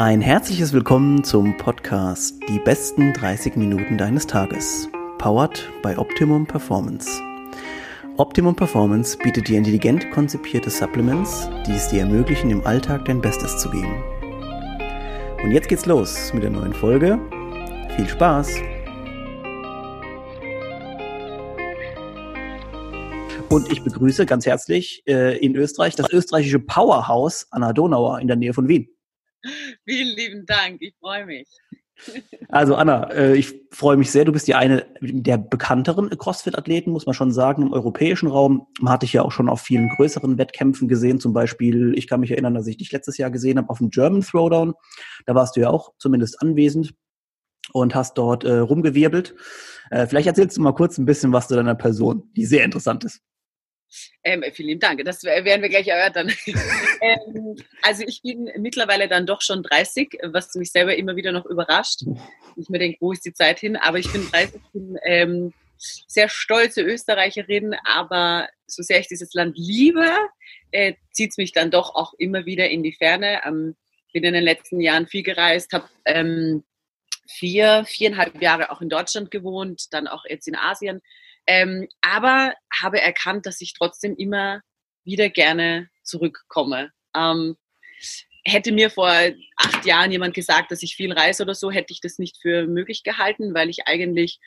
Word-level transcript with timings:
Ein 0.00 0.20
herzliches 0.20 0.72
Willkommen 0.72 1.24
zum 1.24 1.56
Podcast 1.56 2.36
Die 2.48 2.60
besten 2.60 3.12
30 3.14 3.56
Minuten 3.56 3.98
deines 3.98 4.28
Tages. 4.28 4.88
Powered 5.18 5.68
by 5.82 5.96
Optimum 5.96 6.46
Performance. 6.46 7.20
Optimum 8.16 8.54
Performance 8.54 9.18
bietet 9.18 9.48
dir 9.48 9.58
intelligent 9.58 10.08
konzipierte 10.12 10.70
Supplements, 10.70 11.50
die 11.66 11.72
es 11.72 11.88
dir 11.88 12.02
ermöglichen, 12.02 12.48
im 12.50 12.64
Alltag 12.64 13.06
dein 13.06 13.20
Bestes 13.20 13.58
zu 13.58 13.70
geben. 13.70 13.92
Und 15.42 15.50
jetzt 15.50 15.68
geht's 15.68 15.84
los 15.84 16.32
mit 16.32 16.44
der 16.44 16.50
neuen 16.50 16.74
Folge. 16.74 17.18
Viel 17.96 18.08
Spaß! 18.08 18.54
Und 23.48 23.72
ich 23.72 23.82
begrüße 23.82 24.26
ganz 24.26 24.46
herzlich 24.46 25.02
äh, 25.08 25.44
in 25.44 25.56
Österreich 25.56 25.96
das 25.96 26.08
österreichische 26.12 26.60
Powerhouse 26.60 27.48
Anna 27.50 27.72
Donauer 27.72 28.20
in 28.20 28.28
der 28.28 28.36
Nähe 28.36 28.54
von 28.54 28.68
Wien. 28.68 28.88
Vielen 29.84 30.16
lieben 30.16 30.46
Dank, 30.46 30.80
ich 30.80 30.94
freue 31.00 31.26
mich. 31.26 31.48
Also 32.48 32.76
Anna, 32.76 33.10
äh, 33.10 33.36
ich 33.36 33.60
freue 33.70 33.96
mich 33.96 34.10
sehr. 34.10 34.24
Du 34.24 34.32
bist 34.32 34.48
ja 34.48 34.56
eine 34.56 34.86
der 35.00 35.36
bekannteren 35.36 36.08
CrossFit-Athleten, 36.10 36.90
muss 36.90 37.06
man 37.06 37.14
schon 37.14 37.32
sagen, 37.32 37.62
im 37.62 37.72
europäischen 37.72 38.28
Raum. 38.28 38.66
Man 38.80 38.92
hatte 38.92 39.04
dich 39.04 39.12
ja 39.12 39.22
auch 39.22 39.32
schon 39.32 39.48
auf 39.48 39.60
vielen 39.60 39.88
größeren 39.96 40.38
Wettkämpfen 40.38 40.88
gesehen. 40.88 41.20
Zum 41.20 41.32
Beispiel, 41.32 41.94
ich 41.96 42.06
kann 42.06 42.20
mich 42.20 42.30
erinnern, 42.30 42.54
dass 42.54 42.66
ich 42.66 42.76
dich 42.76 42.92
letztes 42.92 43.18
Jahr 43.18 43.30
gesehen 43.30 43.58
habe 43.58 43.68
auf 43.68 43.78
dem 43.78 43.90
German 43.90 44.22
Throwdown. 44.22 44.74
Da 45.26 45.34
warst 45.34 45.56
du 45.56 45.60
ja 45.60 45.70
auch 45.70 45.92
zumindest 45.98 46.40
anwesend 46.40 46.94
und 47.72 47.94
hast 47.94 48.16
dort 48.16 48.44
äh, 48.44 48.58
rumgewirbelt. 48.58 49.34
Äh, 49.90 50.06
vielleicht 50.06 50.28
erzählst 50.28 50.56
du 50.56 50.62
mal 50.62 50.74
kurz 50.74 50.98
ein 50.98 51.04
bisschen 51.04 51.32
was 51.32 51.48
zu 51.48 51.56
deiner 51.56 51.74
Person, 51.74 52.30
die 52.36 52.46
sehr 52.46 52.64
interessant 52.64 53.04
ist. 53.04 53.20
Ähm, 54.22 54.44
vielen 54.52 54.78
Dank, 54.78 55.04
das 55.04 55.22
werden 55.24 55.62
wir 55.62 55.68
gleich 55.68 55.88
erörtern. 55.88 56.32
ähm, 57.00 57.56
also 57.82 58.04
ich 58.06 58.22
bin 58.22 58.50
mittlerweile 58.58 59.08
dann 59.08 59.26
doch 59.26 59.40
schon 59.40 59.62
30, 59.62 60.18
was 60.24 60.54
mich 60.54 60.70
selber 60.70 60.96
immer 60.96 61.16
wieder 61.16 61.32
noch 61.32 61.46
überrascht. 61.46 62.02
Ich 62.56 62.68
mir 62.68 62.78
denke, 62.78 62.98
wo 63.00 63.12
ist 63.12 63.24
die 63.24 63.32
Zeit 63.32 63.60
hin? 63.60 63.76
Aber 63.76 63.98
ich 63.98 64.10
bin 64.12 64.28
30, 64.30 64.60
bin 64.72 64.98
ähm, 65.04 65.54
sehr 65.78 66.28
stolze 66.28 66.82
Österreicherin, 66.82 67.74
aber 67.84 68.48
so 68.66 68.82
sehr 68.82 69.00
ich 69.00 69.08
dieses 69.08 69.32
Land 69.34 69.56
liebe, 69.56 70.10
äh, 70.72 70.94
zieht 71.12 71.30
es 71.30 71.36
mich 71.38 71.52
dann 71.52 71.70
doch 71.70 71.94
auch 71.94 72.14
immer 72.18 72.46
wieder 72.46 72.68
in 72.68 72.82
die 72.82 72.92
Ferne. 72.92 73.40
Ähm, 73.44 73.76
bin 74.12 74.24
in 74.24 74.34
den 74.34 74.44
letzten 74.44 74.80
Jahren 74.80 75.06
viel 75.06 75.22
gereist, 75.22 75.72
habe 75.72 75.88
ähm, 76.04 76.64
vier, 77.28 77.84
viereinhalb 77.86 78.40
Jahre 78.42 78.70
auch 78.70 78.80
in 78.80 78.88
Deutschland 78.88 79.30
gewohnt, 79.30 79.92
dann 79.92 80.08
auch 80.08 80.24
jetzt 80.28 80.48
in 80.48 80.56
Asien 80.56 81.00
ähm, 81.48 81.88
aber 82.02 82.52
habe 82.70 83.00
erkannt, 83.00 83.46
dass 83.46 83.62
ich 83.62 83.72
trotzdem 83.72 84.14
immer 84.16 84.60
wieder 85.02 85.30
gerne 85.30 85.88
zurückkomme. 86.02 86.92
Ähm, 87.16 87.56
hätte 88.44 88.70
mir 88.70 88.90
vor 88.90 89.10
acht 89.56 89.86
Jahren 89.86 90.12
jemand 90.12 90.34
gesagt, 90.34 90.70
dass 90.70 90.82
ich 90.82 90.94
viel 90.94 91.10
reise 91.10 91.42
oder 91.42 91.54
so, 91.54 91.70
hätte 91.70 91.92
ich 91.94 92.02
das 92.02 92.18
nicht 92.18 92.36
für 92.40 92.66
möglich 92.66 93.02
gehalten, 93.02 93.54
weil 93.54 93.70
ich 93.70 93.86
eigentlich 93.86 94.38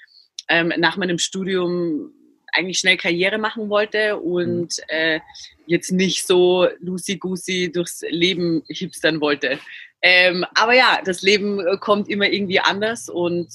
ähm, 0.48 0.72
nach 0.78 0.96
meinem 0.96 1.18
Studium 1.18 2.14
eigentlich 2.54 2.78
schnell 2.78 2.98
Karriere 2.98 3.40
machen 3.40 3.70
wollte 3.70 4.20
und 4.20 4.78
mhm. 4.78 4.84
äh, 4.90 5.20
jetzt 5.66 5.92
nicht 5.92 6.28
so 6.28 6.68
loosey-goosey 6.82 7.72
durchs 7.72 8.04
Leben 8.10 8.62
hipstern 8.68 9.22
wollte. 9.22 9.60
Ähm, 10.04 10.46
aber 10.54 10.74
ja, 10.74 11.02
das 11.04 11.24
Leben 11.24 11.80
kommt 11.80 12.10
immer 12.10 12.30
irgendwie 12.30 12.60
anders 12.60 13.10
und 13.10 13.50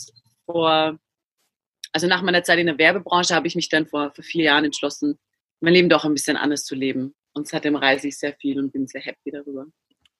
vor 0.46 0.98
also 1.96 2.08
nach 2.08 2.20
meiner 2.20 2.42
Zeit 2.42 2.58
in 2.58 2.66
der 2.66 2.76
Werbebranche 2.76 3.34
habe 3.34 3.46
ich 3.46 3.56
mich 3.56 3.70
dann 3.70 3.86
vor, 3.86 4.10
vor 4.14 4.22
vier 4.22 4.44
Jahren 4.44 4.66
entschlossen, 4.66 5.18
mein 5.60 5.72
Leben 5.72 5.88
doch 5.88 6.04
ein 6.04 6.12
bisschen 6.12 6.36
anders 6.36 6.62
zu 6.62 6.74
leben. 6.74 7.14
Und 7.32 7.48
seitdem 7.48 7.74
reise 7.74 8.08
ich 8.08 8.18
sehr 8.18 8.34
viel 8.34 8.58
und 8.58 8.70
bin 8.70 8.86
sehr 8.86 9.00
happy 9.00 9.30
darüber. 9.30 9.64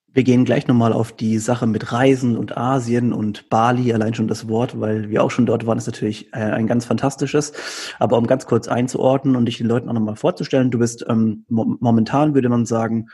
Wir 0.07 0.25
gehen 0.25 0.47
gleich 0.47 0.67
nochmal 0.67 0.95
auf 0.95 1.13
die 1.13 1.37
Sache 1.37 1.67
mit 1.67 1.93
Reisen 1.93 2.39
und 2.39 2.57
Asien 2.57 3.13
und 3.13 3.51
Bali, 3.51 3.93
allein 3.93 4.15
schon 4.15 4.27
das 4.27 4.49
Wort, 4.49 4.81
weil 4.81 5.11
wir 5.11 5.23
auch 5.23 5.31
schon 5.31 5.45
dort 5.45 5.67
waren, 5.67 5.77
ist 5.77 5.85
natürlich 5.85 6.33
äh, 6.33 6.39
ein 6.39 6.67
ganz 6.67 6.87
fantastisches. 6.87 7.53
Aber 7.99 8.17
um 8.17 8.27
ganz 8.27 8.47
kurz 8.47 8.69
einzuordnen 8.69 9.37
und 9.37 9.45
dich 9.45 9.59
den 9.59 9.67
Leuten 9.67 9.91
auch 9.91 9.93
nochmal 9.93 10.17
vorzustellen, 10.17 10.71
du 10.71 10.79
bist 10.79 11.05
ähm, 11.11 11.45
momentan, 11.51 12.33
würde 12.33 12.49
man 12.49 12.65
sagen, 12.65 13.09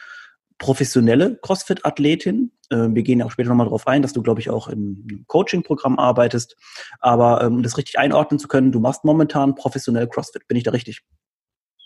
professionelle 0.62 1.38
CrossFit-Athletin. 1.42 2.52
Äh, 2.70 2.76
wir 2.90 3.02
gehen 3.02 3.18
ja 3.18 3.26
auch 3.26 3.32
später 3.32 3.48
nochmal 3.48 3.66
darauf 3.66 3.88
ein, 3.88 4.00
dass 4.00 4.12
du, 4.12 4.22
glaube 4.22 4.40
ich, 4.40 4.48
auch 4.48 4.68
im 4.68 5.24
Coaching-Programm 5.26 5.98
arbeitest. 5.98 6.56
Aber 7.00 7.42
ähm, 7.42 7.56
um 7.56 7.62
das 7.64 7.76
richtig 7.76 7.98
einordnen 7.98 8.38
zu 8.38 8.46
können, 8.46 8.70
du 8.70 8.78
machst 8.78 9.04
momentan 9.04 9.56
professionell 9.56 10.08
CrossFit. 10.08 10.46
Bin 10.46 10.56
ich 10.56 10.62
da 10.62 10.70
richtig? 10.70 11.02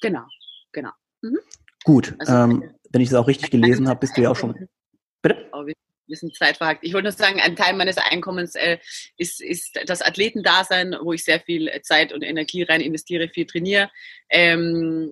Genau, 0.02 0.24
genau. 0.72 0.90
Mhm. 1.22 1.38
Gut. 1.84 2.14
Also, 2.18 2.34
ähm, 2.34 2.70
wenn 2.90 3.00
ich 3.00 3.08
es 3.08 3.14
auch 3.14 3.26
richtig 3.26 3.50
gelesen 3.50 3.88
habe, 3.88 4.00
bist 4.00 4.14
du 4.16 4.20
ja 4.20 4.30
auch 4.30 4.36
schon. 4.36 4.68
Bitte? 5.22 5.48
Oh, 5.52 5.64
wir 5.64 6.16
sind 6.16 6.36
zeitverhakt. 6.36 6.84
Ich 6.84 6.92
wollte 6.92 7.08
nur 7.08 7.12
sagen, 7.12 7.40
ein 7.40 7.56
Teil 7.56 7.74
meines 7.74 7.96
Einkommens 7.96 8.54
äh, 8.56 8.76
ist, 9.16 9.40
ist 9.40 9.80
das 9.86 10.02
Athletendasein, 10.02 10.94
wo 11.02 11.14
ich 11.14 11.24
sehr 11.24 11.40
viel 11.40 11.70
Zeit 11.82 12.12
und 12.12 12.22
Energie 12.22 12.62
rein 12.62 12.82
investiere, 12.82 13.30
viel 13.30 13.46
trainiere. 13.46 13.90
Ähm, 14.28 15.10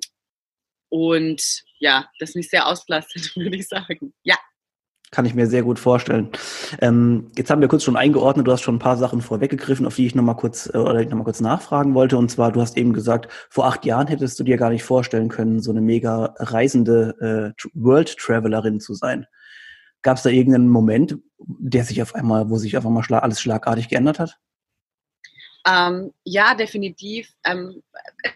und 0.91 1.65
ja, 1.85 2.07
das 2.19 2.35
mich 2.35 2.49
sehr 2.49 2.67
ausbelastet, 2.67 3.33
würde 3.37 3.57
ich 3.57 3.69
sagen. 3.69 4.15
Ja. 4.23 4.37
Kann 5.11 5.27
ich 5.27 5.35
mir 5.35 5.47
sehr 5.47 5.63
gut 5.63 5.79
vorstellen. 5.79 6.31
Ähm, 6.81 7.31
jetzt 7.37 7.49
haben 7.51 7.61
wir 7.61 7.69
kurz 7.69 7.85
schon 7.85 7.97
eingeordnet, 7.97 8.49
du 8.49 8.53
hast 8.53 8.63
schon 8.63 8.77
ein 8.77 8.81
paar 8.81 8.97
Sachen 8.97 9.21
vorweggegriffen, 9.21 9.87
auf 9.87 9.95
die 9.95 10.07
ich 10.07 10.15
nochmal 10.17 10.35
kurz 10.35 10.69
äh, 10.75 10.79
oder 10.79 11.01
ich 11.01 11.09
noch 11.09 11.19
mal 11.19 11.25
kurz 11.25 11.41
nachfragen 11.41 11.95
wollte. 11.95 12.17
Und 12.17 12.31
zwar, 12.31 12.51
du 12.51 12.61
hast 12.61 12.77
eben 12.77 12.95
gesagt, 12.95 13.31
vor 13.49 13.67
acht 13.67 13.85
Jahren 13.85 14.09
hättest 14.09 14.41
du 14.41 14.45
dir 14.45 14.57
gar 14.57 14.71
nicht 14.71 14.83
vorstellen 14.83 15.29
können, 15.29 15.61
so 15.61 15.71
eine 15.71 15.83
mega 15.83 16.35
reisende 16.39 17.55
äh, 17.55 17.69
World 17.75 18.17
Travelerin 18.17 18.81
zu 18.81 18.95
sein. 18.95 19.27
Gab 20.03 20.17
es 20.17 20.25
da 20.25 20.31
irgendeinen 20.31 20.69
Moment, 20.69 21.19
der 21.39 21.85
sich 21.85 22.03
auf 22.03 22.15
einmal, 22.15 22.51
wo 22.51 22.57
sich 22.57 22.77
auf 22.77 22.87
einmal 22.87 23.05
schlag, 23.05 23.23
alles 23.23 23.41
schlagartig 23.41 23.89
geändert 23.91 24.19
hat? 24.19 24.39
Ähm, 25.67 26.13
ja, 26.25 26.55
definitiv. 26.55 27.33
Ähm, 27.45 27.83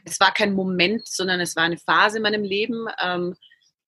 es 0.05 0.19
war 0.19 0.33
kein 0.33 0.55
Moment, 0.55 1.07
sondern 1.07 1.41
es 1.41 1.57
war 1.57 1.65
eine 1.65 1.79
Phase 1.79 2.19
in 2.19 2.23
meinem 2.23 2.43
Leben, 2.43 2.87
ähm, 3.03 3.37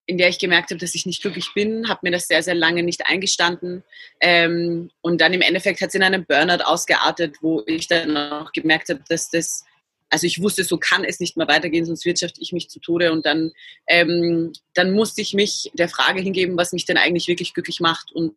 in 0.05 0.17
der 0.17 0.29
ich 0.29 0.39
gemerkt 0.39 0.71
habe, 0.71 0.79
dass 0.79 0.95
ich 0.95 1.05
nicht 1.05 1.21
glücklich 1.21 1.49
bin, 1.55 1.87
habe 1.87 2.01
mir 2.03 2.11
das 2.11 2.27
sehr, 2.27 2.43
sehr 2.43 2.55
lange 2.55 2.83
nicht 2.83 3.05
eingestanden. 3.07 3.83
Ähm, 4.19 4.91
und 5.01 5.21
dann 5.21 5.33
im 5.33 5.41
Endeffekt 5.41 5.81
hat 5.81 5.89
es 5.89 5.95
in 5.95 6.03
einem 6.03 6.25
Burnout 6.25 6.63
ausgeartet, 6.63 7.37
wo 7.41 7.63
ich 7.65 7.87
dann 7.87 8.17
auch 8.17 8.51
gemerkt 8.51 8.89
habe, 8.89 9.01
dass 9.07 9.29
das, 9.29 9.63
also 10.09 10.27
ich 10.27 10.41
wusste, 10.41 10.63
so 10.63 10.77
kann 10.77 11.03
es 11.03 11.19
nicht 11.19 11.37
mehr 11.37 11.47
weitergehen, 11.47 11.85
sonst 11.85 12.05
wirtschafte 12.05 12.41
ich 12.41 12.51
mich 12.51 12.69
zu 12.69 12.79
Tode. 12.79 13.11
Und 13.11 13.25
dann, 13.25 13.51
ähm, 13.87 14.51
dann 14.73 14.91
musste 14.91 15.21
ich 15.21 15.33
mich 15.33 15.71
der 15.73 15.87
Frage 15.87 16.21
hingeben, 16.21 16.57
was 16.57 16.73
mich 16.73 16.85
denn 16.85 16.97
eigentlich 16.97 17.27
wirklich 17.27 17.53
glücklich 17.53 17.79
macht. 17.79 18.11
Und 18.11 18.35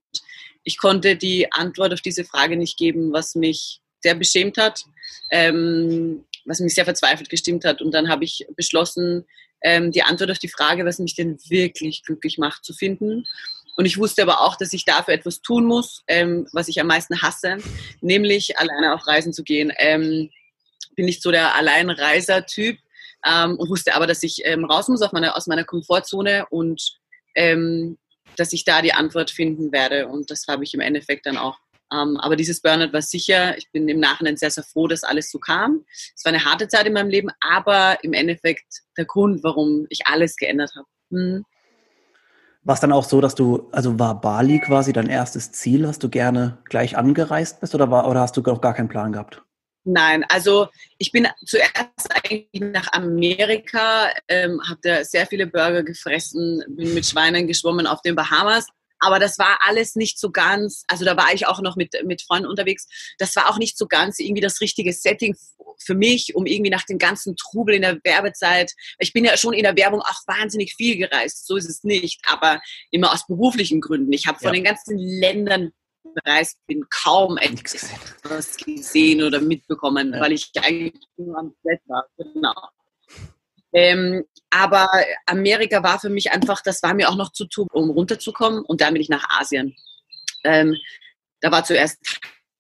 ich 0.62 0.78
konnte 0.78 1.16
die 1.16 1.52
Antwort 1.52 1.92
auf 1.92 2.00
diese 2.00 2.24
Frage 2.24 2.56
nicht 2.56 2.78
geben, 2.78 3.12
was 3.12 3.34
mich 3.34 3.80
sehr 4.04 4.14
beschämt 4.14 4.58
hat, 4.58 4.84
ähm, 5.30 6.24
was 6.44 6.60
mich 6.60 6.74
sehr 6.74 6.84
verzweifelt 6.84 7.30
gestimmt 7.30 7.64
hat. 7.64 7.80
Und 7.80 7.92
dann 7.92 8.08
habe 8.08 8.24
ich 8.24 8.46
beschlossen, 8.54 9.24
ähm, 9.62 9.90
die 9.92 10.02
Antwort 10.02 10.30
auf 10.30 10.38
die 10.38 10.48
Frage, 10.48 10.84
was 10.84 10.98
mich 10.98 11.16
denn 11.16 11.38
wirklich 11.48 12.02
glücklich 12.04 12.36
macht, 12.36 12.64
zu 12.64 12.74
finden. 12.74 13.24
Und 13.76 13.86
ich 13.86 13.98
wusste 13.98 14.22
aber 14.22 14.42
auch, 14.42 14.56
dass 14.56 14.74
ich 14.74 14.84
dafür 14.84 15.14
etwas 15.14 15.40
tun 15.40 15.64
muss, 15.64 16.04
ähm, 16.06 16.46
was 16.52 16.68
ich 16.68 16.80
am 16.80 16.86
meisten 16.86 17.22
hasse, 17.22 17.56
nämlich 18.02 18.58
alleine 18.58 18.94
auf 18.94 19.06
Reisen 19.06 19.32
zu 19.32 19.42
gehen. 19.42 19.72
Ähm, 19.78 20.30
bin 20.94 21.06
nicht 21.06 21.22
so 21.22 21.32
der 21.32 21.54
Alleinreiser-Typ 21.56 22.78
ähm, 23.26 23.56
und 23.56 23.70
wusste 23.70 23.94
aber, 23.94 24.06
dass 24.06 24.22
ich 24.22 24.42
ähm, 24.44 24.64
raus 24.64 24.88
muss 24.88 25.00
meine, 25.12 25.34
aus 25.34 25.46
meiner 25.46 25.64
Komfortzone 25.64 26.46
und 26.50 26.98
ähm, 27.34 27.98
dass 28.36 28.52
ich 28.52 28.64
da 28.64 28.82
die 28.82 28.92
Antwort 28.92 29.30
finden 29.30 29.72
werde. 29.72 30.08
Und 30.08 30.30
das 30.30 30.46
habe 30.46 30.62
ich 30.62 30.74
im 30.74 30.80
Endeffekt 30.80 31.24
dann 31.26 31.38
auch 31.38 31.58
ähm, 31.94 32.16
aber 32.16 32.36
dieses 32.36 32.60
Burnout 32.60 32.92
war 32.92 33.02
sicher, 33.02 33.56
ich 33.56 33.70
bin 33.70 33.88
im 33.88 34.00
Nachhinein 34.00 34.36
sehr, 34.36 34.50
sehr 34.50 34.64
froh, 34.64 34.88
dass 34.88 35.04
alles 35.04 35.30
so 35.30 35.38
kam. 35.38 35.84
Es 36.14 36.24
war 36.24 36.32
eine 36.32 36.44
harte 36.44 36.68
Zeit 36.68 36.86
in 36.86 36.92
meinem 36.92 37.10
Leben, 37.10 37.30
aber 37.40 38.02
im 38.02 38.12
Endeffekt 38.12 38.82
der 38.96 39.04
Grund, 39.04 39.44
warum 39.44 39.86
ich 39.90 40.06
alles 40.06 40.36
geändert 40.36 40.72
habe. 40.76 40.86
Hm. 41.10 41.44
War 42.62 42.74
es 42.74 42.80
dann 42.80 42.92
auch 42.92 43.04
so, 43.04 43.20
dass 43.20 43.34
du, 43.34 43.68
also 43.72 43.98
war 43.98 44.20
Bali 44.20 44.58
quasi 44.58 44.92
dein 44.92 45.08
erstes 45.08 45.52
Ziel, 45.52 45.86
hast 45.86 46.02
du 46.02 46.08
gerne 46.08 46.58
gleich 46.64 46.96
angereist 46.96 47.60
bist 47.60 47.74
oder, 47.74 47.90
war, 47.90 48.08
oder 48.08 48.20
hast 48.20 48.36
du 48.36 48.42
auch 48.50 48.60
gar 48.62 48.74
keinen 48.74 48.88
Plan 48.88 49.12
gehabt? 49.12 49.42
Nein, 49.86 50.24
also 50.30 50.68
ich 50.96 51.12
bin 51.12 51.28
zuerst 51.44 52.08
eigentlich 52.10 52.48
nach 52.54 52.90
Amerika, 52.92 54.08
ähm, 54.28 54.58
habe 54.66 54.80
da 54.82 55.04
sehr 55.04 55.26
viele 55.26 55.46
Burger 55.46 55.82
gefressen, 55.82 56.64
bin 56.68 56.94
mit 56.94 57.04
Schweinen 57.04 57.46
geschwommen 57.46 57.86
auf 57.86 58.00
den 58.00 58.14
Bahamas 58.14 58.66
aber 59.04 59.18
das 59.18 59.38
war 59.38 59.58
alles 59.60 59.94
nicht 59.94 60.18
so 60.18 60.30
ganz, 60.30 60.84
also 60.88 61.04
da 61.04 61.16
war 61.16 61.32
ich 61.32 61.46
auch 61.46 61.60
noch 61.60 61.76
mit, 61.76 61.94
mit 62.04 62.22
Freunden 62.22 62.48
unterwegs, 62.48 62.86
das 63.18 63.36
war 63.36 63.50
auch 63.50 63.58
nicht 63.58 63.76
so 63.76 63.86
ganz 63.86 64.18
irgendwie 64.18 64.40
das 64.40 64.60
richtige 64.60 64.92
Setting 64.92 65.36
für 65.78 65.94
mich, 65.94 66.34
um 66.34 66.46
irgendwie 66.46 66.70
nach 66.70 66.84
dem 66.84 66.98
ganzen 66.98 67.36
Trubel 67.36 67.74
in 67.74 67.82
der 67.82 67.98
Werbezeit, 68.02 68.72
ich 68.98 69.12
bin 69.12 69.24
ja 69.24 69.36
schon 69.36 69.54
in 69.54 69.64
der 69.64 69.76
Werbung 69.76 70.00
auch 70.00 70.20
wahnsinnig 70.26 70.74
viel 70.74 70.96
gereist, 70.96 71.46
so 71.46 71.56
ist 71.56 71.68
es 71.68 71.84
nicht, 71.84 72.20
aber 72.26 72.60
immer 72.90 73.12
aus 73.12 73.26
beruflichen 73.26 73.80
Gründen. 73.80 74.12
Ich 74.12 74.26
habe 74.26 74.38
von 74.38 74.48
ja. 74.48 74.52
den 74.54 74.64
ganzen 74.64 74.96
Ländern 74.98 75.72
bereist, 76.14 76.58
bin 76.66 76.84
kaum 76.90 77.36
etwas 77.38 78.56
gesehen 78.56 79.22
oder 79.22 79.40
mitbekommen, 79.40 80.12
ja. 80.14 80.20
weil 80.20 80.32
ich 80.32 80.50
eigentlich 80.60 80.94
nur 81.16 81.38
am 81.38 81.54
Set 81.62 81.80
war. 81.86 82.06
Genau. 82.16 82.54
Ähm, 83.74 84.24
aber 84.50 84.88
Amerika 85.26 85.82
war 85.82 85.98
für 85.98 86.08
mich 86.08 86.30
einfach, 86.30 86.62
das 86.62 86.82
war 86.82 86.94
mir 86.94 87.08
auch 87.08 87.16
noch 87.16 87.32
zu 87.32 87.46
tun, 87.46 87.66
um 87.72 87.90
runterzukommen. 87.90 88.64
Und 88.64 88.80
dann 88.80 88.94
bin 88.94 89.02
ich 89.02 89.08
nach 89.08 89.28
Asien. 89.40 89.74
Ähm, 90.44 90.76
da 91.40 91.50
war 91.50 91.64
zuerst 91.64 91.98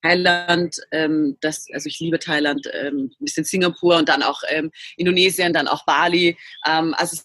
Thailand, 0.02 0.76
ähm, 0.90 1.38
das, 1.40 1.66
also 1.72 1.88
ich 1.88 2.00
liebe 2.00 2.18
Thailand, 2.18 2.68
ähm, 2.72 3.10
ein 3.18 3.24
bisschen 3.24 3.44
Singapur 3.44 3.96
und 3.96 4.08
dann 4.08 4.22
auch 4.22 4.42
ähm, 4.48 4.70
Indonesien, 4.96 5.52
dann 5.52 5.68
auch 5.68 5.86
Bali. 5.86 6.36
Ähm, 6.66 6.94
also 6.98 7.22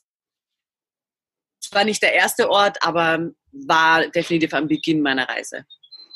es 1.62 1.74
war 1.74 1.84
nicht 1.84 2.02
der 2.02 2.14
erste 2.14 2.50
Ort, 2.50 2.78
aber 2.82 3.32
war 3.52 4.08
definitiv 4.08 4.54
am 4.54 4.68
Beginn 4.68 5.02
meiner 5.02 5.28
Reise. 5.28 5.66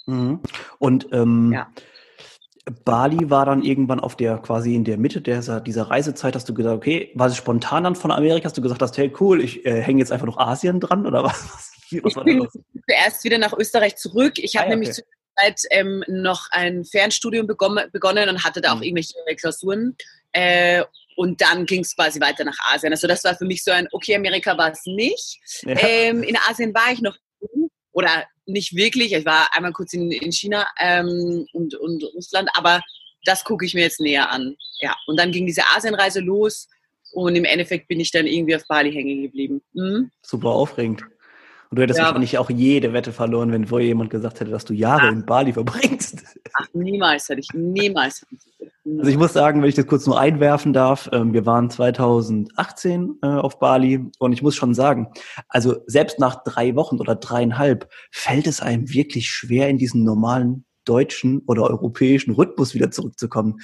Mhm. 0.05 0.41
Und 0.79 1.07
ähm, 1.11 1.51
ja. 1.51 1.71
Bali 2.86 3.30
war 3.30 3.45
dann 3.45 3.62
irgendwann 3.62 4.00
auf 4.00 4.15
der 4.15 4.38
quasi 4.38 4.74
in 4.74 4.86
der 4.86 4.98
Mitte 4.98 5.21
dieser, 5.21 5.60
dieser 5.60 5.83
Reisezeit, 5.89 6.36
hast 6.36 6.48
du 6.48 6.54
gesagt, 6.54 6.77
okay, 6.77 7.12
war 7.13 7.27
es 7.27 7.36
spontan 7.36 7.83
dann 7.83 7.95
von 7.95 8.12
Amerika, 8.12 8.45
hast 8.45 8.57
du 8.57 8.62
gesagt 8.62 8.81
hast, 8.81 8.98
hey 8.98 9.12
cool, 9.19 9.42
ich 9.42 9.65
äh, 9.65 9.81
hänge 9.81 10.00
jetzt 10.00 10.12
einfach 10.12 10.25
noch 10.25 10.38
Asien 10.38 10.80
dran 10.80 11.06
oder 11.06 11.24
was? 11.24 11.44
was 12.04 12.15
ich 12.15 12.24
bin 12.24 12.48
zuerst 12.89 13.24
wieder 13.24 13.38
nach 13.38 13.54
Österreich 13.54 13.98
zurück. 13.98 14.33
Ich 14.38 14.56
habe 14.56 14.68
ah, 14.68 14.69
ja, 14.69 14.75
nämlich 14.75 14.89
okay. 14.92 15.04
Zeit 15.38 15.62
ähm, 15.71 16.04
noch 16.07 16.48
ein 16.51 16.86
Fernstudium 16.86 17.48
begonnen 17.48 18.30
und 18.30 18.44
hatte 18.44 18.62
da 18.62 18.71
auch 18.71 18.77
mhm. 18.77 18.83
irgendwelche 18.83 19.13
Klausuren. 19.36 19.98
Äh, 20.31 20.83
und 21.16 21.42
dann 21.42 21.66
ging 21.66 21.81
es 21.81 21.95
quasi 21.95 22.19
weiter 22.19 22.44
nach 22.44 22.57
Asien. 22.74 22.94
Also 22.94 23.07
das 23.07 23.24
war 23.24 23.36
für 23.36 23.45
mich 23.45 23.63
so 23.63 23.71
ein, 23.71 23.88
okay, 23.92 24.16
Amerika 24.16 24.57
war 24.57 24.71
es 24.71 24.81
nicht. 24.86 25.39
Ja. 25.63 25.75
Ähm, 25.80 26.24
in 26.24 26.38
Asien 26.50 26.74
war 26.74 26.92
ich 26.92 27.01
noch 27.01 27.18
oder 27.94 28.25
nicht 28.45 28.75
wirklich. 28.75 29.13
Ich 29.13 29.25
war 29.25 29.48
einmal 29.56 29.72
kurz 29.72 29.94
in, 29.94 30.12
in 30.12 30.31
China 30.31 30.68
ähm, 30.80 31.45
und, 31.54 31.75
und 31.75 32.04
Russland, 32.16 32.50
aber 32.56 32.81
das 33.25 33.44
gucke 33.44 33.66
ich 33.66 33.74
mir 33.74 33.81
jetzt 33.81 34.01
näher 34.01 34.30
an. 34.30 34.56
Ja, 34.80 34.95
und 35.07 35.18
dann 35.18 35.31
ging 35.31 35.45
diese 35.45 35.63
Asienreise 35.75 36.19
los 36.19 36.68
und 37.13 37.36
im 37.36 37.45
Endeffekt 37.45 37.88
bin 37.88 38.00
ich 38.00 38.12
dann 38.12 38.28
irgendwie 38.28 38.56
auf 38.56 38.68
Bali 38.68 38.92
hängen 38.92 39.22
geblieben. 39.22 39.62
Mhm. 39.74 40.12
Super 40.22 40.50
aufregend. 40.50 41.04
Und 41.73 41.77
du 41.77 41.81
hättest 41.81 41.97
ja. 41.97 42.05
wahrscheinlich 42.05 42.37
auch 42.37 42.51
jede 42.51 42.93
Wette 42.93 43.11
verloren, 43.11 43.51
wenn 43.51 43.65
vorher 43.65 43.87
jemand 43.87 44.11
gesagt 44.11 44.39
hätte, 44.39 44.51
dass 44.51 44.63
du 44.63 44.75
Jahre 44.75 45.07
ja. 45.07 45.11
in 45.11 45.25
Bali 45.25 45.53
verbringst. 45.53 46.23
Ach, 46.53 46.67
niemals 46.73 47.27
hätte 47.27 47.39
ich, 47.39 47.47
niemals. 47.51 48.23
Also 48.99 49.09
ich 49.09 49.17
muss 49.17 49.33
sagen, 49.33 49.59
wenn 49.59 49.69
ich 49.69 49.73
das 49.73 49.87
kurz 49.87 50.05
nur 50.05 50.19
einwerfen 50.19 50.71
darf, 50.71 51.09
ähm, 51.11 51.33
wir 51.33 51.47
waren 51.47 51.71
2018 51.71 53.17
äh, 53.23 53.25
auf 53.25 53.57
Bali 53.57 54.05
und 54.19 54.33
ich 54.33 54.43
muss 54.43 54.55
schon 54.55 54.75
sagen, 54.75 55.07
also 55.47 55.77
selbst 55.87 56.19
nach 56.19 56.43
drei 56.43 56.75
Wochen 56.75 56.99
oder 56.99 57.15
dreieinhalb 57.15 57.89
fällt 58.11 58.45
es 58.45 58.61
einem 58.61 58.93
wirklich 58.93 59.27
schwer, 59.27 59.67
in 59.67 59.79
diesen 59.79 60.03
normalen 60.03 60.65
deutschen 60.85 61.41
oder 61.47 61.63
europäischen 61.63 62.35
Rhythmus 62.35 62.75
wieder 62.75 62.91
zurückzukommen. 62.91 63.61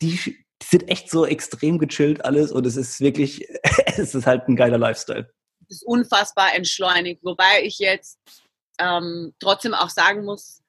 Die, 0.00 0.18
die 0.62 0.66
sind 0.66 0.88
echt 0.88 1.10
so 1.10 1.26
extrem 1.26 1.76
gechillt 1.78 2.24
alles 2.24 2.52
und 2.52 2.64
es 2.64 2.78
ist 2.78 3.02
wirklich, 3.02 3.46
es 3.98 4.14
ist 4.14 4.26
halt 4.26 4.48
ein 4.48 4.56
geiler 4.56 4.78
Lifestyle 4.78 5.28
ist 5.68 5.84
unfassbar 5.84 6.54
entschleunigt. 6.54 7.24
Wobei 7.24 7.62
ich 7.62 7.78
jetzt 7.78 8.18
ähm, 8.78 9.34
trotzdem 9.38 9.74
auch 9.74 9.90
sagen 9.90 10.24
muss, 10.24 10.62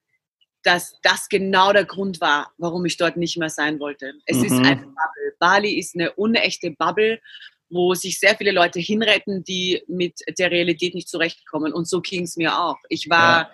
dass 0.63 0.95
das 1.03 1.29
genau 1.29 1.71
der 1.73 1.85
Grund 1.85 2.19
war, 2.21 2.51
warum 2.57 2.85
ich 2.85 2.97
dort 2.97 3.17
nicht 3.17 3.37
mehr 3.37 3.49
sein 3.49 3.79
wollte. 3.79 4.13
Es 4.25 4.37
mhm. 4.37 4.45
ist 4.45 4.51
eine 4.53 4.75
Bubble. 4.77 5.35
Bali 5.39 5.77
ist 5.77 5.95
eine 5.95 6.11
unechte 6.13 6.71
Bubble, 6.71 7.21
wo 7.69 7.93
sich 7.93 8.19
sehr 8.19 8.35
viele 8.35 8.51
Leute 8.51 8.79
hinretten, 8.79 9.43
die 9.43 9.83
mit 9.87 10.19
der 10.39 10.51
Realität 10.51 10.95
nicht 10.95 11.07
zurechtkommen. 11.09 11.73
Und 11.73 11.87
so 11.87 12.01
ging 12.01 12.23
es 12.23 12.35
mir 12.35 12.59
auch. 12.59 12.77
Ich 12.89 13.09
war, 13.09 13.43
ja. 13.43 13.49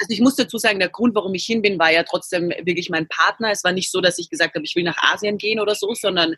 also 0.00 0.10
ich 0.10 0.20
muss 0.20 0.36
dazu 0.36 0.56
sagen, 0.56 0.78
der 0.78 0.88
Grund, 0.88 1.14
warum 1.14 1.34
ich 1.34 1.44
hin 1.44 1.60
bin, 1.60 1.78
war 1.78 1.92
ja 1.92 2.02
trotzdem 2.02 2.50
wirklich 2.62 2.88
mein 2.88 3.08
Partner. 3.08 3.50
Es 3.50 3.64
war 3.64 3.72
nicht 3.72 3.90
so, 3.90 4.00
dass 4.00 4.18
ich 4.18 4.30
gesagt 4.30 4.54
habe, 4.54 4.64
ich 4.64 4.74
will 4.74 4.84
nach 4.84 4.98
Asien 4.98 5.36
gehen 5.36 5.60
oder 5.60 5.74
so, 5.74 5.92
sondern 5.94 6.36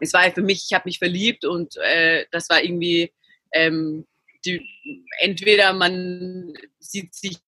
es 0.00 0.12
war 0.12 0.26
ja 0.26 0.32
für 0.32 0.42
mich, 0.42 0.64
ich 0.68 0.74
habe 0.74 0.84
mich 0.86 0.98
verliebt 0.98 1.44
und 1.44 1.76
äh, 1.76 2.26
das 2.30 2.48
war 2.50 2.62
irgendwie 2.62 3.12
ähm, 3.54 4.06
die, 4.44 4.60
entweder 5.18 5.72
man 5.72 6.52
sieht 6.78 7.14
sich 7.14 7.38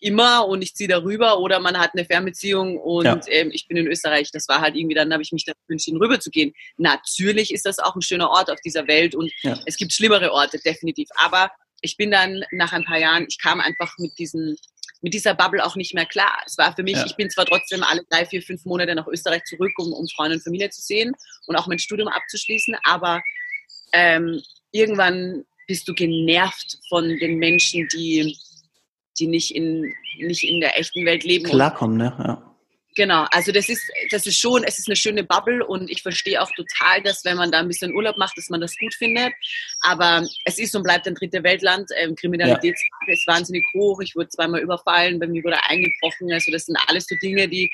immer 0.00 0.46
und 0.46 0.62
ich 0.62 0.74
ziehe 0.74 0.88
darüber 0.88 1.40
oder 1.40 1.60
man 1.60 1.78
hat 1.78 1.90
eine 1.92 2.04
Fernbeziehung 2.04 2.78
und 2.78 3.04
ja. 3.04 3.20
ähm, 3.28 3.50
ich 3.52 3.68
bin 3.68 3.76
in 3.76 3.86
Österreich. 3.86 4.30
Das 4.30 4.48
war 4.48 4.60
halt 4.60 4.76
irgendwie, 4.76 4.94
dann 4.94 5.12
habe 5.12 5.22
ich 5.22 5.32
mich 5.32 5.44
dafür 5.44 5.58
entschieden, 5.68 5.98
rüber 5.98 6.20
zu 6.20 6.30
gehen. 6.30 6.52
Natürlich 6.78 7.52
ist 7.52 7.66
das 7.66 7.78
auch 7.78 7.94
ein 7.94 8.02
schöner 8.02 8.30
Ort 8.30 8.50
auf 8.50 8.60
dieser 8.64 8.86
Welt 8.86 9.14
und 9.14 9.30
ja. 9.42 9.58
es 9.66 9.76
gibt 9.76 9.92
schlimmere 9.92 10.32
Orte, 10.32 10.58
definitiv. 10.58 11.08
Aber 11.16 11.50
ich 11.82 11.96
bin 11.96 12.10
dann 12.10 12.44
nach 12.52 12.72
ein 12.72 12.84
paar 12.84 12.98
Jahren, 12.98 13.26
ich 13.28 13.38
kam 13.38 13.60
einfach 13.60 13.92
mit 13.98 14.18
diesen 14.18 14.56
mit 15.02 15.14
dieser 15.14 15.34
Bubble 15.34 15.64
auch 15.64 15.76
nicht 15.76 15.94
mehr 15.94 16.04
klar. 16.04 16.42
Es 16.44 16.58
war 16.58 16.74
für 16.74 16.82
mich, 16.82 16.96
ja. 16.96 17.06
ich 17.06 17.16
bin 17.16 17.30
zwar 17.30 17.46
trotzdem 17.46 17.82
alle 17.82 18.02
drei, 18.10 18.26
vier, 18.26 18.42
fünf 18.42 18.66
Monate 18.66 18.94
nach 18.94 19.06
Österreich 19.06 19.44
zurück, 19.44 19.72
um, 19.78 19.94
um 19.94 20.06
Freunde 20.08 20.36
und 20.36 20.42
Familie 20.42 20.68
zu 20.68 20.82
sehen 20.82 21.14
und 21.46 21.56
auch 21.56 21.66
mein 21.66 21.78
Studium 21.78 22.08
abzuschließen, 22.08 22.76
aber 22.84 23.22
ähm, 23.92 24.42
irgendwann 24.72 25.44
bist 25.66 25.86
du 25.88 25.94
genervt 25.94 26.78
von 26.88 27.08
den 27.08 27.38
Menschen, 27.38 27.86
die, 27.92 28.36
die 29.18 29.26
nicht, 29.26 29.54
in, 29.54 29.92
nicht 30.18 30.44
in 30.44 30.60
der 30.60 30.78
echten 30.78 31.04
Welt 31.06 31.24
leben. 31.24 31.44
Klarkommen, 31.44 31.96
ne? 31.96 32.14
Ja. 32.18 32.50
Genau, 32.96 33.24
also 33.30 33.52
das 33.52 33.68
ist, 33.68 33.88
das 34.10 34.26
ist 34.26 34.38
schon, 34.38 34.64
es 34.64 34.78
ist 34.78 34.88
eine 34.88 34.96
schöne 34.96 35.22
Bubble 35.22 35.64
und 35.64 35.88
ich 35.90 36.02
verstehe 36.02 36.42
auch 36.42 36.50
total, 36.50 37.00
dass 37.02 37.24
wenn 37.24 37.36
man 37.36 37.52
da 37.52 37.60
ein 37.60 37.68
bisschen 37.68 37.94
Urlaub 37.94 38.16
macht, 38.18 38.36
dass 38.36 38.50
man 38.50 38.60
das 38.60 38.76
gut 38.76 38.92
findet. 38.94 39.32
Aber 39.80 40.26
es 40.44 40.58
ist 40.58 40.74
und 40.74 40.82
bleibt 40.82 41.06
ein 41.06 41.14
dritte 41.14 41.42
Weltland. 41.44 41.88
Ähm, 41.96 42.16
Kriminalitätsrate 42.16 43.06
ja. 43.06 43.12
ist 43.12 43.26
wahnsinnig 43.28 43.64
hoch. 43.74 44.00
Ich 44.00 44.16
wurde 44.16 44.28
zweimal 44.28 44.60
überfallen, 44.60 45.20
bei 45.20 45.28
mir 45.28 45.42
wurde 45.44 45.64
eingebrochen. 45.66 46.32
Also 46.32 46.50
das 46.50 46.66
sind 46.66 46.76
alles 46.88 47.06
so 47.06 47.14
Dinge, 47.22 47.48
die 47.48 47.70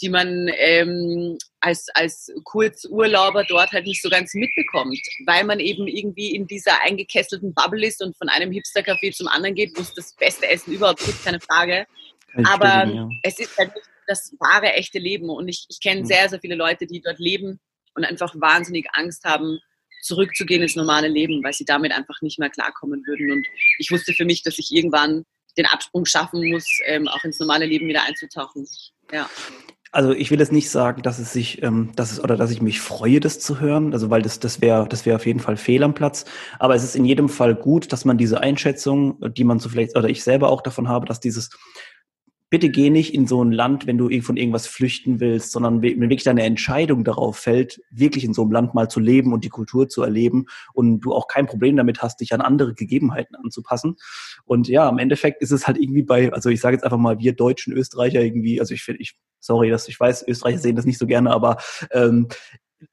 die 0.00 0.08
man 0.08 0.50
ähm, 0.56 1.36
als, 1.60 1.88
als 1.94 2.32
Kurzurlauber 2.44 3.44
dort 3.44 3.72
halt 3.72 3.86
nicht 3.86 4.02
so 4.02 4.08
ganz 4.08 4.34
mitbekommt, 4.34 4.98
weil 5.26 5.44
man 5.44 5.60
eben 5.60 5.86
irgendwie 5.86 6.34
in 6.34 6.46
dieser 6.46 6.80
eingekesselten 6.82 7.52
Bubble 7.54 7.86
ist 7.86 8.02
und 8.02 8.16
von 8.16 8.28
einem 8.28 8.50
Hipster-Café 8.50 9.12
zum 9.12 9.28
anderen 9.28 9.54
geht, 9.54 9.76
wo 9.76 9.82
es 9.82 9.92
das 9.94 10.14
beste 10.16 10.48
Essen 10.48 10.72
überhaupt 10.72 11.04
gibt, 11.04 11.22
keine 11.24 11.40
Frage. 11.40 11.86
Aber 12.44 12.86
ja. 12.86 13.08
es 13.22 13.38
ist 13.38 13.56
halt 13.58 13.74
nicht 13.74 13.86
das 14.06 14.34
wahre, 14.38 14.72
echte 14.72 14.98
Leben. 14.98 15.30
Und 15.30 15.48
ich, 15.48 15.66
ich 15.68 15.80
kenne 15.80 16.06
sehr, 16.06 16.28
sehr 16.28 16.40
viele 16.40 16.54
Leute, 16.54 16.86
die 16.86 17.00
dort 17.00 17.18
leben 17.18 17.60
und 17.94 18.04
einfach 18.04 18.34
wahnsinnig 18.38 18.86
Angst 18.92 19.24
haben, 19.24 19.58
zurückzugehen 20.02 20.62
ins 20.62 20.76
normale 20.76 21.08
Leben, 21.08 21.42
weil 21.44 21.52
sie 21.52 21.64
damit 21.64 21.92
einfach 21.92 22.20
nicht 22.22 22.38
mehr 22.38 22.50
klarkommen 22.50 23.04
würden. 23.06 23.32
Und 23.32 23.46
ich 23.78 23.90
wusste 23.90 24.12
für 24.12 24.24
mich, 24.24 24.42
dass 24.42 24.58
ich 24.58 24.70
irgendwann 24.72 25.24
den 25.58 25.66
Absprung 25.66 26.06
schaffen 26.06 26.50
muss, 26.50 26.66
ähm, 26.86 27.08
auch 27.08 27.22
ins 27.24 27.38
normale 27.38 27.66
Leben 27.66 27.88
wieder 27.88 28.02
einzutauchen. 28.04 28.66
Ja. 29.12 29.28
Also 29.92 30.12
ich 30.12 30.30
will 30.30 30.38
jetzt 30.38 30.52
nicht 30.52 30.70
sagen, 30.70 31.02
dass 31.02 31.18
es 31.18 31.32
sich, 31.32 31.62
ähm, 31.64 31.90
dass 31.96 32.12
es 32.12 32.22
oder 32.22 32.36
dass 32.36 32.52
ich 32.52 32.62
mich 32.62 32.80
freue, 32.80 33.18
das 33.18 33.40
zu 33.40 33.58
hören. 33.58 33.92
Also 33.92 34.08
weil 34.08 34.22
das, 34.22 34.38
das 34.38 34.60
wäre, 34.60 34.86
das 34.88 35.04
wäre 35.04 35.16
auf 35.16 35.26
jeden 35.26 35.40
Fall 35.40 35.56
fehl 35.56 35.82
am 35.82 35.94
Platz. 35.94 36.24
Aber 36.60 36.76
es 36.76 36.84
ist 36.84 36.94
in 36.94 37.04
jedem 37.04 37.28
Fall 37.28 37.56
gut, 37.56 37.92
dass 37.92 38.04
man 38.04 38.16
diese 38.16 38.40
Einschätzung, 38.40 39.18
die 39.32 39.42
man 39.42 39.58
so 39.58 39.68
vielleicht 39.68 39.96
oder 39.96 40.08
ich 40.08 40.22
selber 40.22 40.50
auch 40.50 40.62
davon 40.62 40.88
habe, 40.88 41.06
dass 41.06 41.18
dieses 41.18 41.50
bitte 42.50 42.68
geh 42.68 42.90
nicht 42.90 43.14
in 43.14 43.28
so 43.28 43.42
ein 43.42 43.52
Land, 43.52 43.86
wenn 43.86 43.96
du 43.96 44.10
von 44.22 44.36
irgendwas 44.36 44.66
flüchten 44.66 45.20
willst, 45.20 45.52
sondern 45.52 45.82
wenn 45.82 46.00
wirklich 46.00 46.24
deine 46.24 46.42
Entscheidung 46.42 47.04
darauf 47.04 47.38
fällt, 47.38 47.80
wirklich 47.90 48.24
in 48.24 48.34
so 48.34 48.42
einem 48.42 48.50
Land 48.50 48.74
mal 48.74 48.90
zu 48.90 48.98
leben 48.98 49.32
und 49.32 49.44
die 49.44 49.48
Kultur 49.48 49.88
zu 49.88 50.02
erleben 50.02 50.46
und 50.74 51.00
du 51.00 51.14
auch 51.14 51.28
kein 51.28 51.46
Problem 51.46 51.76
damit 51.76 52.02
hast, 52.02 52.20
dich 52.20 52.34
an 52.34 52.40
andere 52.40 52.74
Gegebenheiten 52.74 53.36
anzupassen. 53.36 53.96
Und 54.44 54.66
ja, 54.66 54.88
im 54.88 54.98
Endeffekt 54.98 55.40
ist 55.40 55.52
es 55.52 55.68
halt 55.68 55.78
irgendwie 55.78 56.02
bei, 56.02 56.32
also 56.32 56.50
ich 56.50 56.60
sage 56.60 56.74
jetzt 56.74 56.82
einfach 56.82 56.98
mal, 56.98 57.20
wir 57.20 57.34
deutschen 57.34 57.72
Österreicher 57.72 58.20
irgendwie, 58.20 58.58
also 58.58 58.74
ich 58.74 58.82
finde, 58.82 59.00
ich, 59.00 59.14
sorry, 59.38 59.70
dass 59.70 59.86
ich 59.88 59.98
weiß, 59.98 60.26
Österreicher 60.26 60.58
sehen 60.58 60.76
das 60.76 60.84
nicht 60.86 60.98
so 60.98 61.06
gerne, 61.06 61.30
aber 61.30 61.58
ähm, 61.92 62.26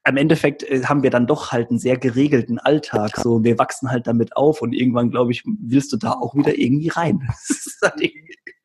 am 0.04 0.16
Endeffekt 0.16 0.62
äh, 0.62 0.84
haben 0.84 1.02
wir 1.02 1.10
dann 1.10 1.26
doch 1.26 1.50
halt 1.50 1.70
einen 1.70 1.78
sehr 1.78 1.96
geregelten 1.96 2.58
Alltag. 2.58 3.16
So, 3.16 3.42
wir 3.42 3.58
wachsen 3.58 3.90
halt 3.90 4.06
damit 4.06 4.36
auf 4.36 4.62
und 4.62 4.72
irgendwann, 4.72 5.10
glaube 5.10 5.32
ich, 5.32 5.42
willst 5.44 5.92
du 5.92 5.96
da 5.96 6.12
auch 6.12 6.34
wieder 6.34 6.56
irgendwie 6.56 6.88
rein. 6.88 7.28
Halt 7.82 8.00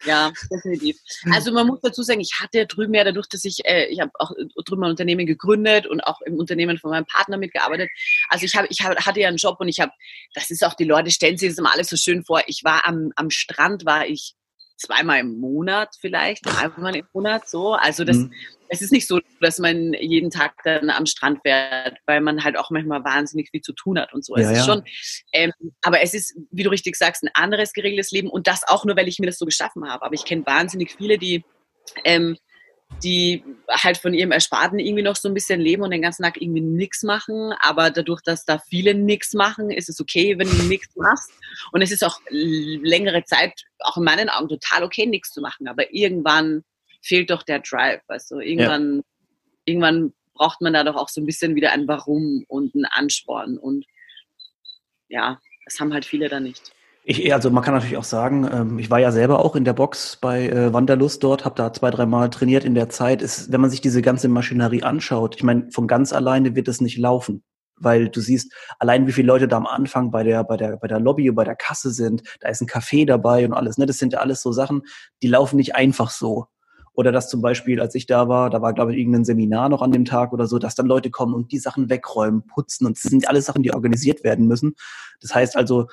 ja, 0.06 0.32
definitiv. 0.52 0.98
Also 1.32 1.52
man 1.52 1.68
muss 1.68 1.80
dazu 1.82 2.04
sagen, 2.04 2.20
ich 2.20 2.40
hatte 2.42 2.66
drüben 2.66 2.94
ja 2.94 3.04
dadurch, 3.04 3.28
dass 3.28 3.46
ich, 3.46 3.66
äh, 3.66 3.86
ich 3.86 4.00
habe 4.00 4.12
auch 4.20 4.32
drüben 4.66 4.84
ein 4.84 4.92
Unternehmen 4.92 5.26
gegründet 5.26 5.88
und 5.88 6.02
auch 6.02 6.22
im 6.22 6.38
Unternehmen 6.38 6.78
von 6.78 6.92
meinem 6.92 7.06
Partner 7.06 7.38
mitgearbeitet. 7.38 7.90
Also 8.30 8.46
ich 8.46 8.56
habe, 8.56 8.68
ich 8.70 8.82
hab, 8.82 8.96
hatte 9.06 9.20
ja 9.20 9.28
einen 9.28 9.38
Job 9.38 9.58
und 9.60 9.68
ich 9.68 9.80
habe, 9.80 9.92
das 10.34 10.50
ist 10.50 10.64
auch 10.64 10.74
die 10.74 10.84
Leute 10.84 11.12
stellen 11.12 11.38
sich 11.38 11.50
das 11.50 11.58
immer 11.58 11.74
alles 11.74 11.90
so 11.90 11.98
schön 11.98 12.24
vor. 12.24 12.42
Ich 12.48 12.64
war 12.64 12.86
am, 12.86 13.12
am 13.16 13.30
Strand, 13.30 13.86
war 13.86 14.08
ich 14.08 14.36
zweimal 14.78 15.20
im 15.20 15.40
Monat 15.40 15.96
vielleicht, 16.00 16.46
einmal 16.48 16.96
im 16.96 17.08
Monat 17.14 17.48
so. 17.50 17.74
Also 17.74 18.04
das, 18.04 18.18
mhm. 18.18 18.34
Es 18.74 18.82
ist 18.82 18.92
nicht 18.92 19.08
so, 19.08 19.20
dass 19.40 19.60
man 19.60 19.94
jeden 19.94 20.30
Tag 20.30 20.56
dann 20.64 20.90
am 20.90 21.06
Strand 21.06 21.42
fährt, 21.44 21.98
weil 22.06 22.22
man 22.22 22.44
halt 22.44 22.58
auch 22.58 22.70
manchmal 22.72 23.04
wahnsinnig 23.04 23.50
viel 23.52 23.62
zu 23.62 23.74
tun 23.74 24.00
hat 24.00 24.14
und 24.14 24.26
so. 24.26 24.36
Ja, 24.36 24.44
es 24.44 24.52
ist 24.52 24.68
ja. 24.68 24.74
schon, 24.74 24.84
ähm, 25.32 25.52
aber 25.82 26.02
es 26.02 26.14
ist, 26.14 26.36
wie 26.52 26.64
du 26.64 26.70
richtig 26.70 26.96
sagst, 26.96 27.24
ein 27.24 27.30
anderes 27.34 27.74
geregeltes 27.74 28.12
Leben 28.12 28.30
und 28.30 28.48
das 28.48 28.68
auch 28.68 28.86
nur, 28.86 28.98
weil 28.98 29.08
ich 29.08 29.20
mir 29.20 29.28
das 29.28 29.38
so 29.38 29.46
geschaffen 29.46 29.88
habe. 29.90 30.04
Aber 30.04 30.14
ich 30.14 30.26
kenne 30.26 30.46
wahnsinnig 30.46 30.96
viele, 30.98 31.18
die 31.18 31.44
ähm, 32.04 32.38
die 33.02 33.44
halt 33.70 33.98
von 33.98 34.14
ihrem 34.14 34.32
Ersparten 34.32 34.80
irgendwie 34.80 35.04
noch 35.04 35.16
so 35.16 35.28
ein 35.28 35.34
bisschen 35.34 35.60
leben 35.60 35.84
und 35.84 35.92
den 35.92 36.02
ganzen 36.02 36.24
Tag 36.24 36.40
irgendwie 36.40 36.62
nichts 36.62 37.04
machen. 37.04 37.54
Aber 37.60 37.90
dadurch, 37.90 38.22
dass 38.22 38.46
da 38.46 38.60
viele 38.70 38.94
nichts 38.94 39.34
machen, 39.34 39.72
ist 39.72 39.90
es 39.90 40.00
okay, 40.00 40.38
wenn 40.38 40.48
du 40.50 40.64
nichts 40.64 40.96
machst. 40.96 41.32
Und 41.72 41.82
es 41.82 41.92
ist 41.92 42.04
auch 42.04 42.20
längere 42.30 43.24
Zeit, 43.24 43.64
auch 43.80 43.98
in 43.98 44.04
meinen 44.04 44.30
Augen, 44.30 44.48
total 44.48 44.84
okay, 44.84 45.06
nichts 45.06 45.32
zu 45.32 45.42
machen. 45.42 45.68
Aber 45.68 45.94
irgendwann 45.94 46.64
fehlt 47.04 47.30
doch 47.30 47.44
der 47.44 47.60
Drive. 47.60 48.02
Also 48.08 48.40
irgendwann, 48.40 48.98
ja. 48.98 49.02
irgendwann 49.66 50.14
braucht 50.34 50.62
man 50.62 50.74
da 50.74 50.84
doch 50.84 50.96
auch 50.96 51.10
so 51.10 51.22
ein 51.22 51.26
bisschen 51.26 51.56
wieder 51.56 51.72
ein 51.72 51.88
Warum 51.88 52.44
und 52.48 52.74
ein 52.74 52.86
Ansporn. 52.86 53.58
Und 53.58 53.86
ja, 55.10 55.40
das 55.66 55.80
haben 55.80 55.94
halt 55.94 56.06
viele 56.06 56.30
da 56.30 56.40
nicht. 56.40 56.72
Ich, 57.06 57.34
also 57.34 57.52
man 57.52 57.64
kann 57.64 57.74
natürlich 57.74 57.98
auch 57.98 58.06
sagen, 58.06 58.50
ähm, 58.52 58.80
ich 58.80 58.90
war 58.90 59.00
ja 59.00 59.12
selber 59.12 59.44
auch 59.44 59.58
in 59.58 59.66
der 59.66 59.74
Box 59.74 60.18
bei 60.22 60.48
äh, 60.48 60.72
Wanderlust 60.72 61.22
dort, 61.22 61.44
habe 61.44 61.56
da 61.56 61.74
zwei, 61.74 61.92
dreimal 61.92 62.30
trainiert 62.30 62.64
in 62.64 62.76
der 62.76 62.88
Zeit. 62.88 63.22
Ist, 63.22 63.52
wenn 63.52 63.60
man 63.60 63.70
sich 63.70 63.82
diese 63.82 64.02
ganze 64.02 64.30
Maschinerie 64.30 64.84
anschaut, 64.84 65.36
ich 65.36 65.44
meine, 65.44 65.70
von 65.72 65.88
ganz 65.88 66.14
alleine 66.14 66.56
wird 66.56 66.70
es 66.70 66.80
nicht 66.80 66.98
laufen 66.98 67.44
weil 67.78 68.10
du 68.10 68.22
siehst 68.22 68.54
allein, 68.80 69.08
wie 69.08 69.12
viele 69.12 69.28
Leute 69.28 69.48
da 69.48 69.58
am 69.58 69.68
Anfang 69.68 70.12
bei 70.12 70.24
der, 70.24 70.44
bei 70.44 70.58
der, 70.58 70.78
bei 70.78 70.88
der 70.88 71.00
Lobby, 71.00 71.30
bei 71.32 71.44
der 71.44 71.56
Kasse 71.56 71.92
sind, 71.92 72.24
da 72.40 72.50
ist 72.50 72.62
ein 72.62 72.68
Café 72.68 73.06
dabei 73.06 73.46
und 73.46 73.54
alles, 73.54 73.78
ne? 73.78 73.86
Das 73.86 73.98
sind 73.98 74.14
ja 74.14 74.20
alles 74.20 74.42
so 74.42 74.52
Sachen, 74.52 74.84
die 75.22 75.28
laufen 75.28 75.58
nicht 75.58 75.76
einfach 75.76 76.10
so. 76.10 76.48
Oder 76.94 77.12
dass 77.12 77.30
zum 77.30 77.42
Beispiel, 77.42 77.82
als 77.82 77.96
ich 77.96 78.06
da 78.06 78.28
war, 78.28 78.50
da 78.50 78.62
war, 78.62 78.74
glaube 78.74 78.94
ich, 78.94 79.00
irgendein 79.00 79.26
Seminar 79.26 79.70
noch 79.70 79.82
an 79.82 79.92
dem 79.92 80.06
Tag 80.06 80.32
oder 80.32 80.46
so, 80.46 80.60
dass 80.60 80.76
dann 80.76 80.86
Leute 80.86 81.10
kommen 81.10 81.34
und 81.34 81.52
die 81.52 81.60
Sachen 81.60 81.90
wegräumen, 81.90 82.46
putzen 82.46 82.86
und 82.86 82.98
das 82.98 83.10
sind 83.10 83.28
alles 83.28 83.46
Sachen, 83.46 83.64
die 83.64 83.74
organisiert 83.74 84.24
werden 84.24 84.48
müssen. 84.48 84.76
Das 85.20 85.34
heißt 85.34 85.56
also, 85.56 85.88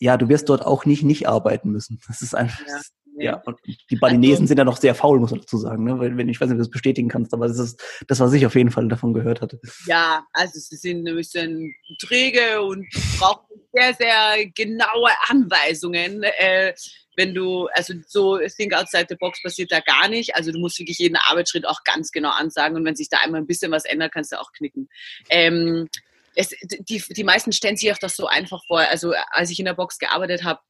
ja, 0.00 0.16
du 0.16 0.28
wirst 0.28 0.48
dort 0.48 0.64
auch 0.64 0.84
nicht 0.84 1.02
nicht 1.02 1.28
arbeiten 1.28 1.70
müssen. 1.70 2.00
Das 2.08 2.22
ist 2.22 2.34
einfach, 2.34 2.66
ja. 2.66 2.80
Ja, 3.20 3.42
und 3.44 3.58
die 3.90 3.96
Balinesen 3.96 4.42
also, 4.42 4.46
sind 4.46 4.58
ja 4.58 4.64
noch 4.64 4.76
sehr 4.76 4.94
faul, 4.94 5.20
muss 5.20 5.30
man 5.30 5.40
dazu 5.40 5.58
sagen, 5.58 5.84
ne? 5.84 5.98
Weil, 5.98 6.16
wenn 6.16 6.28
ich 6.28 6.40
weiß 6.40 6.48
nicht, 6.48 6.54
ob 6.54 6.58
du 6.58 6.64
das 6.64 6.70
bestätigen 6.70 7.08
kannst, 7.08 7.32
aber 7.34 7.48
das 7.48 7.58
ist 7.58 7.82
das, 8.06 8.20
was 8.20 8.32
ich 8.32 8.46
auf 8.46 8.54
jeden 8.54 8.70
Fall 8.70 8.88
davon 8.88 9.14
gehört 9.14 9.40
hatte. 9.40 9.60
Ja, 9.86 10.24
also 10.32 10.58
sie 10.58 10.76
sind 10.76 11.06
ein 11.06 11.16
bisschen 11.16 11.74
träge 12.00 12.62
und 12.62 12.86
brauchen 13.18 13.46
sehr, 13.72 13.94
sehr 13.94 14.46
genaue 14.54 15.10
Anweisungen. 15.28 16.22
Äh, 16.22 16.74
wenn 17.16 17.34
du, 17.34 17.66
also 17.72 17.94
so 18.06 18.38
Think 18.38 18.72
Outside 18.72 19.06
the 19.08 19.16
Box 19.16 19.42
passiert 19.42 19.72
da 19.72 19.80
gar 19.80 20.08
nicht. 20.08 20.36
Also 20.36 20.52
du 20.52 20.58
musst 20.60 20.78
wirklich 20.78 20.98
jeden 20.98 21.16
Arbeitsschritt 21.16 21.66
auch 21.66 21.82
ganz 21.84 22.12
genau 22.12 22.30
ansagen 22.30 22.76
und 22.76 22.84
wenn 22.84 22.94
sich 22.94 23.08
da 23.08 23.18
einmal 23.18 23.40
ein 23.40 23.46
bisschen 23.46 23.72
was 23.72 23.84
ändert, 23.84 24.12
kannst 24.12 24.32
du 24.32 24.40
auch 24.40 24.52
knicken. 24.52 24.88
Ähm, 25.28 25.88
es, 26.36 26.50
die, 26.62 27.02
die 27.08 27.24
meisten 27.24 27.52
stellen 27.52 27.76
sich 27.76 27.92
auch 27.92 27.98
das 27.98 28.14
so 28.14 28.28
einfach 28.28 28.64
vor. 28.66 28.78
Also 28.78 29.12
als 29.30 29.50
ich 29.50 29.58
in 29.58 29.64
der 29.64 29.74
Box 29.74 29.98
gearbeitet 29.98 30.44
habe, 30.44 30.60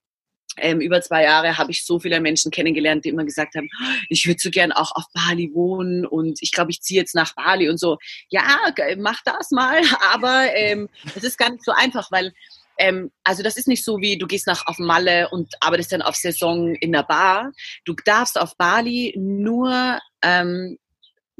ähm, 0.57 0.81
über 0.81 1.01
zwei 1.01 1.25
Jahre 1.25 1.59
habe 1.59 1.71
ich 1.71 1.85
so 1.85 2.01
viele 2.01 2.21
Menschen 2.21 2.51
kennengelernt, 2.51 3.05
die 3.05 3.11
immer 3.11 3.25
gesagt 3.25 3.55
haben, 3.55 3.69
ich 4.09 4.27
würde 4.27 4.41
so 4.41 4.51
gern 4.51 4.73
auch 4.73 4.93
auf 4.95 5.05
Bali 5.13 5.53
wohnen 5.55 6.07
und 6.07 6.39
ich 6.43 6.53
glaube, 6.53 6.71
ich 6.71 6.83
ziehe 6.83 7.01
jetzt 7.01 7.15
nach 7.15 7.35
Bali 7.35 7.69
und 7.69 7.79
so. 7.79 7.99
Ja, 8.29 8.59
mach 8.97 9.23
das 9.25 9.51
mal, 9.51 9.81
aber 10.13 10.55
ähm, 10.55 10.89
es 11.15 11.25
ist 11.25 11.39
gar 11.39 11.51
nicht 11.51 11.65
so 11.65 11.73
einfach, 11.73 12.11
weil 12.11 12.33
ähm, 12.79 13.11
also 13.25 13.43
das 13.43 13.57
ist 13.57 13.69
nicht 13.69 13.85
so 13.85 13.99
wie 13.99 14.19
du 14.19 14.27
gehst 14.27 14.47
nach 14.47 14.67
auf 14.67 14.79
Malle 14.79 15.29
und 15.31 15.53
arbeitest 15.61 15.93
dann 15.93 16.03
auf 16.03 16.15
Saison 16.15 16.75
in 16.77 16.93
der 16.93 17.03
Bar. 17.03 17.53
Du 17.85 17.95
darfst 18.05 18.39
auf 18.39 18.57
Bali 18.57 19.15
nur 19.19 19.99
ähm, 20.23 20.79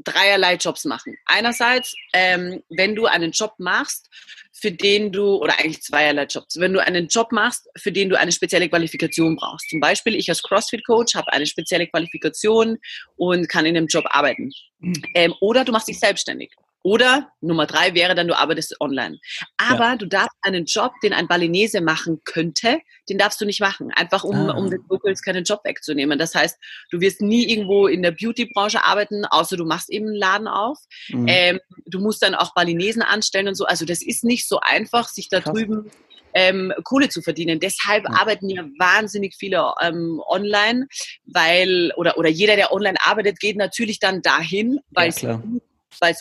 dreierlei 0.03 0.55
Jobs 0.55 0.85
machen. 0.85 1.15
Einerseits, 1.25 1.93
ähm, 2.13 2.63
wenn 2.69 2.95
du 2.95 3.05
einen 3.05 3.31
Job 3.31 3.53
machst, 3.57 4.09
für 4.51 4.71
den 4.71 5.11
du, 5.11 5.35
oder 5.35 5.57
eigentlich 5.59 5.81
zweierlei 5.81 6.25
Jobs, 6.25 6.59
wenn 6.59 6.73
du 6.73 6.85
einen 6.85 7.07
Job 7.07 7.31
machst, 7.31 7.69
für 7.77 7.91
den 7.91 8.09
du 8.09 8.17
eine 8.17 8.31
spezielle 8.31 8.67
Qualifikation 8.67 9.35
brauchst. 9.35 9.69
Zum 9.69 9.79
Beispiel, 9.79 10.15
ich 10.15 10.29
als 10.29 10.43
CrossFit-Coach 10.43 11.15
habe 11.15 11.31
eine 11.31 11.45
spezielle 11.45 11.87
Qualifikation 11.87 12.77
und 13.15 13.47
kann 13.47 13.65
in 13.65 13.75
dem 13.75 13.87
Job 13.87 14.05
arbeiten. 14.09 14.51
Mhm. 14.79 15.01
Ähm, 15.15 15.33
oder 15.39 15.63
du 15.63 15.71
machst 15.71 15.87
dich 15.87 15.99
selbstständig. 15.99 16.51
Oder 16.81 17.31
Nummer 17.41 17.65
drei 17.65 17.93
wäre 17.93 18.15
dann, 18.15 18.27
du 18.27 18.37
arbeitest 18.37 18.79
online. 18.79 19.19
Aber 19.57 19.89
ja. 19.89 19.95
du 19.97 20.05
darfst 20.05 20.37
einen 20.41 20.65
Job, 20.65 20.93
den 21.03 21.13
ein 21.13 21.27
Balinese 21.27 21.81
machen 21.81 22.21
könnte, 22.23 22.79
den 23.09 23.17
darfst 23.17 23.41
du 23.41 23.45
nicht 23.45 23.59
machen. 23.59 23.91
Einfach 23.91 24.23
um, 24.23 24.49
ah. 24.49 24.53
um 24.53 24.69
den 24.69 24.83
Locals 24.89 25.21
keinen 25.21 25.43
Job 25.43 25.59
wegzunehmen. 25.65 26.17
Das 26.17 26.35
heißt, 26.35 26.57
du 26.91 27.01
wirst 27.01 27.21
nie 27.21 27.49
irgendwo 27.49 27.87
in 27.87 28.01
der 28.01 28.11
Beauty-Branche 28.11 28.83
arbeiten, 28.85 29.25
außer 29.25 29.57
du 29.57 29.65
machst 29.65 29.89
eben 29.89 30.07
einen 30.07 30.15
Laden 30.15 30.47
auf. 30.47 30.77
Mhm. 31.09 31.25
Ähm, 31.27 31.59
du 31.85 31.99
musst 31.99 32.23
dann 32.23 32.33
auch 32.33 32.53
Balinesen 32.53 33.01
anstellen 33.01 33.49
und 33.49 33.55
so. 33.55 33.65
Also 33.65 33.85
das 33.85 34.01
ist 34.01 34.23
nicht 34.23 34.47
so 34.47 34.59
einfach, 34.61 35.09
sich 35.09 35.27
da 35.27 35.41
Krass. 35.41 35.53
drüben 35.53 35.91
ähm, 36.33 36.73
Kohle 36.83 37.09
zu 37.09 37.21
verdienen. 37.21 37.59
Deshalb 37.59 38.05
ja. 38.05 38.11
arbeiten 38.11 38.49
ja 38.49 38.63
wahnsinnig 38.77 39.35
viele 39.37 39.73
ähm, 39.81 40.21
online, 40.27 40.87
weil, 41.25 41.91
oder, 41.97 42.17
oder 42.17 42.29
jeder, 42.29 42.55
der 42.55 42.71
online 42.71 42.97
arbeitet, 43.03 43.39
geht 43.39 43.57
natürlich 43.57 43.99
dann 43.99 44.21
dahin, 44.21 44.79
weil 44.91 45.09
es, 45.09 45.21
ja, 45.21 45.41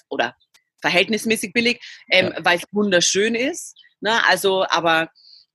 oder 0.08 0.34
verhältnismäßig 0.80 1.52
billig, 1.52 1.80
ähm, 2.10 2.32
ja. 2.34 2.44
weil 2.44 2.58
es 2.58 2.64
wunderschön 2.72 3.34
ist. 3.34 3.74
Ne? 4.00 4.20
Also, 4.26 4.64
aber 4.68 5.10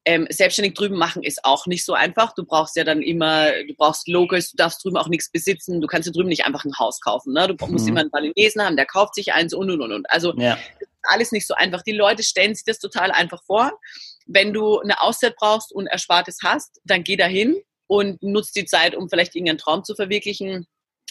ähm, 0.06 0.28
selbstständig 0.30 0.74
drüben 0.74 0.98
machen 0.98 1.24
ist 1.24 1.46
auch 1.46 1.66
nicht 1.66 1.86
so 1.86 1.94
einfach. 1.94 2.34
Du 2.34 2.44
brauchst 2.44 2.76
ja 2.76 2.84
dann 2.84 3.02
immer, 3.02 3.52
du 3.52 3.74
brauchst 3.78 4.08
Locals, 4.08 4.52
du 4.52 4.58
darfst 4.58 4.84
drüben 4.84 4.98
auch 4.98 5.08
nichts 5.08 5.30
besitzen, 5.30 5.80
du 5.80 5.88
kannst 5.88 6.08
ja 6.08 6.12
drüben 6.12 6.30
nicht 6.30 6.46
einfach 6.46 6.66
ein 6.66 6.78
Haus 6.78 7.00
kaufen. 7.00 7.34
Ne? 7.34 7.48
Du 7.48 7.66
musst 7.68 7.86
mhm. 7.86 7.92
immer 7.92 8.02
einen 8.02 8.12
Balinesen 8.12 8.62
haben, 8.62 8.76
der 8.76 8.86
kauft 8.86 9.16
sich 9.16 9.34
eins 9.34 9.54
und 9.54 9.72
und 9.72 9.82
und 9.82 9.92
und. 9.94 10.10
Also 10.10 10.34
ja. 10.38 10.58
alles 11.04 11.32
nicht 11.32 11.48
so 11.48 11.54
einfach. 11.54 11.84
Die 11.84 11.94
Leute 11.94 12.24
stellen 12.24 12.54
sich 12.54 12.66
das 12.66 12.80
total 12.80 13.12
einfach 13.12 13.44
vor. 13.46 13.72
Wenn 14.26 14.52
du 14.54 14.80
eine 14.80 15.02
Auszeit 15.02 15.36
brauchst 15.38 15.74
und 15.74 15.88
Erspartes 15.88 16.40
hast, 16.44 16.82
dann 16.84 17.04
geh 17.04 17.16
dahin 17.16 17.56
und 17.88 18.22
nutzt 18.22 18.56
die 18.56 18.66
Zeit, 18.66 18.96
um 18.96 19.10
vielleicht 19.10 19.36
irgendeinen 19.36 19.58
Traum 19.58 19.84
zu 19.84 19.96
verwirklichen. 19.96 20.68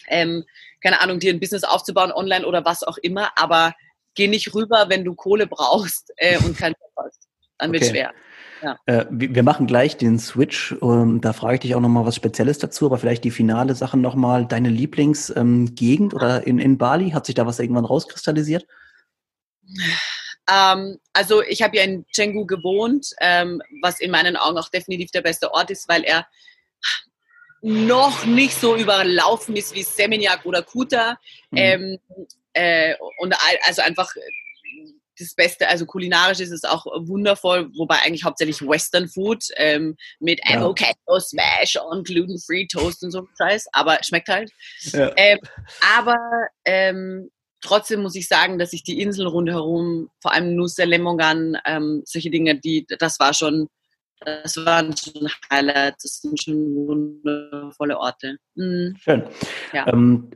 Ähm, 0.09 0.45
keine 0.83 1.01
Ahnung, 1.01 1.21
dir 1.21 1.33
ein 1.33 1.41
Business 1.41 1.65
aufzubauen 1.65 2.13
online 2.13 2.47
oder 2.47 2.65
was 2.65 2.83
auch 2.83 2.99
immer, 2.99 3.31
aber 3.37 3.73
geh 4.15 4.29
nicht 4.29 4.55
rüber, 4.55 4.87
wenn 4.89 5.05
du 5.05 5.15
Kohle 5.15 5.47
brauchst 5.47 6.13
äh, 6.17 6.39
und 6.39 6.57
kein 6.57 6.73
Job 6.73 7.05
hast. 7.05 7.29
Dann 7.59 7.73
wird 7.73 7.83
okay. 7.83 7.91
schwer. 7.91 8.13
Ja. 8.63 8.79
Äh, 8.87 9.07
wir 9.11 9.43
machen 9.43 9.67
gleich 9.67 9.97
den 9.97 10.19
Switch. 10.19 10.75
Ähm, 10.83 11.21
da 11.21 11.33
frage 11.33 11.55
ich 11.55 11.61
dich 11.61 11.75
auch 11.75 11.81
nochmal 11.81 12.07
was 12.07 12.15
Spezielles 12.15 12.59
dazu, 12.59 12.87
aber 12.87 12.99
vielleicht 12.99 13.25
die 13.25 13.31
finale 13.31 13.75
Sache 13.75 13.97
nochmal. 13.97 14.47
Deine 14.47 14.69
Lieblingsgegend 14.69 16.13
ähm, 16.13 16.17
oder 16.17 16.47
in, 16.47 16.59
in 16.59 16.79
Bali? 16.79 17.11
Hat 17.11 17.27
sich 17.27 17.35
da 17.35 17.47
was 17.47 17.59
irgendwann 17.59 17.85
rauskristallisiert? 17.85 18.67
Ähm, 20.51 20.99
also 21.13 21.43
ich 21.43 21.63
habe 21.63 21.77
ja 21.77 21.83
in 21.83 22.05
Canggu 22.15 22.47
gewohnt, 22.47 23.09
ähm, 23.21 23.61
was 23.81 24.01
in 24.01 24.11
meinen 24.11 24.37
Augen 24.37 24.59
auch 24.59 24.69
definitiv 24.69 25.11
der 25.11 25.23
beste 25.23 25.53
Ort 25.53 25.71
ist, 25.71 25.89
weil 25.89 26.05
er 26.05 26.27
noch 27.63 28.27
nicht 28.27 28.59
so 28.59 28.77
überlaufen 28.77 29.57
ist 29.57 29.75
wie 29.75 29.85
Seminyak 29.85 30.45
oder 30.45 30.63
Kuta. 30.63 31.17
Mhm. 31.51 31.59
Ähm, 31.59 31.99
äh, 32.53 32.95
und 33.19 33.35
also 33.67 33.83
einfach 33.83 34.13
das 35.19 35.35
Beste, 35.35 35.69
also 35.69 35.87
kulinarisch 35.87 36.41
ist 36.41 36.53
es 36.53 36.65
auch 36.65 36.87
wundervoll, 36.87 37.71
wobei 37.77 37.97
eigentlich 38.05 38.25
hauptsächlich 38.25 38.61
Western 38.63 39.09
Food 39.09 39.45
ähm, 39.57 39.97
mit 40.21 40.41
ja. 40.49 40.59
Avocado 40.59 41.21
Smash 41.21 41.79
und 41.91 42.07
Gluten-Free 42.07 42.67
Toast 42.67 43.03
und 43.05 43.11
so 43.11 43.27
Scheiß, 43.37 43.67
aber 43.73 43.99
schmeckt 44.03 44.29
halt. 44.29 44.51
Ja. 44.81 45.13
Ähm, 45.17 45.39
aber 45.97 46.19
ähm, 46.65 47.31
trotzdem 47.61 48.03
muss 48.03 48.17
ich 48.17 48.27
sagen, 48.27 48.59
dass 48.59 48.73
ich 48.73 48.83
die 48.83 49.01
Inseln 49.01 49.29
rundherum, 49.29 50.11
vor 50.21 50.33
allem 50.33 50.55
Nusa 50.55 50.85
Lemongan, 50.85 51.59
ähm, 51.67 52.03
solche 52.05 52.31
Dinge, 52.31 52.59
die, 52.59 52.87
das 52.99 53.19
war 53.21 53.35
schon 53.35 53.69
das 54.25 54.57
waren 54.57 54.95
schon 54.97 55.29
Highlights, 55.51 56.03
das 56.03 56.21
sind 56.21 56.43
schon 56.43 56.55
wundervolle 56.55 57.99
Orte. 57.99 58.37
Mhm. 58.55 58.97
Schön. 58.99 59.25
Ja. 59.73 59.87
Ähm, 59.89 60.31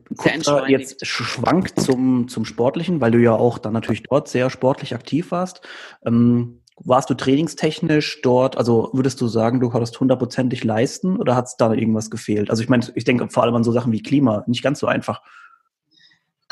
jetzt 0.68 1.04
Schwank 1.06 1.78
zum, 1.78 2.28
zum 2.28 2.44
Sportlichen, 2.44 3.00
weil 3.00 3.10
du 3.10 3.18
ja 3.18 3.32
auch 3.32 3.58
dann 3.58 3.72
natürlich 3.72 4.02
dort 4.04 4.28
sehr 4.28 4.50
sportlich 4.50 4.94
aktiv 4.94 5.30
warst. 5.30 5.60
Ähm, 6.04 6.62
warst 6.78 7.08
du 7.08 7.14
trainingstechnisch 7.14 8.20
dort, 8.22 8.58
also 8.58 8.90
würdest 8.92 9.20
du 9.20 9.28
sagen, 9.28 9.60
du 9.60 9.70
konntest 9.70 9.98
hundertprozentig 9.98 10.62
leisten 10.62 11.16
oder 11.16 11.34
hat 11.34 11.46
es 11.46 11.56
da 11.56 11.72
irgendwas 11.72 12.10
gefehlt? 12.10 12.50
Also 12.50 12.62
ich 12.62 12.68
meine, 12.68 12.86
ich 12.94 13.04
denke 13.04 13.28
vor 13.30 13.42
allem 13.42 13.54
an 13.54 13.64
so 13.64 13.72
Sachen 13.72 13.92
wie 13.92 14.02
Klima, 14.02 14.44
nicht 14.46 14.62
ganz 14.62 14.80
so 14.80 14.86
einfach. 14.86 15.22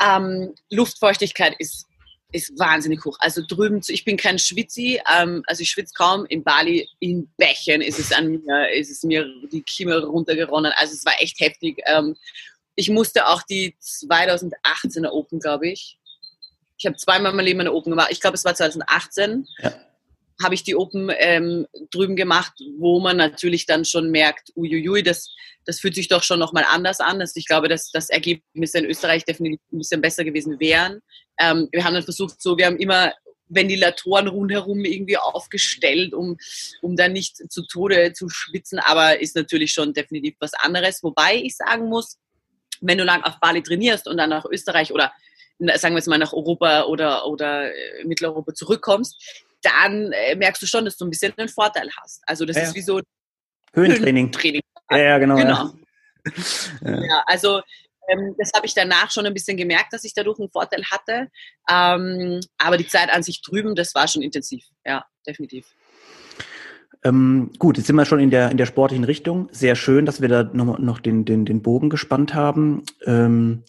Ähm, 0.01 0.53
Luftfeuchtigkeit 0.71 1.55
ist 1.59 1.87
ist 2.31 2.57
wahnsinnig 2.59 3.03
hoch. 3.05 3.17
Also 3.19 3.41
drüben, 3.47 3.81
ich 3.87 4.03
bin 4.03 4.17
kein 4.17 4.39
Schwitzi, 4.39 5.01
ähm, 5.13 5.43
also 5.47 5.61
ich 5.61 5.69
schwitze 5.69 5.93
kaum. 5.93 6.25
In 6.25 6.43
Bali, 6.43 6.89
in 6.99 7.31
Bächen 7.37 7.81
ist 7.81 7.99
es 7.99 8.11
an 8.11 8.29
mir, 8.31 8.69
ist 8.73 8.91
es 8.91 9.03
mir 9.03 9.25
die 9.51 9.61
Kimme 9.61 10.03
runtergeronnen. 10.03 10.73
Also 10.77 10.93
es 10.93 11.05
war 11.05 11.13
echt 11.19 11.39
heftig. 11.39 11.81
Ähm, 11.85 12.15
ich 12.75 12.89
musste 12.89 13.27
auch 13.27 13.43
die 13.43 13.75
2018er 13.81 15.09
Open, 15.11 15.39
glaube 15.39 15.69
ich. 15.69 15.97
Ich 16.77 16.85
habe 16.85 16.97
zweimal 16.97 17.31
mein 17.33 17.45
Leben 17.45 17.61
eine 17.61 17.71
Open 17.71 17.91
gemacht. 17.91 18.09
Ich 18.11 18.19
glaube, 18.19 18.35
es 18.35 18.43
war 18.43 18.53
2018. 18.53 19.47
Ja 19.59 19.73
habe 20.43 20.55
ich 20.55 20.63
die 20.63 20.75
Open 20.75 21.11
ähm, 21.17 21.65
drüben 21.91 22.15
gemacht, 22.15 22.53
wo 22.77 22.99
man 22.99 23.17
natürlich 23.17 23.65
dann 23.65 23.85
schon 23.85 24.11
merkt, 24.11 24.51
uiuiui, 24.55 25.01
das, 25.01 25.33
das 25.65 25.79
fühlt 25.79 25.95
sich 25.95 26.07
doch 26.07 26.23
schon 26.23 26.39
nochmal 26.39 26.65
anders 26.69 26.99
an. 26.99 27.21
Also 27.21 27.33
ich 27.37 27.45
glaube, 27.45 27.69
dass 27.69 27.91
das 27.91 28.09
Ergebnis 28.09 28.73
in 28.73 28.85
Österreich 28.85 29.23
definitiv 29.23 29.61
ein 29.71 29.77
bisschen 29.77 30.01
besser 30.01 30.23
gewesen 30.23 30.59
wären. 30.59 31.01
Ähm, 31.39 31.69
wir 31.71 31.83
haben 31.83 31.93
dann 31.93 32.03
versucht, 32.03 32.41
so, 32.41 32.57
wir 32.57 32.65
haben 32.65 32.77
immer 32.77 33.13
Ventilatoren 33.47 34.27
rundherum 34.27 34.83
irgendwie 34.83 35.17
aufgestellt, 35.17 36.13
um, 36.13 36.37
um 36.81 36.95
dann 36.95 37.13
nicht 37.13 37.37
zu 37.51 37.65
Tode 37.65 38.13
zu 38.13 38.27
schwitzen, 38.29 38.79
aber 38.79 39.19
ist 39.21 39.35
natürlich 39.35 39.71
schon 39.71 39.93
definitiv 39.93 40.35
was 40.39 40.53
anderes. 40.53 41.03
Wobei 41.03 41.35
ich 41.35 41.55
sagen 41.55 41.87
muss, 41.87 42.17
wenn 42.81 42.97
du 42.97 43.03
lang 43.03 43.23
auf 43.23 43.39
Bali 43.39 43.61
trainierst 43.61 44.07
und 44.07 44.17
dann 44.17 44.31
nach 44.31 44.45
Österreich 44.45 44.91
oder 44.91 45.11
sagen 45.75 45.95
wir 45.95 45.99
jetzt 45.99 46.07
mal 46.07 46.17
nach 46.17 46.33
Europa 46.33 46.83
oder, 46.83 47.27
oder 47.27 47.73
äh, 47.73 48.03
Mitteleuropa 48.03 48.53
zurückkommst, 48.53 49.44
dann 49.65 50.11
äh, 50.11 50.35
merkst 50.35 50.61
du 50.61 50.67
schon, 50.67 50.85
dass 50.85 50.97
du 50.97 51.05
ein 51.05 51.09
bisschen 51.09 51.33
einen 51.37 51.49
Vorteil 51.49 51.89
hast. 52.01 52.21
Also 52.25 52.45
das 52.45 52.55
ja. 52.55 52.63
ist 52.63 52.75
wie 52.75 52.81
so 52.81 53.01
Höhentraining. 53.73 54.25
Höhentraining. 54.25 54.61
Ja, 54.91 54.97
ja, 54.97 55.17
genau. 55.17 55.35
genau. 55.35 55.73
Ja. 56.81 57.03
ja 57.03 57.23
also 57.27 57.61
ähm, 58.07 58.35
das 58.37 58.51
habe 58.55 58.65
ich 58.65 58.73
danach 58.73 59.11
schon 59.11 59.25
ein 59.25 59.33
bisschen 59.33 59.57
gemerkt, 59.57 59.93
dass 59.93 60.03
ich 60.03 60.13
dadurch 60.13 60.39
einen 60.39 60.49
Vorteil 60.49 60.83
hatte. 60.85 61.29
Ähm, 61.69 62.39
aber 62.57 62.77
die 62.77 62.87
Zeit 62.87 63.11
an 63.11 63.23
sich 63.23 63.41
drüben, 63.41 63.75
das 63.75 63.93
war 63.93 64.07
schon 64.07 64.21
intensiv. 64.21 64.65
Ja, 64.85 65.05
definitiv. 65.27 65.67
Ähm, 67.03 67.51
gut, 67.59 67.77
jetzt 67.77 67.85
sind 67.85 67.95
wir 67.95 68.05
schon 68.05 68.19
in 68.19 68.31
der, 68.31 68.49
in 68.49 68.57
der 68.57 68.65
sportlichen 68.65 69.03
Richtung. 69.03 69.49
Sehr 69.51 69.75
schön, 69.75 70.07
dass 70.07 70.21
wir 70.21 70.29
da 70.29 70.43
noch, 70.43 70.79
noch 70.79 70.99
den, 70.99 71.25
den, 71.25 71.45
den 71.45 71.61
Bogen 71.61 71.89
gespannt 71.89 72.33
haben. 72.33 72.83
Ähm, 73.05 73.63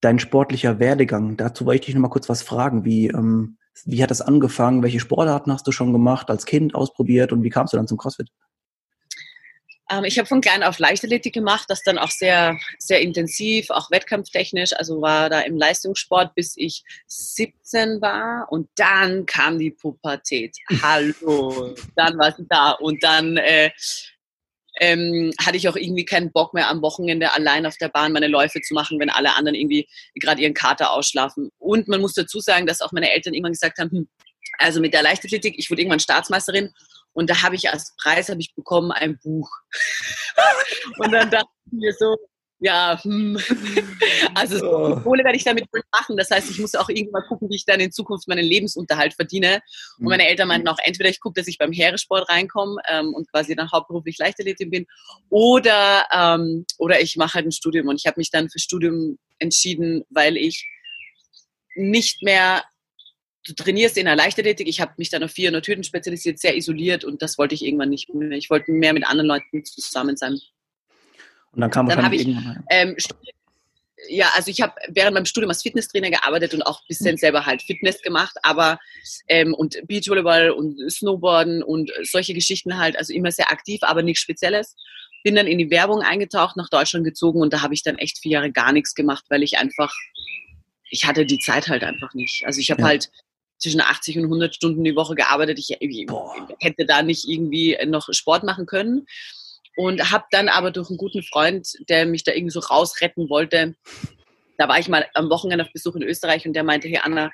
dein 0.00 0.18
sportlicher 0.18 0.80
Werdegang, 0.80 1.36
dazu 1.36 1.66
wollte 1.66 1.80
ich 1.80 1.86
dich 1.86 1.94
noch 1.94 2.02
mal 2.02 2.08
kurz 2.08 2.28
was 2.28 2.42
fragen. 2.42 2.84
Wie, 2.84 3.06
ähm, 3.06 3.58
wie 3.86 4.02
hat 4.02 4.10
das 4.10 4.20
angefangen? 4.20 4.82
Welche 4.82 5.00
Sportarten 5.00 5.52
hast 5.52 5.66
du 5.66 5.72
schon 5.72 5.92
gemacht, 5.92 6.30
als 6.30 6.46
Kind 6.46 6.74
ausprobiert 6.74 7.32
und 7.32 7.42
wie 7.42 7.50
kamst 7.50 7.72
du 7.72 7.76
dann 7.76 7.86
zum 7.88 7.98
CrossFit? 7.98 8.28
Ähm, 9.90 10.04
ich 10.04 10.18
habe 10.18 10.26
von 10.26 10.40
klein 10.40 10.62
auf 10.62 10.78
Leichtathletik 10.78 11.34
gemacht, 11.34 11.64
das 11.68 11.82
dann 11.82 11.98
auch 11.98 12.10
sehr, 12.10 12.58
sehr 12.78 13.00
intensiv, 13.00 13.70
auch 13.70 13.90
wettkampftechnisch. 13.90 14.72
Also 14.76 15.00
war 15.02 15.28
da 15.28 15.40
im 15.40 15.56
Leistungssport, 15.56 16.34
bis 16.34 16.56
ich 16.56 16.84
17 17.08 18.00
war. 18.00 18.46
Und 18.50 18.68
dann 18.76 19.26
kam 19.26 19.58
die 19.58 19.72
Pubertät. 19.72 20.56
Hallo, 20.82 21.74
dann 21.96 22.18
war 22.18 22.32
sie 22.32 22.46
da. 22.48 22.72
Und 22.72 23.02
dann 23.02 23.36
äh, 23.36 23.70
ähm, 24.80 25.30
hatte 25.38 25.58
ich 25.58 25.68
auch 25.68 25.76
irgendwie 25.76 26.06
keinen 26.06 26.32
Bock 26.32 26.54
mehr 26.54 26.68
am 26.68 26.80
Wochenende 26.80 27.32
allein 27.32 27.66
auf 27.66 27.76
der 27.76 27.88
Bahn 27.88 28.12
meine 28.12 28.28
Läufe 28.28 28.60
zu 28.62 28.74
machen, 28.74 28.98
wenn 28.98 29.10
alle 29.10 29.36
anderen 29.36 29.54
irgendwie 29.54 29.86
gerade 30.14 30.40
ihren 30.40 30.54
Kater 30.54 30.90
ausschlafen. 30.90 31.50
Und 31.58 31.86
man 31.86 32.00
muss 32.00 32.14
dazu 32.14 32.40
sagen, 32.40 32.66
dass 32.66 32.80
auch 32.80 32.90
meine 32.90 33.12
Eltern 33.12 33.34
irgendwann 33.34 33.52
gesagt 33.52 33.78
haben, 33.78 33.90
hm, 33.90 34.08
also 34.58 34.80
mit 34.80 34.94
der 34.94 35.02
Leichtathletik, 35.02 35.54
ich 35.58 35.70
wurde 35.70 35.82
irgendwann 35.82 36.00
Staatsmeisterin 36.00 36.72
und 37.12 37.28
da 37.28 37.42
habe 37.42 37.56
ich 37.56 37.70
als 37.70 37.94
Preis 38.02 38.30
habe 38.30 38.40
ich 38.40 38.54
bekommen 38.54 38.90
ein 38.90 39.18
Buch. 39.22 39.50
und 40.98 41.12
dann 41.12 41.30
dachte 41.30 41.48
ich 41.66 41.72
mir 41.72 41.92
so, 41.92 42.16
ja, 42.60 43.02
hm. 43.02 43.38
also 44.34 44.64
oh. 44.64 45.00
Kohle 45.00 45.24
werde 45.24 45.36
ich 45.36 45.44
damit 45.44 45.66
machen. 45.90 46.16
Das 46.16 46.30
heißt, 46.30 46.50
ich 46.50 46.58
muss 46.58 46.74
auch 46.74 46.90
irgendwann 46.90 47.22
gucken, 47.26 47.48
wie 47.48 47.56
ich 47.56 47.64
dann 47.64 47.80
in 47.80 47.90
Zukunft 47.90 48.28
meinen 48.28 48.44
Lebensunterhalt 48.44 49.14
verdiene. 49.14 49.60
Und 49.98 50.06
meine 50.08 50.28
Eltern 50.28 50.48
meinten 50.48 50.68
auch, 50.68 50.78
entweder 50.82 51.08
ich 51.08 51.20
gucke, 51.20 51.40
dass 51.40 51.48
ich 51.48 51.56
beim 51.56 51.72
Heeresport 51.72 52.28
reinkomme 52.28 52.76
ähm, 52.88 53.14
und 53.14 53.30
quasi 53.30 53.56
dann 53.56 53.72
hauptberuflich 53.72 54.18
Leichtathletin 54.18 54.70
bin, 54.70 54.86
oder, 55.30 56.04
ähm, 56.12 56.66
oder 56.78 57.00
ich 57.00 57.16
mache 57.16 57.34
halt 57.34 57.46
ein 57.46 57.52
Studium. 57.52 57.88
Und 57.88 57.96
ich 57.96 58.06
habe 58.06 58.20
mich 58.20 58.30
dann 58.30 58.50
für 58.50 58.58
Studium 58.58 59.18
entschieden, 59.38 60.04
weil 60.10 60.36
ich 60.36 60.68
nicht 61.76 62.22
mehr 62.22 62.62
du 63.46 63.54
trainierst 63.54 63.96
in 63.96 64.04
der 64.04 64.16
Leichtathletik. 64.16 64.68
Ich 64.68 64.82
habe 64.82 64.92
mich 64.98 65.08
dann 65.08 65.22
auf 65.22 65.30
400 65.30 65.66
Hürden 65.66 65.82
spezialisiert, 65.82 66.38
sehr 66.38 66.56
isoliert 66.58 67.04
und 67.04 67.22
das 67.22 67.38
wollte 67.38 67.54
ich 67.54 67.64
irgendwann 67.64 67.88
nicht 67.88 68.12
mehr. 68.12 68.36
Ich 68.36 68.50
wollte 68.50 68.70
mehr 68.70 68.92
mit 68.92 69.06
anderen 69.06 69.28
Leuten 69.28 69.64
zusammen 69.64 70.18
sein. 70.18 70.38
Und 71.52 71.60
dann 71.60 71.70
kam 71.70 71.88
dann 71.88 72.04
habe 72.04 72.16
ich 72.16 72.28
ähm, 72.70 72.96
ja, 74.08 74.30
also 74.34 74.50
ich 74.50 74.60
habe 74.60 74.74
während 74.88 75.14
meinem 75.14 75.26
Studium 75.26 75.50
als 75.50 75.62
Fitnesstrainer 75.62 76.10
gearbeitet 76.10 76.54
und 76.54 76.62
auch 76.62 76.80
ein 76.80 76.86
bisschen 76.88 77.16
selber 77.16 77.46
halt 77.46 77.62
Fitness 77.62 78.00
gemacht, 78.02 78.36
aber 78.42 78.78
ähm, 79.28 79.54
und 79.54 79.76
Beachvolleyball 79.86 80.50
und 80.50 80.78
Snowboarden 80.90 81.62
und 81.62 81.90
solche 82.02 82.34
Geschichten 82.34 82.78
halt, 82.78 82.96
also 82.96 83.12
immer 83.12 83.30
sehr 83.30 83.50
aktiv, 83.50 83.80
aber 83.82 84.02
nichts 84.02 84.22
Spezielles. 84.22 84.74
Bin 85.22 85.34
dann 85.34 85.46
in 85.46 85.58
die 85.58 85.70
Werbung 85.70 86.00
eingetaucht, 86.00 86.56
nach 86.56 86.70
Deutschland 86.70 87.04
gezogen 87.04 87.40
und 87.40 87.52
da 87.52 87.62
habe 87.62 87.74
ich 87.74 87.82
dann 87.82 87.98
echt 87.98 88.18
vier 88.18 88.32
Jahre 88.32 88.50
gar 88.50 88.72
nichts 88.72 88.94
gemacht, 88.94 89.24
weil 89.28 89.42
ich 89.42 89.58
einfach, 89.58 89.94
ich 90.88 91.06
hatte 91.06 91.26
die 91.26 91.38
Zeit 91.38 91.68
halt 91.68 91.84
einfach 91.84 92.14
nicht. 92.14 92.42
Also 92.46 92.60
ich 92.60 92.70
habe 92.70 92.80
ja. 92.80 92.88
halt 92.88 93.10
zwischen 93.58 93.82
80 93.82 94.16
und 94.18 94.24
100 94.24 94.54
Stunden 94.54 94.82
die 94.82 94.96
Woche 94.96 95.14
gearbeitet. 95.14 95.58
Ich, 95.58 95.76
ich 95.78 96.06
hätte 96.58 96.86
da 96.86 97.02
nicht 97.02 97.28
irgendwie 97.28 97.76
noch 97.86 98.08
Sport 98.12 98.44
machen 98.44 98.64
können. 98.64 99.06
Und 99.80 100.12
habe 100.12 100.24
dann 100.30 100.50
aber 100.50 100.72
durch 100.72 100.90
einen 100.90 100.98
guten 100.98 101.22
Freund, 101.22 101.66
der 101.88 102.04
mich 102.04 102.22
da 102.22 102.32
irgendwie 102.32 102.52
so 102.52 102.60
rausretten 102.60 103.30
wollte, 103.30 103.74
da 104.58 104.68
war 104.68 104.78
ich 104.78 104.90
mal 104.90 105.06
am 105.14 105.30
Wochenende 105.30 105.64
auf 105.64 105.72
Besuch 105.72 105.94
in 105.94 106.02
Österreich 106.02 106.46
und 106.46 106.52
der 106.52 106.64
meinte, 106.64 106.86
hey 106.86 107.00
Anna, 107.02 107.30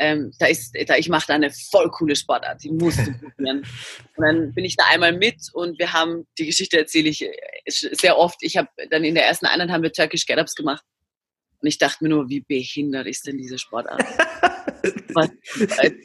ähm, 0.00 0.32
da 0.40 0.46
ist, 0.46 0.74
da, 0.88 0.96
ich 0.96 1.08
mache 1.08 1.26
da 1.28 1.34
eine 1.34 1.52
voll 1.52 1.88
coole 1.92 2.16
Sportart, 2.16 2.64
die 2.64 2.72
musst 2.72 2.98
du 2.98 3.12
probieren. 3.16 3.58
und 4.16 4.24
dann 4.26 4.52
bin 4.52 4.64
ich 4.64 4.74
da 4.74 4.86
einmal 4.90 5.12
mit 5.12 5.36
und 5.52 5.78
wir 5.78 5.92
haben, 5.92 6.26
die 6.36 6.46
Geschichte 6.46 6.78
erzähle 6.78 7.10
ich 7.10 7.22
äh, 7.22 7.30
sehr 7.68 8.18
oft, 8.18 8.38
ich 8.40 8.56
habe 8.56 8.70
dann 8.90 9.04
in 9.04 9.14
der 9.14 9.26
ersten 9.26 9.46
Einheit 9.46 9.70
haben 9.70 9.84
wir 9.84 9.92
Turkish 9.92 10.26
Get-Ups 10.26 10.56
gemacht 10.56 10.82
und 11.60 11.68
ich 11.68 11.78
dachte 11.78 12.02
mir 12.02 12.10
nur, 12.10 12.28
wie 12.28 12.40
behindert 12.40 13.06
ist 13.06 13.24
denn 13.24 13.38
diese 13.38 13.56
Sportart? 13.56 14.02
was, 15.14 15.30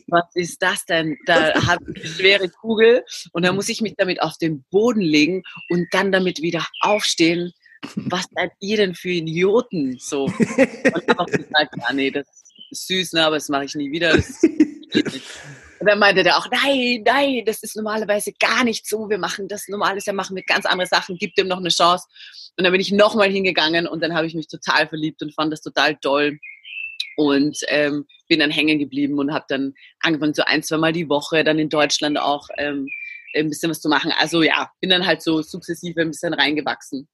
was 0.07 0.23
ist 0.35 0.61
das 0.61 0.85
denn? 0.85 1.17
Da 1.25 1.53
habe 1.67 1.83
ich 1.93 2.03
eine 2.03 2.13
schwere 2.13 2.49
Kugel 2.49 3.03
und 3.33 3.43
dann 3.43 3.55
muss 3.55 3.69
ich 3.69 3.81
mich 3.81 3.95
damit 3.97 4.21
auf 4.21 4.37
den 4.37 4.63
Boden 4.71 5.01
legen 5.01 5.43
und 5.69 5.87
dann 5.91 6.11
damit 6.11 6.41
wieder 6.41 6.65
aufstehen. 6.81 7.51
Was 7.95 8.25
seid 8.35 8.51
ihr 8.59 8.77
denn 8.77 8.93
für 8.93 9.09
Idioten? 9.09 9.97
So. 9.99 10.25
Und 10.25 11.07
habe 11.07 11.19
auch 11.19 11.25
gesagt, 11.25 11.75
ja, 11.77 11.93
nee, 11.93 12.11
das 12.11 12.27
ist 12.71 12.87
süß, 12.87 13.13
ne, 13.13 13.25
aber 13.25 13.37
das 13.37 13.49
mache 13.49 13.65
ich 13.65 13.75
nie 13.75 13.91
wieder. 13.91 14.13
Und 15.79 15.87
dann 15.87 15.99
meinte 15.99 16.23
der 16.23 16.37
auch, 16.37 16.47
nein, 16.51 17.03
nein, 17.05 17.43
das 17.45 17.63
ist 17.63 17.75
normalerweise 17.75 18.33
gar 18.37 18.63
nicht 18.65 18.85
so. 18.85 19.09
Wir 19.09 19.17
machen 19.17 19.47
das 19.47 19.67
normales 19.69 20.05
ja 20.05 20.13
machen 20.13 20.35
wir 20.35 20.43
ganz 20.43 20.65
andere 20.65 20.87
Sachen, 20.87 21.17
gib 21.17 21.35
dem 21.35 21.47
noch 21.47 21.59
eine 21.59 21.69
Chance. 21.69 22.05
Und 22.57 22.65
dann 22.65 22.73
bin 22.73 22.81
ich 22.81 22.91
nochmal 22.91 23.29
hingegangen 23.29 23.87
und 23.87 24.03
dann 24.03 24.13
habe 24.13 24.27
ich 24.27 24.35
mich 24.35 24.47
total 24.47 24.87
verliebt 24.89 25.21
und 25.21 25.33
fand 25.33 25.53
das 25.53 25.61
total 25.61 25.95
toll. 25.95 26.37
Und 27.19 27.59
ähm, 27.67 28.05
bin 28.29 28.39
dann 28.39 28.49
hängen 28.49 28.79
geblieben 28.79 29.19
und 29.19 29.33
habe 29.33 29.43
dann 29.49 29.73
angefangen, 29.99 30.33
so 30.33 30.43
ein, 30.45 30.63
zwei 30.63 30.77
Mal 30.77 30.93
die 30.93 31.09
Woche 31.09 31.43
dann 31.43 31.59
in 31.59 31.67
Deutschland 31.67 32.17
auch 32.17 32.47
ähm, 32.57 32.87
ein 33.35 33.49
bisschen 33.49 33.69
was 33.69 33.81
zu 33.81 33.89
machen. 33.89 34.13
Also 34.17 34.41
ja, 34.41 34.71
bin 34.79 34.89
dann 34.89 35.05
halt 35.05 35.21
so 35.21 35.41
sukzessive 35.41 35.99
ein 35.99 36.11
bisschen 36.11 36.33
reingewachsen. 36.33 37.09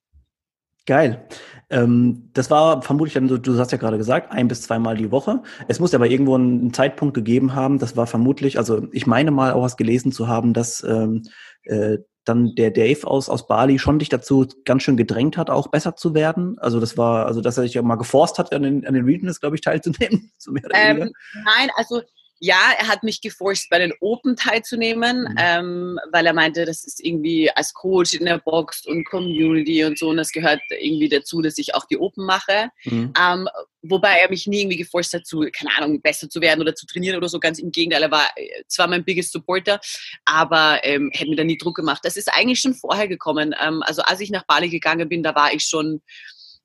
Geil. 0.86 1.28
Ähm, 1.72 2.30
das 2.34 2.52
war 2.52 2.84
vermutlich 2.84 3.16
du, 3.16 3.40
du 3.40 3.58
hast 3.58 3.72
ja 3.72 3.80
gerade 3.80 3.98
gesagt, 3.98 4.32
ein 4.32 4.48
bis 4.48 4.62
zweimal 4.62 4.96
die 4.96 5.10
Woche. 5.10 5.42
Es 5.68 5.80
muss 5.80 5.96
aber 5.96 6.06
irgendwo 6.06 6.36
einen 6.36 6.72
Zeitpunkt 6.72 7.16
gegeben 7.16 7.56
haben, 7.56 7.80
das 7.80 7.98
war 7.98 8.06
vermutlich, 8.06 8.60
also 8.60 8.88
ich 8.92 9.08
meine 9.08 9.32
mal 9.32 9.54
auch 9.54 9.64
was 9.64 9.78
gelesen 9.78 10.12
zu 10.12 10.28
haben, 10.28 10.54
dass 10.54 10.84
ähm, 10.84 11.24
äh, 11.64 11.98
dann 12.26 12.56
der 12.56 12.72
Dave 12.72 13.06
aus, 13.06 13.30
aus 13.30 13.48
Bali 13.48 13.80
schon 13.80 14.00
dich 14.00 14.10
dazu 14.10 14.48
ganz 14.66 14.84
schön 14.84 14.98
gedrängt 14.98 15.38
hat, 15.38 15.50
auch 15.50 15.68
besser 15.68 15.96
zu 15.96 16.14
werden. 16.14 16.58
Also 16.60 16.80
das 16.80 16.98
war, 16.98 17.26
also 17.26 17.42
dass 17.42 17.58
er 17.58 17.64
dich 17.64 17.76
ja 17.76 17.82
mal 17.82 17.96
geforst 17.96 18.40
hat, 18.40 18.54
an 18.54 18.64
den, 18.64 18.86
an 18.86 18.94
den 18.94 19.06
Regionals, 19.06 19.40
glaube 19.40 19.56
ich, 19.56 19.62
teilzunehmen. 19.62 20.32
So 20.38 20.54
ähm, 20.74 21.12
nein, 21.44 21.70
also 21.76 22.02
ja, 22.40 22.74
er 22.78 22.88
hat 22.88 23.04
mich 23.04 23.22
geforst, 23.22 23.70
bei 23.70 23.80
den 23.80 23.94
Open 24.02 24.36
teilzunehmen, 24.36 25.22
mhm. 25.22 25.36
ähm, 25.38 26.00
weil 26.12 26.26
er 26.26 26.34
meinte, 26.34 26.66
das 26.66 26.84
ist 26.84 27.04
irgendwie 27.04 27.50
als 27.52 27.74
Coach 27.74 28.14
in 28.14 28.26
der 28.26 28.40
Box 28.40 28.86
und 28.86 29.06
Community 29.06 29.86
und 29.86 29.98
so 29.98 30.10
und 30.10 30.18
das 30.18 30.32
gehört 30.32 30.60
irgendwie 30.70 31.08
dazu, 31.08 31.42
dass 31.42 31.58
ich 31.58 31.74
auch 31.76 31.86
die 31.86 31.98
Open 31.98 32.26
mache. 32.26 32.70
Mhm. 32.84 33.14
Ähm, 33.20 33.48
wobei 33.84 34.18
er 34.18 34.30
mich 34.30 34.48
nie 34.48 34.62
irgendwie 34.62 34.78
geforst 34.78 35.14
hat, 35.14 35.26
zu, 35.26 35.46
keine 35.54 35.76
Ahnung, 35.78 36.02
besser 36.02 36.30
zu 36.30 36.42
werden 36.42 36.62
oder 36.62 36.76
zu 36.76 36.86
trainieren 36.86 37.18
oder 37.18 37.30
so. 37.30 37.40
Ganz 37.40 37.60
im 37.60 37.72
Gegenteil, 37.72 38.04
er 38.04 38.12
war 38.12 38.28
äh, 38.36 38.64
zwar 38.68 38.88
mein 38.88 39.06
biggest 39.06 39.32
Supporter, 39.32 39.80
aber 40.26 40.80
ähm, 40.84 41.12
hätte 41.14 41.30
mir 41.30 41.38
da 41.38 41.44
nie 41.44 41.58
Druck 41.58 41.76
gemacht. 41.76 42.02
Das 42.04 42.18
ist 42.18 42.30
eigentlich 42.34 42.60
schon 42.60 42.74
vorher 42.74 43.08
gekommen. 43.08 43.56
Ähm, 43.62 43.82
also 43.84 44.02
als 44.02 44.20
ich 44.20 44.30
nach 44.30 44.46
Bali 44.46 44.70
gegangen 44.70 45.08
bin, 45.08 45.24
da 45.24 45.36
war 45.36 45.54
ich 45.54 45.64
schon, 45.64 46.02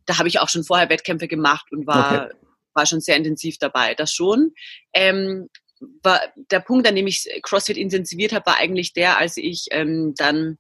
da 0.07 0.19
habe 0.19 0.29
ich 0.29 0.41
auch 0.41 0.49
schon 0.49 0.65
vorher 0.65 0.89
Wettkämpfe 0.89 1.29
gemacht 1.29 1.67
und 1.71 1.87
war 1.87 2.27
okay 2.27 2.35
war 2.75 2.87
schon 2.87 3.01
sehr 3.01 3.17
intensiv 3.17 3.59
dabei, 3.59 3.95
das 3.95 4.13
schon. 4.13 4.53
Ähm, 4.95 5.49
war, 6.03 6.21
der 6.51 6.61
Punkt, 6.61 6.87
an 6.87 6.95
dem 6.95 7.07
ich 7.07 7.29
CrossFit 7.43 7.77
intensiviert 7.77 8.33
habe, 8.33 8.47
war 8.47 8.59
eigentlich 8.59 8.93
der, 8.93 9.19
als 9.19 9.37
ich 9.37 9.67
ähm, 9.71 10.15
dann 10.17 10.59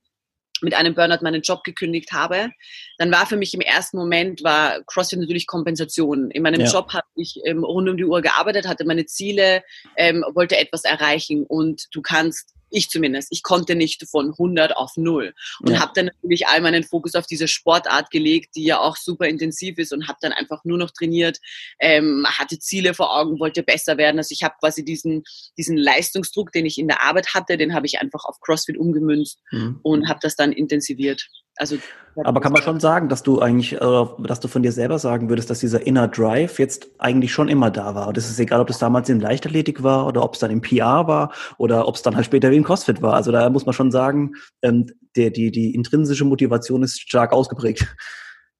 mit 0.62 0.74
einem 0.74 0.94
Burnout 0.94 1.22
meinen 1.22 1.42
Job 1.42 1.64
gekündigt 1.64 2.12
habe, 2.12 2.50
dann 2.98 3.10
war 3.10 3.26
für 3.26 3.36
mich 3.36 3.54
im 3.54 3.60
ersten 3.60 3.96
Moment 3.96 4.42
war 4.44 4.82
CrossFit 4.84 5.18
natürlich 5.18 5.46
Kompensation. 5.46 6.30
In 6.30 6.42
meinem 6.42 6.60
ja. 6.60 6.70
Job 6.70 6.92
habe 6.92 7.06
ich 7.16 7.40
ähm, 7.44 7.64
rund 7.64 7.88
um 7.88 7.96
die 7.96 8.04
Uhr 8.04 8.20
gearbeitet, 8.20 8.68
hatte 8.68 8.84
meine 8.84 9.06
Ziele, 9.06 9.62
ähm, 9.96 10.24
wollte 10.34 10.58
etwas 10.58 10.84
erreichen 10.84 11.44
und 11.46 11.86
du 11.92 12.02
kannst 12.02 12.54
ich 12.70 12.88
zumindest, 12.88 13.28
ich 13.30 13.42
konnte 13.42 13.74
nicht 13.74 14.06
von 14.08 14.30
100 14.30 14.76
auf 14.76 14.96
0 14.96 15.34
und 15.60 15.72
ja. 15.72 15.80
habe 15.80 15.92
dann 15.94 16.06
natürlich 16.06 16.46
all 16.48 16.60
meinen 16.60 16.84
Fokus 16.84 17.14
auf 17.14 17.26
diese 17.26 17.48
Sportart 17.48 18.10
gelegt, 18.10 18.56
die 18.56 18.64
ja 18.64 18.78
auch 18.78 18.96
super 18.96 19.26
intensiv 19.26 19.78
ist 19.78 19.92
und 19.92 20.08
habe 20.08 20.18
dann 20.20 20.32
einfach 20.32 20.64
nur 20.64 20.78
noch 20.78 20.90
trainiert, 20.90 21.38
ähm, 21.78 22.26
hatte 22.28 22.58
Ziele 22.58 22.94
vor 22.94 23.16
Augen, 23.16 23.38
wollte 23.40 23.62
besser 23.62 23.96
werden. 23.96 24.18
Also 24.18 24.32
ich 24.32 24.42
habe 24.42 24.54
quasi 24.60 24.84
diesen, 24.84 25.22
diesen 25.56 25.76
Leistungsdruck, 25.76 26.52
den 26.52 26.66
ich 26.66 26.78
in 26.78 26.88
der 26.88 27.02
Arbeit 27.02 27.34
hatte, 27.34 27.56
den 27.56 27.74
habe 27.74 27.86
ich 27.86 28.00
einfach 28.00 28.24
auf 28.24 28.40
CrossFit 28.40 28.76
umgemünzt 28.76 29.40
mhm. 29.50 29.80
und 29.82 30.08
habe 30.08 30.20
das 30.22 30.36
dann 30.36 30.52
intensiviert. 30.52 31.28
Also, 31.60 31.76
Aber 32.24 32.40
kann 32.40 32.54
man 32.54 32.62
schon 32.62 32.80
sagen, 32.80 33.10
dass 33.10 33.22
du 33.22 33.40
eigentlich, 33.40 33.74
äh, 33.74 33.78
dass 34.18 34.40
du 34.40 34.48
von 34.48 34.62
dir 34.62 34.72
selber 34.72 34.98
sagen 34.98 35.28
würdest, 35.28 35.50
dass 35.50 35.60
dieser 35.60 35.86
Inner 35.86 36.08
Drive 36.08 36.58
jetzt 36.58 36.88
eigentlich 36.96 37.34
schon 37.34 37.48
immer 37.50 37.70
da 37.70 37.94
war. 37.94 38.08
Und 38.08 38.16
es 38.16 38.30
ist 38.30 38.40
egal, 38.40 38.62
ob 38.62 38.66
das 38.68 38.78
damals 38.78 39.10
in 39.10 39.20
Leichtathletik 39.20 39.82
war 39.82 40.06
oder 40.06 40.24
ob 40.24 40.32
es 40.32 40.40
dann 40.40 40.50
im 40.50 40.62
PR 40.62 41.06
war 41.06 41.34
oder 41.58 41.86
ob 41.86 41.96
es 41.96 42.02
dann 42.02 42.16
halt 42.16 42.24
später 42.24 42.50
wie 42.50 42.56
im 42.56 42.64
CrossFit 42.64 43.02
war. 43.02 43.12
Also 43.12 43.30
da 43.30 43.50
muss 43.50 43.66
man 43.66 43.74
schon 43.74 43.90
sagen, 43.90 44.32
ähm, 44.62 44.86
der, 45.16 45.28
die, 45.28 45.50
die 45.50 45.74
intrinsische 45.74 46.24
Motivation 46.24 46.82
ist 46.82 46.98
stark 46.98 47.30
ausgeprägt. 47.30 47.86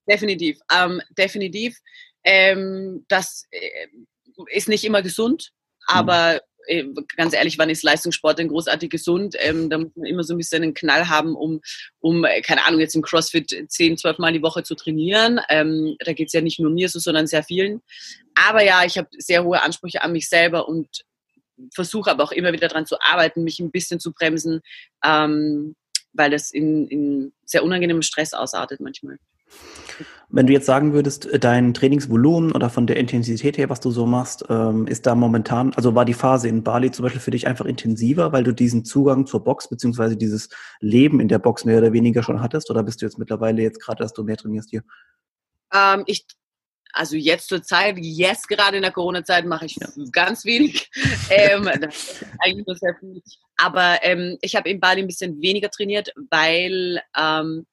Definitiv, 0.07 0.59
ähm, 0.71 1.01
definitiv. 1.17 1.79
Ähm, 2.23 3.07
das 3.09 3.47
äh, 3.51 3.89
ist 4.53 4.69
nicht 4.69 4.85
immer 4.85 5.01
gesund, 5.01 5.53
aber 5.87 6.35
mhm 6.35 6.37
äh, 6.37 6.41
ganz 7.17 7.35
ehrlich, 7.35 7.59
wann 7.59 7.71
ist 7.71 7.83
Leistungssport 7.83 8.39
denn 8.39 8.49
großartig 8.49 8.91
gesund? 8.91 9.35
Ähm, 9.39 9.71
da 9.71 9.79
muss 9.79 9.91
man 9.97 10.07
immer 10.07 10.23
so 10.23 10.35
ein 10.35 10.39
bisschen 10.39 10.63
einen 10.63 10.75
Knall 10.75 11.09
haben, 11.09 11.35
um, 11.35 11.61
um 12.01 12.25
äh, 12.25 12.41
keine 12.43 12.65
Ahnung, 12.67 12.81
jetzt 12.81 12.95
im 12.95 13.03
CrossFit 13.03 13.67
10, 13.69 13.99
12 13.99 14.19
Mal 14.19 14.33
die 14.33 14.43
Woche 14.43 14.63
zu 14.63 14.75
trainieren. 14.75 15.41
Ähm, 15.49 15.97
da 16.05 16.13
geht 16.13 16.29
es 16.29 16.33
ja 16.33 16.41
nicht 16.41 16.61
nur 16.61 16.71
mir 16.71 16.89
so, 16.89 16.99
sondern 16.99 17.27
sehr 17.27 17.43
vielen. 17.43 17.83
Aber 18.35 18.63
ja, 18.63 18.85
ich 18.85 18.99
habe 18.99 19.09
sehr 19.19 19.45
hohe 19.45 19.63
Ansprüche 19.63 20.03
an 20.03 20.13
mich 20.13 20.29
selber 20.29 20.69
und 20.69 20.89
versuche 21.75 22.11
aber 22.11 22.25
auch 22.25 22.33
immer 22.33 22.53
wieder 22.53 22.69
daran 22.69 22.87
zu 22.87 22.97
arbeiten, 23.01 23.45
mich 23.45 23.61
ein 23.61 23.71
bisschen 23.71 24.01
zu 24.01 24.13
bremsen. 24.13 24.61
Ähm, 25.05 25.75
weil 26.13 26.31
das 26.31 26.51
in, 26.51 26.89
in 26.89 27.33
sehr 27.45 27.65
unangenehmem 27.65 28.03
Stress 28.03 28.33
ausartet 28.33 28.81
manchmal. 28.81 29.19
Wenn 30.29 30.47
du 30.47 30.53
jetzt 30.53 30.67
sagen 30.67 30.93
würdest, 30.93 31.27
äh, 31.27 31.39
dein 31.39 31.75
Trainingsvolumen 31.75 32.53
oder 32.53 32.71
von 32.71 32.87
der 32.87 32.97
Intensität 32.97 33.59
her, 33.59 33.69
was 33.69 33.81
du 33.81 33.91
so 33.91 34.07
machst, 34.07 34.45
ähm, 34.49 34.87
ist 34.87 35.07
da 35.07 35.15
momentan, 35.15 35.73
also 35.75 35.95
war 35.95 36.05
die 36.05 36.15
Phase 36.15 36.49
in 36.49 36.63
Bali 36.63 36.91
zum 36.91 37.05
Beispiel 37.05 37.21
für 37.21 37.31
dich 37.31 37.47
einfach 37.47 37.67
intensiver, 37.67 38.33
weil 38.33 38.45
du 38.45 38.53
diesen 38.53 38.85
Zugang 38.85 39.27
zur 39.27 39.45
Box 39.45 39.69
beziehungsweise 39.69 40.17
dieses 40.17 40.49
Leben 40.81 41.21
in 41.21 41.29
der 41.29 41.39
Box 41.39 41.65
mehr 41.65 41.79
oder 41.79 41.93
weniger 41.93 42.23
schon 42.23 42.41
hattest? 42.41 42.71
Oder 42.71 42.83
bist 42.83 43.03
du 43.03 43.07
jetzt 43.07 43.19
mittlerweile 43.19 43.63
jetzt 43.63 43.81
gerade, 43.81 44.03
dass 44.03 44.13
du 44.13 44.25
mehr 44.25 44.37
trainierst 44.37 44.71
hier? 44.71 44.83
Ähm, 45.73 46.05
ich 46.07 46.27
also 46.93 47.17
jetzt 47.17 47.49
zur 47.49 47.63
Zeit, 47.63 47.97
jetzt 47.99 48.49
gerade 48.49 48.77
in 48.77 48.83
der 48.83 48.93
Corona-Zeit 48.93 49.47
mache 49.47 49.67
ich 49.67 49.77
ja. 49.77 49.89
ganz 50.13 50.45
wenig. 50.45 50.91
ähm, 51.31 51.69
eigentlich 51.69 52.67
nur 52.67 52.77
sehr 52.77 52.97
viel. 52.99 53.23
Aber 53.57 53.99
ähm, 54.03 54.39
ich 54.41 54.57
habe 54.57 54.69
in 54.71 54.81
Bali 54.81 55.03
ein 55.03 55.07
bisschen 55.07 55.41
weniger 55.41 55.71
trainiert, 55.71 56.13
weil 56.31 57.01
ähm, 57.17 57.67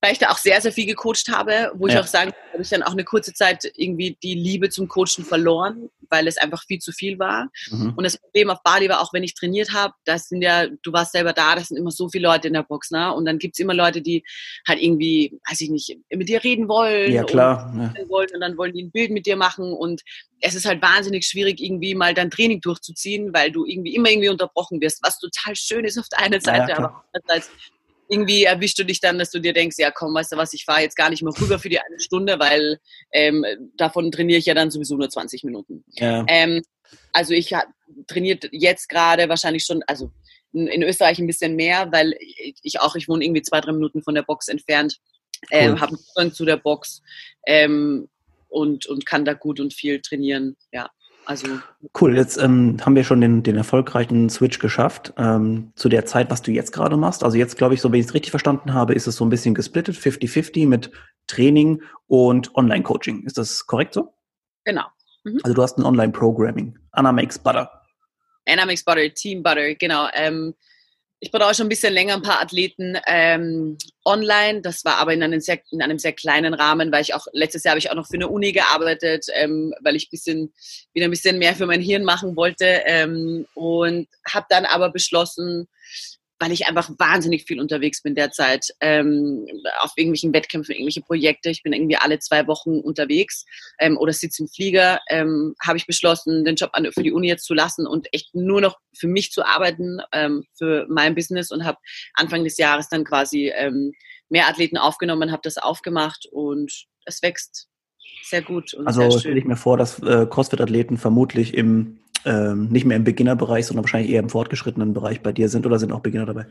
weil 0.00 0.12
ich 0.12 0.18
da 0.18 0.30
auch 0.30 0.38
sehr, 0.38 0.60
sehr 0.60 0.72
viel 0.72 0.86
gecoacht 0.86 1.28
habe, 1.28 1.72
wo 1.74 1.86
ja. 1.86 1.94
ich 1.94 2.00
auch 2.00 2.06
sagen 2.06 2.32
habe 2.58 2.62
ich 2.62 2.70
dann 2.70 2.82
auch 2.82 2.92
eine 2.92 3.04
kurze 3.04 3.32
Zeit 3.32 3.70
irgendwie 3.76 4.18
die 4.22 4.34
Liebe 4.34 4.68
zum 4.68 4.88
Coachen 4.88 5.24
verloren, 5.24 5.90
weil 6.10 6.26
es 6.26 6.38
einfach 6.38 6.64
viel 6.64 6.80
zu 6.80 6.90
viel 6.90 7.18
war. 7.18 7.48
Mhm. 7.70 7.94
Und 7.96 8.02
das 8.02 8.16
Problem 8.16 8.50
auf 8.50 8.62
Bali 8.64 8.88
war 8.88 9.00
auch, 9.00 9.12
wenn 9.12 9.22
ich 9.22 9.34
trainiert 9.34 9.72
habe, 9.72 9.94
das 10.04 10.28
sind 10.28 10.42
ja, 10.42 10.66
du 10.66 10.92
warst 10.92 11.12
selber 11.12 11.32
da, 11.32 11.54
das 11.54 11.68
sind 11.68 11.76
immer 11.76 11.92
so 11.92 12.08
viele 12.08 12.26
Leute 12.26 12.48
in 12.48 12.54
der 12.54 12.64
Box, 12.64 12.90
ne? 12.90 13.14
Und 13.14 13.26
dann 13.26 13.38
gibt's 13.38 13.60
immer 13.60 13.74
Leute, 13.74 14.02
die 14.02 14.24
halt 14.66 14.80
irgendwie, 14.82 15.38
weiß 15.48 15.60
ich 15.60 15.70
nicht, 15.70 15.96
mit 16.10 16.28
dir 16.28 16.42
reden 16.42 16.68
wollen. 16.68 17.12
Ja, 17.12 17.22
klar. 17.22 17.70
Und, 17.72 17.94
ja. 17.96 18.08
Wollen, 18.08 18.28
und 18.34 18.40
dann 18.40 18.56
wollen 18.56 18.72
die 18.72 18.84
ein 18.84 18.90
Bild 18.90 19.12
mit 19.12 19.26
dir 19.26 19.36
machen 19.36 19.72
und 19.72 20.02
es 20.40 20.54
ist 20.54 20.66
halt 20.66 20.82
wahnsinnig 20.82 21.26
schwierig, 21.26 21.60
irgendwie 21.60 21.94
mal 21.94 22.14
dein 22.14 22.30
Training 22.30 22.60
durchzuziehen, 22.60 23.32
weil 23.32 23.52
du 23.52 23.64
irgendwie 23.66 23.94
immer 23.94 24.10
irgendwie 24.10 24.28
unterbrochen 24.28 24.80
wirst, 24.80 25.00
was 25.02 25.18
total 25.18 25.54
schön 25.54 25.84
ist 25.84 25.98
auf 25.98 26.08
der 26.08 26.20
einen 26.20 26.40
Seite, 26.40 26.70
ja, 26.70 26.78
aber 26.78 27.04
andererseits 27.12 27.50
irgendwie 28.08 28.44
erwischst 28.44 28.78
du 28.78 28.84
dich 28.84 29.00
dann, 29.00 29.18
dass 29.18 29.30
du 29.30 29.38
dir 29.38 29.52
denkst, 29.52 29.76
ja 29.78 29.90
komm, 29.90 30.14
weißt 30.14 30.32
du 30.32 30.36
was, 30.36 30.52
ich 30.54 30.64
fahre 30.64 30.82
jetzt 30.82 30.96
gar 30.96 31.10
nicht 31.10 31.22
mehr 31.22 31.32
rüber 31.38 31.58
für 31.58 31.68
die 31.68 31.78
eine 31.78 32.00
Stunde, 32.00 32.38
weil 32.38 32.78
ähm, 33.12 33.44
davon 33.76 34.10
trainiere 34.10 34.38
ich 34.38 34.46
ja 34.46 34.54
dann 34.54 34.70
sowieso 34.70 34.96
nur 34.96 35.10
20 35.10 35.44
Minuten. 35.44 35.84
Ja. 35.90 36.24
Ähm, 36.28 36.62
also 37.12 37.34
ich 37.34 37.54
trainiert 38.06 38.48
jetzt 38.52 38.88
gerade 38.88 39.28
wahrscheinlich 39.28 39.64
schon, 39.64 39.82
also 39.86 40.10
in 40.52 40.82
Österreich 40.82 41.18
ein 41.18 41.26
bisschen 41.26 41.56
mehr, 41.56 41.92
weil 41.92 42.14
ich 42.62 42.80
auch, 42.80 42.96
ich 42.96 43.08
wohne 43.08 43.24
irgendwie 43.24 43.42
zwei, 43.42 43.60
drei 43.60 43.72
Minuten 43.72 44.02
von 44.02 44.14
der 44.14 44.22
Box 44.22 44.48
entfernt, 44.48 44.98
ähm, 45.50 45.72
cool. 45.72 45.80
habe 45.80 45.98
Zugang 45.98 46.32
zu 46.32 46.44
der 46.44 46.56
Box 46.56 47.02
ähm, 47.46 48.08
und, 48.48 48.86
und 48.86 49.04
kann 49.04 49.24
da 49.24 49.34
gut 49.34 49.60
und 49.60 49.74
viel 49.74 50.00
trainieren, 50.00 50.56
ja. 50.72 50.90
Also 51.28 51.46
cool, 52.00 52.16
jetzt 52.16 52.38
ähm, 52.38 52.78
haben 52.80 52.96
wir 52.96 53.04
schon 53.04 53.20
den, 53.20 53.42
den 53.42 53.54
erfolgreichen 53.54 54.30
Switch 54.30 54.58
geschafft 54.60 55.12
ähm, 55.18 55.72
zu 55.74 55.90
der 55.90 56.06
Zeit, 56.06 56.30
was 56.30 56.40
du 56.40 56.52
jetzt 56.52 56.72
gerade 56.72 56.96
machst. 56.96 57.22
Also 57.22 57.36
jetzt 57.36 57.58
glaube 57.58 57.74
ich, 57.74 57.82
so 57.82 57.92
wenn 57.92 58.00
ich 58.00 58.06
es 58.06 58.14
richtig 58.14 58.30
verstanden 58.30 58.72
habe, 58.72 58.94
ist 58.94 59.06
es 59.06 59.16
so 59.16 59.26
ein 59.26 59.28
bisschen 59.28 59.54
gesplittet, 59.54 59.94
50-50 59.94 60.66
mit 60.66 60.90
Training 61.26 61.82
und 62.06 62.54
Online-Coaching. 62.54 63.24
Ist 63.24 63.36
das 63.36 63.66
korrekt 63.66 63.92
so? 63.92 64.14
Genau. 64.64 64.84
Mhm. 65.22 65.40
Also 65.42 65.52
du 65.52 65.62
hast 65.62 65.76
ein 65.76 65.84
Online-Programming. 65.84 66.78
Anna 66.92 67.12
makes 67.12 67.38
butter. 67.38 67.70
Anna 68.46 68.64
makes 68.64 68.82
butter, 68.82 69.12
Team 69.12 69.42
Butter, 69.42 69.74
genau. 69.74 70.08
Ähm, 70.14 70.54
ich 71.20 71.32
brauche 71.32 71.54
schon 71.54 71.66
ein 71.66 71.70
bisschen 71.70 71.92
länger 71.92 72.14
ein 72.14 72.22
paar 72.22 72.40
Athleten 72.40 72.96
ähm, 73.06 73.76
online. 74.04 74.60
Das 74.62 74.84
war 74.84 74.96
aber 74.96 75.12
in 75.12 75.22
einem, 75.22 75.40
sehr, 75.40 75.60
in 75.70 75.82
einem 75.82 75.98
sehr 75.98 76.12
kleinen 76.12 76.54
Rahmen, 76.54 76.92
weil 76.92 77.02
ich 77.02 77.14
auch 77.14 77.26
letztes 77.32 77.64
Jahr 77.64 77.72
habe 77.72 77.80
ich 77.80 77.90
auch 77.90 77.96
noch 77.96 78.06
für 78.06 78.14
eine 78.14 78.28
Uni 78.28 78.52
gearbeitet, 78.52 79.26
ähm, 79.34 79.74
weil 79.80 79.96
ich 79.96 80.10
bisschen, 80.10 80.52
wieder 80.92 81.06
ein 81.06 81.10
bisschen 81.10 81.38
mehr 81.38 81.56
für 81.56 81.66
mein 81.66 81.80
Hirn 81.80 82.04
machen 82.04 82.36
wollte 82.36 82.82
ähm, 82.84 83.46
und 83.54 84.08
habe 84.32 84.46
dann 84.48 84.64
aber 84.64 84.90
beschlossen, 84.90 85.68
weil 86.38 86.52
ich 86.52 86.66
einfach 86.66 86.90
wahnsinnig 86.98 87.44
viel 87.44 87.60
unterwegs 87.60 88.02
bin 88.02 88.14
derzeit, 88.14 88.68
ähm, 88.80 89.46
auf 89.80 89.92
irgendwelchen 89.96 90.32
Wettkämpfen, 90.32 90.74
irgendwelche 90.74 91.00
Projekte. 91.00 91.50
Ich 91.50 91.62
bin 91.62 91.72
irgendwie 91.72 91.96
alle 91.96 92.18
zwei 92.18 92.46
Wochen 92.46 92.78
unterwegs 92.78 93.44
ähm, 93.78 93.96
oder 93.96 94.12
sitze 94.12 94.42
im 94.42 94.48
Flieger. 94.48 95.00
Ähm, 95.08 95.54
Habe 95.60 95.78
ich 95.78 95.86
beschlossen, 95.86 96.44
den 96.44 96.56
Job 96.56 96.70
an, 96.74 96.90
für 96.92 97.02
die 97.02 97.12
Uni 97.12 97.28
jetzt 97.28 97.44
zu 97.44 97.54
lassen 97.54 97.86
und 97.86 98.12
echt 98.12 98.34
nur 98.34 98.60
noch 98.60 98.78
für 98.96 99.08
mich 99.08 99.32
zu 99.32 99.44
arbeiten, 99.44 100.00
ähm, 100.12 100.44
für 100.54 100.86
mein 100.88 101.14
Business 101.14 101.50
und 101.50 101.64
habe 101.64 101.78
Anfang 102.14 102.44
des 102.44 102.56
Jahres 102.56 102.88
dann 102.88 103.04
quasi 103.04 103.52
ähm, 103.54 103.92
mehr 104.28 104.48
Athleten 104.48 104.76
aufgenommen, 104.76 105.32
habe 105.32 105.42
das 105.42 105.58
aufgemacht 105.58 106.26
und 106.30 106.86
es 107.04 107.22
wächst 107.22 107.68
sehr 108.22 108.42
gut. 108.42 108.76
also 108.84 109.18
stelle 109.18 109.38
ich 109.38 109.44
mir 109.44 109.56
vor, 109.56 109.76
dass 109.76 110.00
äh, 110.00 110.26
CrossFit-Athleten 110.26 110.98
vermutlich 110.98 111.54
im 111.54 111.98
ähm, 112.24 112.68
nicht 112.68 112.84
mehr 112.84 112.96
im 112.96 113.04
Beginnerbereich, 113.04 113.66
sondern 113.66 113.84
wahrscheinlich 113.84 114.10
eher 114.10 114.20
im 114.20 114.30
fortgeschrittenen 114.30 114.92
Bereich 114.92 115.22
bei 115.22 115.32
dir 115.32 115.48
sind 115.48 115.66
oder 115.66 115.78
sind 115.78 115.92
auch 115.92 116.00
Beginner 116.00 116.26
dabei? 116.26 116.46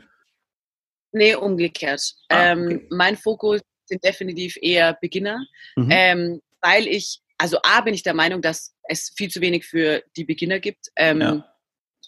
Nee, 1.12 1.36
umgekehrt. 1.36 2.15
Ah, 2.30 2.51
ähm, 2.51 2.65
okay. 2.65 2.88
mein 2.89 3.17
Fokus 3.17 3.62
sind 3.86 4.03
definitiv 4.03 4.58
eher 4.62 4.97
Beginner, 4.99 5.45
mhm. 5.75 5.89
ähm, 5.89 6.41
weil 6.62 6.88
ich, 6.88 7.21
also 7.38 7.58
A, 7.63 7.82
bin 7.82 7.93
ich 7.93 8.03
der 8.03 8.13
Meinung, 8.13 8.41
dass 8.41 8.75
es 8.89 9.12
viel 9.15 9.30
zu 9.30 9.41
wenig 9.41 9.65
für 9.65 10.03
die 10.15 10.25
Beginner 10.25 10.60
gibt. 10.60 10.88
Ähm, 10.95 11.21
ja. 11.21 11.45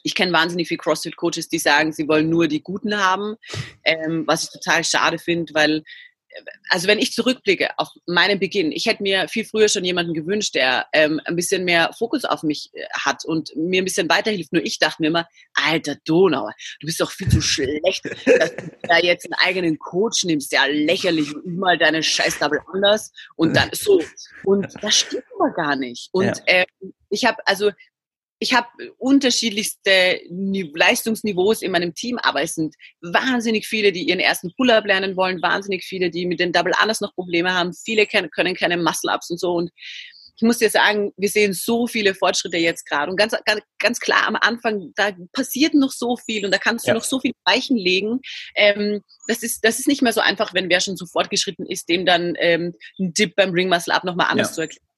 Ich 0.04 0.16
kenne 0.16 0.32
wahnsinnig 0.32 0.68
viele 0.68 0.80
CrossFit-Coaches, 0.80 1.50
die 1.50 1.60
sagen, 1.60 1.92
sie 1.92 2.08
wollen 2.08 2.30
nur 2.30 2.48
die 2.48 2.62
Guten 2.62 2.98
haben, 2.98 3.36
ähm, 3.84 4.24
was 4.28 4.46
ich 4.46 4.50
total 4.52 4.84
schade 4.84 5.20
finde, 5.20 5.54
weil 5.54 5.84
also 6.70 6.88
wenn 6.88 7.00
ich 7.00 7.14
zurückblicke 7.14 7.70
auf 7.78 7.90
meinen 8.06 8.40
Beginn, 8.40 8.72
ich 8.72 8.86
hätte 8.86 9.04
mir 9.04 9.28
viel 9.28 9.46
früher 9.46 9.70
schon 9.70 9.84
jemanden 9.84 10.14
gewünscht, 10.14 10.56
der 10.56 10.88
ähm, 10.94 11.20
ein 11.26 11.36
bisschen 11.36 11.66
mehr 11.66 11.92
Fokus 11.98 12.26
auf 12.26 12.44
mich 12.44 12.70
äh, 12.74 12.86
hat 12.94 13.26
und 13.26 13.56
mir 13.56 13.82
ein 13.82 13.86
bisschen 13.86 14.10
weiterhilft. 14.10 14.54
Nur 14.54 14.64
ich 14.64 14.80
dachte 14.80 15.02
mir 15.02 15.08
immer, 15.08 15.28
alter 15.54 15.96
Donauer, 16.06 16.54
du 16.80 16.88
bist 16.88 17.00
doch 17.00 17.12
viel 17.12 17.30
zu 17.30 17.42
schlecht, 17.42 18.06
dass 18.26 18.56
du 18.56 18.72
da 18.84 18.98
jetzt 19.00 19.26
einen 19.26 19.40
eigenen 19.46 19.80
Coach 19.80 20.24
nimmst, 20.26 20.52
ja 20.52 20.66
lächerlich, 20.66 21.34
mal 21.46 21.78
deine 21.78 22.04
scheiß 22.04 22.40
Double 22.40 22.62
anders 22.74 23.12
und 23.36 23.56
dann 23.56 23.70
so. 23.74 24.02
Und 24.44 24.68
das 24.82 24.98
stimmt 24.98 25.24
aber 25.40 25.52
gar 25.52 25.76
nicht. 25.76 26.10
Und 26.12 26.26
ja. 26.26 26.44
ähm, 26.48 26.94
ich 27.10 27.26
habe 27.26 27.38
also 27.46 27.72
ich 28.40 28.54
habe 28.54 28.68
unterschiedlichste 28.98 30.22
Leistungsniveaus 30.30 31.62
in 31.62 31.72
meinem 31.72 31.94
Team, 31.94 32.18
aber 32.24 32.42
es 32.42 32.56
sind 32.56 32.76
wahnsinnig 33.02 33.68
viele, 33.68 33.92
die 33.92 34.08
ihren 34.08 34.20
ersten 34.20 34.54
Pull-up 34.56 34.86
lernen 34.86 35.18
wollen, 35.18 35.42
wahnsinnig 35.42 35.84
viele, 35.84 36.10
die 36.10 36.26
mit 36.26 36.40
den 36.40 36.54
Double 36.54 36.74
Anders 36.80 37.02
noch 37.02 37.14
Probleme 37.14 37.54
haben, 37.54 37.74
viele 37.74 38.08
können 38.08 38.56
keine 38.56 38.78
Muscle-Ups 38.78 39.30
und 39.32 39.40
so 39.40 39.54
und 39.56 39.72
ich 40.42 40.44
muss 40.44 40.58
dir 40.58 40.70
sagen, 40.70 41.12
wir 41.18 41.28
sehen 41.28 41.52
so 41.52 41.86
viele 41.86 42.16
Fortschritte 42.16 42.56
jetzt 42.56 42.86
gerade 42.86 43.12
und 43.12 43.18
ganz, 43.18 43.36
ganz, 43.44 43.62
ganz 43.78 44.00
klar 44.00 44.26
am 44.26 44.38
Anfang, 44.38 44.94
da 44.96 45.12
passiert 45.34 45.74
noch 45.74 45.92
so 45.92 46.16
viel 46.16 46.46
und 46.46 46.52
da 46.52 46.58
kannst 46.58 46.86
du 46.86 46.92
ja. 46.92 46.94
noch 46.94 47.04
so 47.04 47.20
viel 47.20 47.34
Weichen 47.44 47.76
legen. 47.76 48.22
Ähm, 48.56 49.02
das 49.28 49.44
ist, 49.44 49.66
das 49.66 49.80
ist 49.80 49.90
nicht 49.90 50.02
mehr 50.02 50.14
so 50.14 50.22
einfach, 50.22 50.54
wenn 50.54 50.70
wer 50.70 50.80
schon 50.80 50.96
so 50.96 51.06
fortgeschritten 51.08 51.66
ist, 51.66 51.90
dem 51.90 52.06
dann 52.06 52.36
ähm, 52.38 52.74
ein 53.00 53.14
Dip 53.14 53.36
beim 53.36 53.52
Ring 53.52 53.68
Muscle 53.68 53.94
Up 53.94 54.06
nochmal 54.06 54.28
anders 54.30 54.52
ja. 54.52 54.54
zu 54.54 54.62
erklären. 54.62 54.89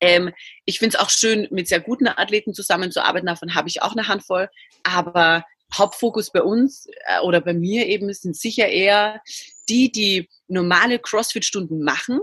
Ähm, 0.00 0.32
ich 0.64 0.78
finde 0.78 0.96
es 0.96 1.02
auch 1.02 1.10
schön, 1.10 1.48
mit 1.50 1.68
sehr 1.68 1.80
guten 1.80 2.08
Athleten 2.08 2.54
zusammenzuarbeiten. 2.54 3.26
Davon 3.26 3.54
habe 3.54 3.68
ich 3.68 3.82
auch 3.82 3.92
eine 3.92 4.08
Handvoll. 4.08 4.48
Aber 4.82 5.44
Hauptfokus 5.74 6.30
bei 6.30 6.42
uns 6.42 6.86
äh, 7.06 7.20
oder 7.20 7.40
bei 7.40 7.54
mir 7.54 7.86
eben 7.86 8.12
sind 8.12 8.36
sicher 8.36 8.68
eher 8.68 9.20
die, 9.68 9.90
die 9.90 10.28
normale 10.48 10.98
CrossFit-Stunden 10.98 11.82
machen, 11.82 12.20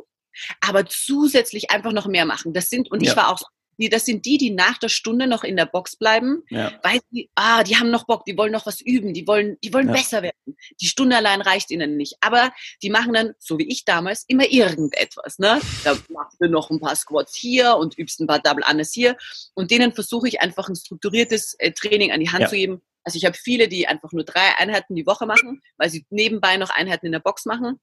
aber 0.62 0.86
zusätzlich 0.86 1.72
einfach 1.72 1.92
noch 1.92 2.08
mehr 2.08 2.26
machen. 2.26 2.54
Das 2.54 2.70
sind, 2.70 2.90
und 2.90 3.04
ja. 3.04 3.12
ich 3.12 3.18
war 3.18 3.30
auch 3.30 3.42
die, 3.78 3.90
das 3.90 4.06
sind 4.06 4.26
die, 4.26 4.38
die 4.38 4.52
nach 4.52 4.78
der 4.78 4.90
Stunde 4.90 5.28
noch 5.28 5.44
in 5.44 5.56
der 5.56 5.66
Box 5.66 5.96
bleiben, 5.96 6.44
ja. 6.50 6.72
weil 6.84 7.00
sie, 7.12 7.30
ah, 7.36 7.64
die 7.64 7.78
haben 7.78 7.90
noch 7.90 8.06
Bock, 8.06 8.26
die 8.26 8.38
wollen 8.38 8.52
noch 8.52 8.66
was 8.66 8.82
üben, 8.82 9.14
die 9.14 9.28
wollen, 9.28 9.58
die 9.64 9.74
wollen 9.74 9.88
ja. 9.88 9.94
besser 9.94 10.22
werden. 10.22 10.58
Die 10.80 10.88
Stunde 10.88 11.16
allein 11.18 11.42
reicht 11.42 11.72
ihnen 11.72 11.98
nicht. 11.98 12.18
Aber 12.22 12.52
die 12.82 12.90
machen 12.90 13.14
dann, 13.14 13.34
so 13.40 13.58
wie 13.58 13.68
ich 13.68 13.86
damals, 13.86 14.26
immer 14.28 14.50
irgendetwas. 14.50 15.40
Ne? 15.40 15.60
Da 15.84 15.98
machst 16.10 16.38
du 16.40 16.48
noch 16.48 16.70
ein 16.70 16.80
paar 16.80 16.96
Squats 16.96 17.36
hier 17.36 17.76
und 17.78 17.98
übst 17.98 18.20
ein 18.20 18.28
paar 18.28 18.40
Double 18.40 18.64
Unders 18.70 18.92
hier. 18.94 19.18
Und 19.54 19.72
denen 19.72 19.94
versuche 19.94 20.28
ich 20.28 20.42
einfach 20.42 20.70
ein 20.70 20.76
strukturiertes 20.76 21.56
äh, 21.60 21.72
Training 21.72 22.12
an 22.12 22.20
die 22.20 22.30
Hand 22.30 22.42
ja. 22.42 22.50
zu 22.50 22.56
geben. 22.56 22.82
Also 23.04 23.18
ich 23.18 23.26
habe 23.26 23.36
viele, 23.36 23.68
die 23.68 23.88
einfach 23.88 24.12
nur 24.14 24.24
drei 24.24 24.58
Einheiten 24.58 24.96
die 24.96 25.06
Woche 25.06 25.26
machen, 25.26 25.62
weil 25.78 25.90
sie 25.90 26.06
nebenbei 26.10 26.58
noch 26.58 26.70
Einheiten 26.70 27.06
in 27.06 27.12
der 27.12 27.20
Box 27.20 27.46
machen. 27.46 27.80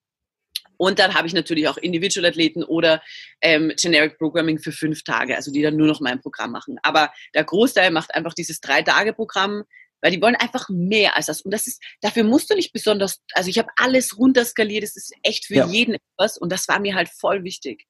Und 0.80 0.98
dann 0.98 1.12
habe 1.12 1.26
ich 1.26 1.34
natürlich 1.34 1.68
auch 1.68 1.76
Individual-Athleten 1.76 2.64
oder 2.64 3.02
ähm, 3.42 3.70
Generic 3.78 4.16
Programming 4.16 4.58
für 4.58 4.72
fünf 4.72 5.04
Tage, 5.04 5.36
also 5.36 5.52
die 5.52 5.60
dann 5.60 5.76
nur 5.76 5.86
noch 5.86 6.00
mein 6.00 6.22
Programm 6.22 6.52
machen. 6.52 6.78
Aber 6.82 7.12
der 7.34 7.44
Großteil 7.44 7.90
macht 7.90 8.14
einfach 8.14 8.32
dieses 8.32 8.62
Drei-Tage-Programm, 8.62 9.64
weil 10.00 10.10
die 10.10 10.22
wollen 10.22 10.36
einfach 10.36 10.70
mehr 10.70 11.18
als 11.18 11.26
das. 11.26 11.42
Und 11.42 11.50
das 11.50 11.66
ist, 11.66 11.82
dafür 12.00 12.24
musst 12.24 12.48
du 12.48 12.54
nicht 12.54 12.72
besonders, 12.72 13.20
also 13.34 13.50
ich 13.50 13.58
habe 13.58 13.68
alles 13.76 14.16
runterskaliert, 14.16 14.82
das 14.82 14.96
ist 14.96 15.12
echt 15.22 15.44
für 15.44 15.56
ja. 15.56 15.66
jeden 15.66 15.96
etwas 15.96 16.38
und 16.38 16.50
das 16.50 16.66
war 16.66 16.80
mir 16.80 16.94
halt 16.94 17.10
voll 17.10 17.44
wichtig. 17.44 17.84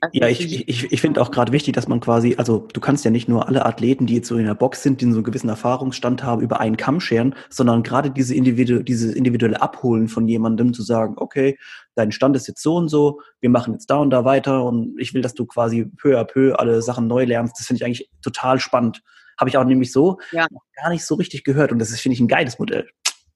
Also 0.00 0.18
ja, 0.18 0.28
ich, 0.28 0.68
ich, 0.68 0.92
ich 0.92 1.00
finde 1.00 1.20
auch 1.20 1.30
gerade 1.30 1.52
wichtig, 1.52 1.74
dass 1.74 1.86
man 1.86 2.00
quasi, 2.00 2.34
also 2.38 2.66
du 2.72 2.80
kannst 2.80 3.04
ja 3.04 3.10
nicht 3.10 3.28
nur 3.28 3.46
alle 3.46 3.66
Athleten, 3.66 4.06
die 4.06 4.16
jetzt 4.16 4.28
so 4.28 4.36
in 4.36 4.46
der 4.46 4.54
Box 4.54 4.82
sind, 4.82 5.00
die 5.00 5.04
so 5.06 5.18
einen 5.18 5.24
gewissen 5.24 5.48
Erfahrungsstand 5.48 6.22
haben, 6.22 6.40
über 6.40 6.60
einen 6.60 6.76
Kamm 6.76 7.00
scheren, 7.00 7.34
sondern 7.50 7.82
gerade 7.82 8.10
diese 8.10 8.34
individu 8.34 8.82
dieses 8.82 9.14
individuelle 9.14 9.60
Abholen 9.60 10.08
von 10.08 10.26
jemandem 10.26 10.72
zu 10.72 10.82
sagen, 10.82 11.14
okay, 11.18 11.58
dein 11.94 12.10
Stand 12.10 12.36
ist 12.36 12.48
jetzt 12.48 12.62
so 12.62 12.76
und 12.76 12.88
so, 12.88 13.20
wir 13.40 13.50
machen 13.50 13.74
jetzt 13.74 13.86
da 13.90 13.96
und 13.96 14.10
da 14.10 14.24
weiter 14.24 14.64
und 14.64 14.98
ich 14.98 15.14
will, 15.14 15.22
dass 15.22 15.34
du 15.34 15.46
quasi 15.46 15.84
peu 15.84 16.18
à 16.18 16.24
peu 16.24 16.54
alle 16.58 16.82
Sachen 16.82 17.06
neu 17.06 17.24
lernst. 17.24 17.58
Das 17.58 17.66
finde 17.66 17.78
ich 17.78 17.84
eigentlich 17.84 18.10
total 18.22 18.58
spannend. 18.58 19.02
Habe 19.38 19.50
ich 19.50 19.56
auch 19.56 19.64
nämlich 19.64 19.92
so 19.92 20.18
ja. 20.32 20.46
gar 20.74 20.90
nicht 20.90 21.04
so 21.04 21.14
richtig 21.16 21.44
gehört 21.44 21.72
und 21.72 21.78
das 21.78 21.90
ist, 21.90 22.00
finde 22.00 22.14
ich, 22.14 22.20
ein 22.20 22.28
geiles 22.28 22.58
Modell. 22.58 22.88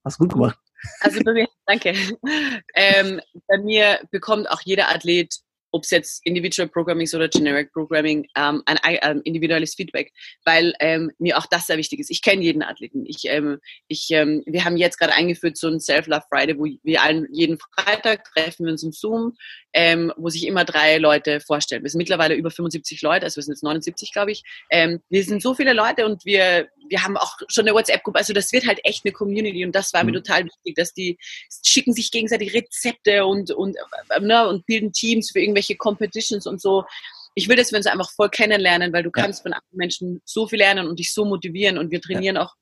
Hast 0.05 0.19
du 0.21 0.25
gut 0.25 0.35
gemacht. 0.35 0.59
Also 1.01 1.21
bei 1.25 1.33
mir, 1.33 1.49
danke. 1.67 1.95
Ähm, 2.79 3.21
bei 3.49 3.59
mir 3.59 4.01
bekommt 4.11 4.51
auch 4.51 4.61
jeder 4.63 4.91
Athlet 4.95 5.41
ob 5.77 5.85
es 5.85 5.91
jetzt 5.91 6.25
Individual 6.25 6.69
Programming 6.69 7.05
ist 7.05 7.15
oder 7.15 7.29
Generic 7.29 7.71
Programming, 7.71 8.27
ähm, 8.35 8.63
ein, 8.65 8.79
ein, 8.79 9.21
individuelles 9.21 9.75
Feedback, 9.75 10.11
weil 10.45 10.73
ähm, 10.81 11.13
mir 11.19 11.37
auch 11.37 11.45
das 11.47 11.67
sehr 11.67 11.77
wichtig 11.77 12.01
ist. 12.01 12.11
Ich 12.11 12.23
kenne 12.23 12.43
jeden 12.43 12.63
Athleten. 12.63 13.05
Ich, 13.07 13.25
ähm, 13.27 13.59
ich, 13.87 14.09
ähm, 14.11 14.43
wir 14.47 14.65
haben 14.65 14.79
jetzt 14.79 14.99
gerade 14.99 15.13
eingeführt 15.13 15.59
so 15.59 15.69
ein 15.69 15.79
Self-Love 15.79 16.25
Friday, 16.31 16.59
wo 16.59 16.67
wir 16.83 17.03
allen 17.03 17.29
jeden 17.31 17.59
Freitag 17.59 18.25
treffen 18.25 18.65
wir 18.65 18.73
uns 18.73 18.83
im 18.83 18.93
Zoom, 18.93 19.37
ähm, 19.75 20.11
wo 20.17 20.31
sich 20.31 20.47
immer 20.47 20.65
drei 20.65 20.97
Leute 20.97 21.41
vorstellen. 21.41 21.83
Wir 21.83 21.91
sind 21.91 21.99
mittlerweile 21.99 22.35
über 22.35 22.51
75 22.51 23.03
Leute, 23.03 23.25
also 23.25 23.37
wir 23.37 23.43
sind 23.43 23.53
jetzt 23.53 23.63
79, 23.63 24.13
glaube 24.13 24.33
ich. 24.33 24.43
Ähm, 24.71 25.01
wir 25.11 25.23
sind 25.25 25.43
so 25.43 25.55
viele 25.55 25.75
Leute 25.75 26.07
und 26.07 26.25
wir, 26.25 26.69
wir 26.89 27.03
haben 27.03 27.19
auch 27.19 27.37
schon 27.49 27.67
eine 27.67 27.75
WhatsApp-Gruppe. 27.75 28.19
Also 28.19 28.33
das 28.33 28.53
wird 28.53 28.67
halt 28.67 28.81
echt 28.85 29.05
eine 29.05 29.13
Community 29.13 29.65
und 29.67 29.75
das 29.75 29.93
war 29.93 30.03
mhm. 30.03 30.13
mir 30.13 30.23
total 30.23 30.47
wichtig, 30.47 30.75
dass 30.77 30.95
die 30.95 31.19
schicken 31.65 31.93
sich 31.93 32.11
gegenseitig 32.11 32.55
Rezepte 32.55 33.27
und, 33.27 33.51
und, 33.51 33.77
äh, 33.77 34.21
ne, 34.21 34.49
und 34.49 34.65
bilden 34.65 34.93
Teams 34.93 35.31
für 35.31 35.41
irgendwelche 35.41 35.66
irgendwelche 35.67 35.77
Competitions 35.77 36.47
und 36.47 36.61
so. 36.61 36.85
Ich 37.35 37.49
will, 37.49 37.57
dass 37.57 37.71
wir 37.71 37.79
uns 37.79 37.87
einfach 37.87 38.11
voll 38.11 38.31
kennenlernen, 38.31 38.93
weil 38.93 39.03
du 39.03 39.11
ja. 39.15 39.23
kannst 39.23 39.43
von 39.43 39.53
anderen 39.53 39.77
Menschen 39.77 40.23
so 40.25 40.49
viel 40.49 40.59
lernen 40.59 40.89
und 40.89 40.99
dich 40.99 41.13
so 41.13 41.25
motivieren 41.25 41.79
und 41.79 41.91
wir 41.91 42.01
trainieren 42.01 42.37
ja. 42.37 42.45
auch 42.45 42.55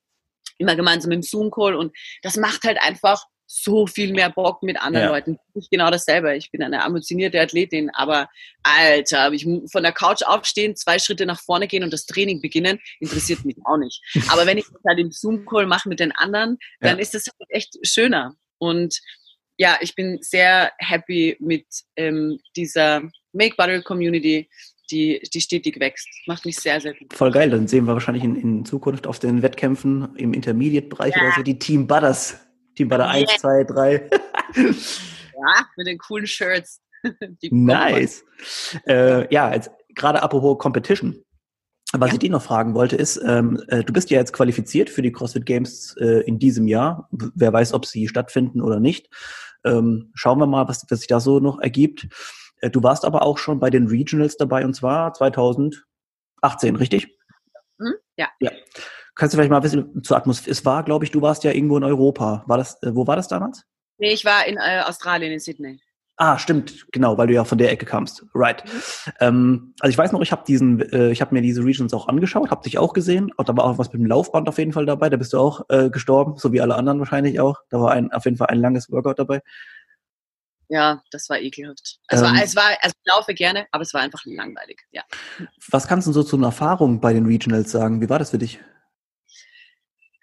immer 0.58 0.76
gemeinsam 0.76 1.12
im 1.12 1.22
Zoom-Call 1.22 1.74
und 1.74 1.96
das 2.22 2.36
macht 2.36 2.64
halt 2.64 2.78
einfach 2.80 3.24
so 3.46 3.86
viel 3.86 4.12
mehr 4.12 4.30
Bock 4.30 4.62
mit 4.62 4.80
anderen 4.80 5.06
ja. 5.06 5.12
Leuten. 5.12 5.38
Ich 5.54 5.68
genau 5.68 5.90
dasselbe. 5.90 6.34
Ich 6.34 6.50
bin 6.50 6.62
eine 6.62 6.82
ambitionierte 6.82 7.40
Athletin, 7.40 7.90
aber 7.90 8.28
Alter, 8.62 9.32
ich 9.32 9.44
von 9.70 9.82
der 9.82 9.92
Couch 9.92 10.22
aufstehen, 10.22 10.76
zwei 10.76 10.98
Schritte 10.98 11.26
nach 11.26 11.40
vorne 11.40 11.68
gehen 11.68 11.84
und 11.84 11.92
das 11.92 12.06
Training 12.06 12.40
beginnen, 12.40 12.80
interessiert 13.00 13.44
mich 13.44 13.56
auch 13.64 13.76
nicht. 13.76 14.00
Aber 14.30 14.46
wenn 14.46 14.58
ich 14.58 14.64
das 14.64 14.80
halt 14.88 14.98
im 14.98 15.12
Zoom-Call 15.12 15.66
mache 15.66 15.88
mit 15.88 16.00
den 16.00 16.12
anderen, 16.12 16.56
dann 16.80 16.96
ja. 16.96 17.02
ist 17.02 17.14
das 17.14 17.26
halt 17.26 17.50
echt 17.50 17.76
schöner. 17.86 18.34
Und 18.58 18.98
ja, 19.56 19.76
ich 19.80 19.94
bin 19.94 20.18
sehr 20.20 20.72
happy 20.78 21.36
mit 21.40 21.66
ähm, 21.96 22.38
dieser 22.56 23.02
Make 23.32 23.56
Butter 23.56 23.82
Community, 23.82 24.48
die, 24.90 25.20
die 25.32 25.40
stetig 25.40 25.78
wächst. 25.80 26.08
Macht 26.26 26.44
mich 26.44 26.56
sehr, 26.56 26.80
sehr 26.80 26.94
gut. 26.94 27.12
Voll 27.12 27.30
geil. 27.30 27.50
Dann 27.50 27.68
sehen 27.68 27.86
wir 27.86 27.94
wahrscheinlich 27.94 28.24
in, 28.24 28.36
in 28.36 28.64
Zukunft 28.64 29.06
auf 29.06 29.18
den 29.18 29.42
Wettkämpfen 29.42 30.14
im 30.16 30.34
Intermediate-Bereich 30.34 31.14
ja. 31.16 31.22
oder 31.22 31.32
so 31.36 31.42
die 31.42 31.58
Team 31.58 31.86
Butters. 31.86 32.38
Team 32.74 32.88
Butter 32.88 33.04
yeah. 33.04 33.12
1, 33.12 33.32
2, 33.38 33.64
3. 33.64 34.10
ja, 34.56 35.66
mit 35.76 35.86
den 35.86 35.98
coolen 35.98 36.26
Shirts. 36.26 36.80
nice. 37.50 38.24
Äh, 38.86 39.32
ja, 39.32 39.52
jetzt 39.54 39.70
gerade 39.94 40.22
apropos 40.22 40.58
Competition. 40.58 41.23
Was 41.96 42.08
ja. 42.08 42.14
ich 42.14 42.18
dich 42.18 42.30
noch 42.30 42.42
fragen 42.42 42.74
wollte, 42.74 42.96
ist, 42.96 43.22
ähm, 43.24 43.62
äh, 43.68 43.84
du 43.84 43.92
bist 43.92 44.10
ja 44.10 44.18
jetzt 44.18 44.32
qualifiziert 44.32 44.90
für 44.90 45.00
die 45.00 45.12
CrossFit 45.12 45.46
Games 45.46 45.96
äh, 46.00 46.22
in 46.26 46.40
diesem 46.40 46.66
Jahr. 46.66 47.08
Wer 47.12 47.52
weiß, 47.52 47.72
ob 47.72 47.86
sie 47.86 48.08
stattfinden 48.08 48.60
oder 48.60 48.80
nicht. 48.80 49.08
Ähm, 49.64 50.10
schauen 50.14 50.38
wir 50.38 50.46
mal, 50.46 50.66
was, 50.66 50.84
was 50.90 51.00
sich 51.00 51.08
da 51.08 51.20
so 51.20 51.38
noch 51.38 51.60
ergibt. 51.60 52.08
Äh, 52.60 52.70
du 52.70 52.82
warst 52.82 53.04
aber 53.04 53.22
auch 53.22 53.38
schon 53.38 53.60
bei 53.60 53.70
den 53.70 53.86
Regionals 53.86 54.36
dabei 54.36 54.64
und 54.64 54.74
zwar 54.74 55.12
2018, 55.12 55.84
richtig? 56.76 57.16
Mhm, 57.78 57.94
ja. 58.16 58.28
ja. 58.40 58.50
Kannst 59.14 59.32
du 59.32 59.36
vielleicht 59.36 59.52
mal 59.52 59.62
wissen 59.62 60.02
zur 60.02 60.16
Atmosphäre? 60.16 60.50
Es 60.50 60.64
war, 60.64 60.82
glaube 60.82 61.04
ich, 61.04 61.12
du 61.12 61.22
warst 61.22 61.44
ja 61.44 61.52
irgendwo 61.52 61.76
in 61.76 61.84
Europa. 61.84 62.42
War 62.46 62.58
das, 62.58 62.82
äh, 62.82 62.94
wo 62.94 63.06
war 63.06 63.14
das 63.14 63.28
damals? 63.28 63.62
Nee, 63.98 64.12
ich 64.12 64.24
war 64.24 64.44
in 64.46 64.56
äh, 64.56 64.82
Australien, 64.84 65.32
in 65.32 65.38
Sydney. 65.38 65.80
Ah, 66.16 66.38
stimmt, 66.38 66.86
genau, 66.92 67.18
weil 67.18 67.26
du 67.26 67.34
ja 67.34 67.44
von 67.44 67.58
der 67.58 67.72
Ecke 67.72 67.86
kamst. 67.86 68.24
Right. 68.34 68.64
Mhm. 68.64 69.12
Ähm, 69.20 69.74
also 69.80 69.90
ich 69.90 69.98
weiß 69.98 70.12
noch, 70.12 70.20
ich 70.20 70.30
habe 70.30 70.44
diesen, 70.46 70.80
äh, 70.92 71.10
ich 71.10 71.20
habe 71.20 71.34
mir 71.34 71.42
diese 71.42 71.64
Regions 71.64 71.92
auch 71.92 72.06
angeschaut, 72.06 72.50
habe 72.50 72.62
dich 72.62 72.78
auch 72.78 72.92
gesehen. 72.92 73.32
Und 73.36 73.48
da 73.48 73.56
war 73.56 73.64
auch 73.64 73.78
was 73.78 73.92
mit 73.92 74.00
dem 74.00 74.06
Laufband 74.06 74.48
auf 74.48 74.58
jeden 74.58 74.72
Fall 74.72 74.86
dabei. 74.86 75.10
Da 75.10 75.16
bist 75.16 75.32
du 75.32 75.38
auch 75.38 75.62
äh, 75.70 75.90
gestorben, 75.90 76.36
so 76.36 76.52
wie 76.52 76.60
alle 76.60 76.76
anderen 76.76 77.00
wahrscheinlich 77.00 77.40
auch. 77.40 77.58
Da 77.68 77.80
war 77.80 77.92
ein, 77.92 78.12
auf 78.12 78.24
jeden 78.26 78.36
Fall 78.36 78.46
ein 78.48 78.60
langes 78.60 78.92
Workout 78.92 79.18
dabei. 79.18 79.42
Ja, 80.68 81.02
das 81.10 81.28
war 81.28 81.40
ekelhaft. 81.40 81.98
Es, 82.08 82.20
ähm, 82.20 82.26
war, 82.26 82.42
es 82.42 82.56
war, 82.56 82.68
also 82.80 82.94
ich 82.96 83.12
laufe 83.12 83.34
gerne, 83.34 83.66
aber 83.72 83.82
es 83.82 83.92
war 83.92 84.00
einfach 84.00 84.22
langweilig, 84.24 84.82
ja. 84.92 85.02
Was 85.70 85.88
kannst 85.88 86.06
du 86.06 86.12
so 86.12 86.22
zu 86.22 86.36
einer 86.36 86.46
Erfahrung 86.46 87.00
bei 87.00 87.12
den 87.12 87.26
Regionals 87.26 87.70
sagen? 87.70 88.00
Wie 88.00 88.08
war 88.08 88.18
das 88.18 88.30
für 88.30 88.38
dich? 88.38 88.60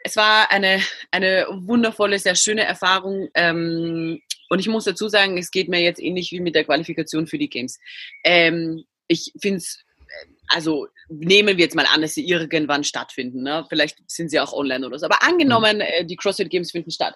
Es 0.03 0.15
war 0.15 0.51
eine, 0.51 0.79
eine 1.11 1.45
wundervolle, 1.49 2.17
sehr 2.17 2.35
schöne 2.35 2.63
Erfahrung. 2.63 3.29
Ähm, 3.35 4.19
und 4.51 4.59
ich 4.59 4.67
muss 4.67 4.83
dazu 4.83 5.07
sagen, 5.07 5.37
es 5.37 5.49
geht 5.49 5.69
mir 5.69 5.79
jetzt 5.79 6.01
ähnlich 6.01 6.29
wie 6.33 6.41
mit 6.41 6.55
der 6.55 6.65
Qualifikation 6.65 7.25
für 7.25 7.37
die 7.37 7.49
Games. 7.49 7.79
Ähm, 8.25 8.83
ich 9.07 9.31
finde 9.41 9.59
es, 9.59 9.79
also 10.49 10.89
nehmen 11.07 11.55
wir 11.55 11.63
jetzt 11.63 11.75
mal 11.75 11.85
an, 11.85 12.01
dass 12.01 12.15
sie 12.15 12.27
irgendwann 12.27 12.83
stattfinden. 12.83 13.43
Ne? 13.43 13.65
Vielleicht 13.69 13.99
sind 14.07 14.29
sie 14.29 14.41
auch 14.41 14.51
online 14.51 14.85
oder 14.85 14.99
so. 14.99 15.05
Aber 15.05 15.23
angenommen, 15.23 15.77
mhm. 15.77 15.81
äh, 15.83 16.05
die 16.05 16.17
CrossFit 16.17 16.49
Games 16.49 16.71
finden 16.71 16.91
statt 16.91 17.15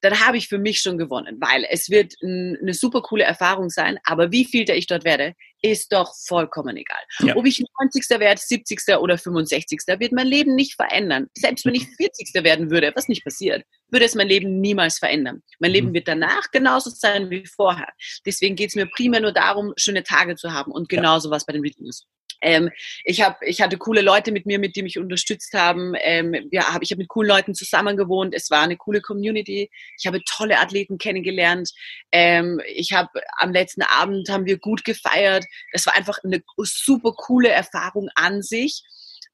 dann 0.00 0.20
habe 0.26 0.36
ich 0.36 0.48
für 0.48 0.58
mich 0.58 0.80
schon 0.80 0.98
gewonnen, 0.98 1.36
weil 1.40 1.66
es 1.70 1.90
wird 1.90 2.14
eine 2.22 2.74
super 2.74 3.02
coole 3.02 3.24
Erfahrung 3.24 3.70
sein, 3.70 3.98
aber 4.04 4.32
wie 4.32 4.44
viel 4.44 4.64
da 4.64 4.74
ich 4.74 4.86
dort 4.86 5.04
werde, 5.04 5.34
ist 5.62 5.92
doch 5.92 6.14
vollkommen 6.26 6.76
egal. 6.76 7.02
Ja. 7.20 7.36
Ob 7.36 7.46
ich 7.46 7.62
90. 7.80 8.18
werde, 8.18 8.40
70. 8.40 8.96
oder 8.98 9.18
65. 9.18 9.80
wird 9.98 10.12
mein 10.12 10.26
Leben 10.26 10.54
nicht 10.54 10.74
verändern. 10.74 11.28
Selbst 11.36 11.66
wenn 11.66 11.74
ich 11.74 11.86
40. 11.86 12.32
Mhm. 12.34 12.44
werden 12.44 12.70
würde, 12.70 12.92
was 12.94 13.08
nicht 13.08 13.24
passiert, 13.24 13.64
würde 13.90 14.06
es 14.06 14.14
mein 14.14 14.28
Leben 14.28 14.60
niemals 14.60 14.98
verändern. 14.98 15.42
Mein 15.58 15.72
Leben 15.72 15.88
mhm. 15.88 15.94
wird 15.94 16.08
danach 16.08 16.50
genauso 16.50 16.90
sein 16.90 17.28
wie 17.30 17.46
vorher. 17.46 17.92
Deswegen 18.24 18.56
geht 18.56 18.70
es 18.70 18.74
mir 18.74 18.86
primär 18.86 19.20
nur 19.20 19.32
darum, 19.32 19.72
schöne 19.76 20.02
Tage 20.02 20.36
zu 20.36 20.52
haben 20.52 20.72
und 20.72 20.88
genauso 20.88 21.28
ja. 21.28 21.34
was 21.34 21.44
bei 21.44 21.52
den 21.52 21.62
Reviews. 21.62 22.06
Ähm, 22.40 22.70
ich, 23.04 23.22
hab, 23.22 23.42
ich 23.42 23.60
hatte 23.60 23.76
coole 23.78 24.00
Leute 24.00 24.32
mit 24.32 24.46
mir, 24.46 24.58
mit 24.58 24.76
die 24.76 24.82
mich 24.82 24.98
unterstützt 24.98 25.52
haben. 25.54 25.94
Ähm, 25.98 26.48
ja, 26.50 26.72
hab, 26.72 26.82
ich 26.82 26.90
habe 26.90 27.00
mit 27.00 27.08
coolen 27.08 27.28
Leuten 27.28 27.54
zusammen 27.54 27.96
gewohnt. 27.96 28.34
Es 28.34 28.50
war 28.50 28.62
eine 28.62 28.76
coole 28.76 29.00
Community. 29.00 29.70
Ich 29.98 30.06
habe 30.06 30.22
tolle 30.24 30.58
Athleten 30.58 30.98
kennengelernt. 30.98 31.70
Ähm, 32.12 32.60
ich 32.66 32.92
habe 32.92 33.08
am 33.38 33.52
letzten 33.52 33.82
Abend 33.82 34.28
haben 34.28 34.46
wir 34.46 34.58
gut 34.58 34.84
gefeiert. 34.84 35.44
Das 35.72 35.86
war 35.86 35.96
einfach 35.96 36.18
eine 36.24 36.42
super 36.62 37.12
coole 37.12 37.50
Erfahrung 37.50 38.08
an 38.14 38.42
sich, 38.42 38.82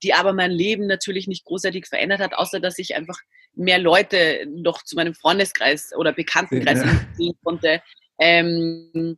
die 0.03 0.15
aber 0.15 0.33
mein 0.33 0.51
Leben 0.51 0.87
natürlich 0.87 1.27
nicht 1.27 1.45
großartig 1.45 1.87
verändert 1.87 2.21
hat, 2.21 2.35
außer 2.35 2.61
dass 2.61 2.79
ich 2.79 2.97
einfach 2.97 3.19
mehr 3.55 3.79
Leute 3.79 4.47
noch 4.49 4.83
zu 4.83 4.97
meinem 4.97 5.15
Freundeskreis 5.15 5.93
oder 5.97 6.13
Bekanntenkreis 6.13 6.85
ja. 6.85 7.01
ziehen 7.17 7.35
konnte. 7.43 7.83
Ähm, 8.19 9.17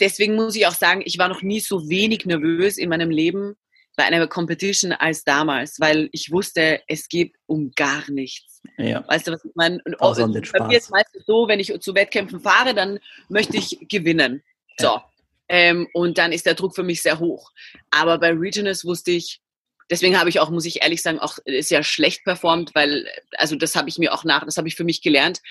deswegen 0.00 0.34
muss 0.34 0.56
ich 0.56 0.66
auch 0.66 0.74
sagen, 0.74 1.02
ich 1.04 1.18
war 1.18 1.28
noch 1.28 1.42
nie 1.42 1.60
so 1.60 1.88
wenig 1.88 2.26
nervös 2.26 2.78
in 2.78 2.88
meinem 2.88 3.10
Leben 3.10 3.54
bei 3.96 4.04
einer 4.04 4.26
Competition 4.26 4.92
als 4.92 5.24
damals, 5.24 5.78
weil 5.78 6.08
ich 6.12 6.30
wusste, 6.32 6.80
es 6.88 7.08
geht 7.08 7.34
um 7.46 7.72
gar 7.76 8.10
nichts. 8.10 8.62
Ja. 8.78 9.06
Weißt 9.06 9.26
du, 9.26 9.32
was 9.32 9.44
ich 9.44 9.52
meine? 9.54 9.80
Und 9.84 10.00
auch, 10.00 10.16
bei 10.16 10.66
mir 10.66 10.78
ist 10.78 10.90
meistens 10.90 11.24
so, 11.26 11.46
wenn 11.46 11.60
ich 11.60 11.78
zu 11.80 11.94
Wettkämpfen 11.94 12.40
fahre, 12.40 12.74
dann 12.74 12.98
möchte 13.28 13.56
ich 13.56 13.78
gewinnen. 13.88 14.42
So. 14.78 14.86
Ja. 14.86 15.08
Ähm, 15.48 15.88
und 15.92 16.16
dann 16.16 16.32
ist 16.32 16.46
der 16.46 16.54
Druck 16.54 16.74
für 16.74 16.82
mich 16.82 17.02
sehr 17.02 17.18
hoch. 17.18 17.50
Aber 17.90 18.18
bei 18.18 18.30
Regionals 18.32 18.84
wusste 18.84 19.10
ich, 19.10 19.42
deswegen 19.90 20.18
habe 20.18 20.30
ich 20.30 20.40
auch, 20.40 20.48
muss 20.48 20.64
ich 20.64 20.82
ehrlich 20.82 21.02
sagen, 21.02 21.18
auch 21.18 21.36
sehr 21.60 21.82
schlecht 21.82 22.24
performt, 22.24 22.74
weil, 22.74 23.06
also 23.36 23.56
das 23.56 23.76
habe 23.76 23.90
ich 23.90 23.98
mir 23.98 24.14
auch 24.14 24.24
nach, 24.24 24.44
das 24.44 24.56
habe 24.56 24.68
ich 24.68 24.74
für 24.74 24.84
mich 24.84 25.02
gelernt 25.02 25.42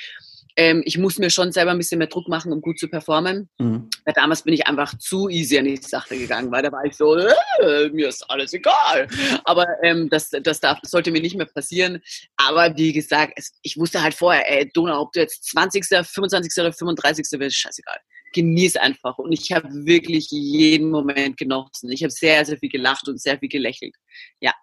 ähm, 0.56 0.82
ich 0.86 0.98
muss 0.98 1.18
mir 1.18 1.30
schon 1.30 1.52
selber 1.52 1.72
ein 1.72 1.78
bisschen 1.78 1.98
mehr 1.98 2.08
Druck 2.08 2.28
machen, 2.28 2.52
um 2.52 2.62
gut 2.62 2.80
zu 2.80 2.88
performen. 2.88 3.50
Mhm. 3.58 3.90
Weil 4.06 4.14
damals 4.14 4.44
bin 4.44 4.54
ich 4.54 4.68
einfach 4.68 4.98
zu 4.98 5.30
easy 5.30 5.58
an 5.58 5.66
die 5.66 5.78
Sache 5.78 6.18
gegangen, 6.18 6.52
weil 6.52 6.64
da 6.64 6.72
war 6.72 6.86
ich 6.86 6.96
so, 6.96 7.16
äh, 7.16 7.90
mir 7.90 8.10
ist 8.10 8.24
alles 8.30 8.54
egal. 8.54 9.08
Aber 9.46 9.68
ähm, 9.84 10.10
das, 10.10 10.30
das 10.30 10.60
darf, 10.60 10.80
sollte 10.84 11.12
mir 11.12 11.22
nicht 11.22 11.36
mehr 11.36 11.46
passieren. 11.46 12.02
Aber 12.38 12.76
wie 12.78 12.94
gesagt, 12.94 13.34
es, 13.36 13.54
ich 13.62 13.78
wusste 13.78 14.02
halt 14.02 14.14
vorher, 14.14 14.50
ey, 14.50 14.70
Donau, 14.74 15.02
ob 15.02 15.14
du 15.14 15.22
jetzt 15.22 15.46
20., 15.52 15.86
25. 15.86 16.52
oder 16.58 16.74
35. 16.74 17.40
wirst, 17.40 17.56
scheißegal. 17.58 17.98
Genieß 18.34 18.78
einfach. 18.78 19.18
Und 19.18 19.32
ich 19.34 19.52
habe 19.52 19.68
wirklich 19.86 20.28
jeden 20.32 20.90
Moment 20.90 21.38
genossen. 21.38 21.92
Ich 21.92 22.04
habe 22.04 22.12
sehr, 22.12 22.46
sehr 22.46 22.58
viel 22.58 22.70
gelacht 22.70 23.08
und 23.08 23.20
sehr 23.20 23.38
viel 23.40 23.50
gelächelt. 23.50 23.96
Ja, 24.40 24.54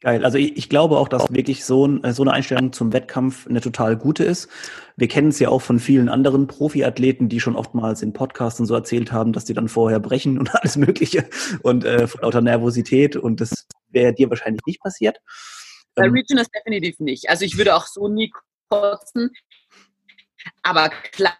Geil. 0.00 0.24
Also 0.24 0.38
ich, 0.38 0.56
ich, 0.56 0.70
glaube 0.70 0.96
auch, 0.96 1.08
dass 1.08 1.30
wirklich 1.30 1.62
so, 1.64 1.86
ein, 1.86 2.14
so 2.14 2.22
eine 2.22 2.32
Einstellung 2.32 2.72
zum 2.72 2.92
Wettkampf 2.94 3.46
eine 3.46 3.60
total 3.60 3.98
gute 3.98 4.24
ist. 4.24 4.48
Wir 4.96 5.08
kennen 5.08 5.28
es 5.28 5.38
ja 5.38 5.50
auch 5.50 5.60
von 5.60 5.78
vielen 5.78 6.08
anderen 6.08 6.46
Profiathleten, 6.46 7.28
die 7.28 7.38
schon 7.38 7.54
oftmals 7.54 8.00
in 8.00 8.14
Podcasts 8.14 8.58
und 8.60 8.66
so 8.66 8.74
erzählt 8.74 9.12
haben, 9.12 9.34
dass 9.34 9.44
die 9.44 9.52
dann 9.52 9.68
vorher 9.68 10.00
brechen 10.00 10.38
und 10.38 10.54
alles 10.58 10.76
Mögliche 10.76 11.28
und 11.62 11.84
äh, 11.84 12.06
vor 12.06 12.22
lauter 12.22 12.40
Nervosität. 12.40 13.14
Und 13.14 13.42
das 13.42 13.66
wäre 13.90 14.14
dir 14.14 14.30
wahrscheinlich 14.30 14.62
nicht 14.64 14.80
passiert. 14.80 15.18
Bei 15.94 16.06
ähm, 16.06 16.14
Regionals 16.14 16.48
definitiv 16.48 16.98
nicht. 17.00 17.28
Also 17.28 17.44
ich 17.44 17.58
würde 17.58 17.74
auch 17.74 17.86
so 17.86 18.08
nie 18.08 18.32
kotzen. 18.70 19.30
Aber 20.62 20.88
klar, 20.88 21.34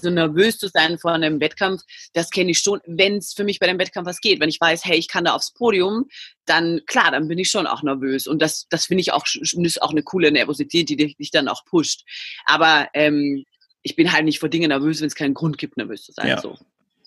so 0.00 0.10
nervös 0.10 0.58
zu 0.58 0.68
sein 0.68 0.98
vor 0.98 1.12
einem 1.12 1.40
Wettkampf, 1.40 1.82
das 2.12 2.30
kenne 2.30 2.50
ich 2.50 2.58
schon, 2.58 2.80
wenn 2.86 3.16
es 3.16 3.32
für 3.32 3.44
mich 3.44 3.58
bei 3.58 3.66
dem 3.66 3.78
Wettkampf 3.78 4.06
was 4.06 4.20
geht. 4.20 4.40
Wenn 4.40 4.48
ich 4.48 4.60
weiß, 4.60 4.84
hey, 4.84 4.98
ich 4.98 5.08
kann 5.08 5.24
da 5.24 5.34
aufs 5.34 5.52
Podium, 5.52 6.06
dann 6.46 6.80
klar, 6.86 7.10
dann 7.10 7.28
bin 7.28 7.38
ich 7.38 7.50
schon 7.50 7.66
auch 7.66 7.82
nervös. 7.82 8.26
Und 8.26 8.42
das, 8.42 8.66
das 8.70 8.86
finde 8.86 9.00
ich 9.02 9.12
auch, 9.12 9.24
ist 9.26 9.82
auch 9.82 9.90
eine 9.90 10.02
coole 10.02 10.30
Nervosität, 10.30 10.88
die 10.88 10.96
dich 10.96 11.30
dann 11.30 11.48
auch 11.48 11.64
pusht. 11.64 12.04
Aber 12.46 12.88
ähm, 12.94 13.44
ich 13.82 13.96
bin 13.96 14.12
halt 14.12 14.24
nicht 14.24 14.40
vor 14.40 14.48
Dingen 14.48 14.68
nervös, 14.68 15.00
wenn 15.00 15.08
es 15.08 15.14
keinen 15.14 15.34
Grund 15.34 15.58
gibt, 15.58 15.76
nervös 15.76 16.04
zu 16.04 16.12
sein. 16.12 16.28
Ja. 16.28 16.40
So. 16.40 16.56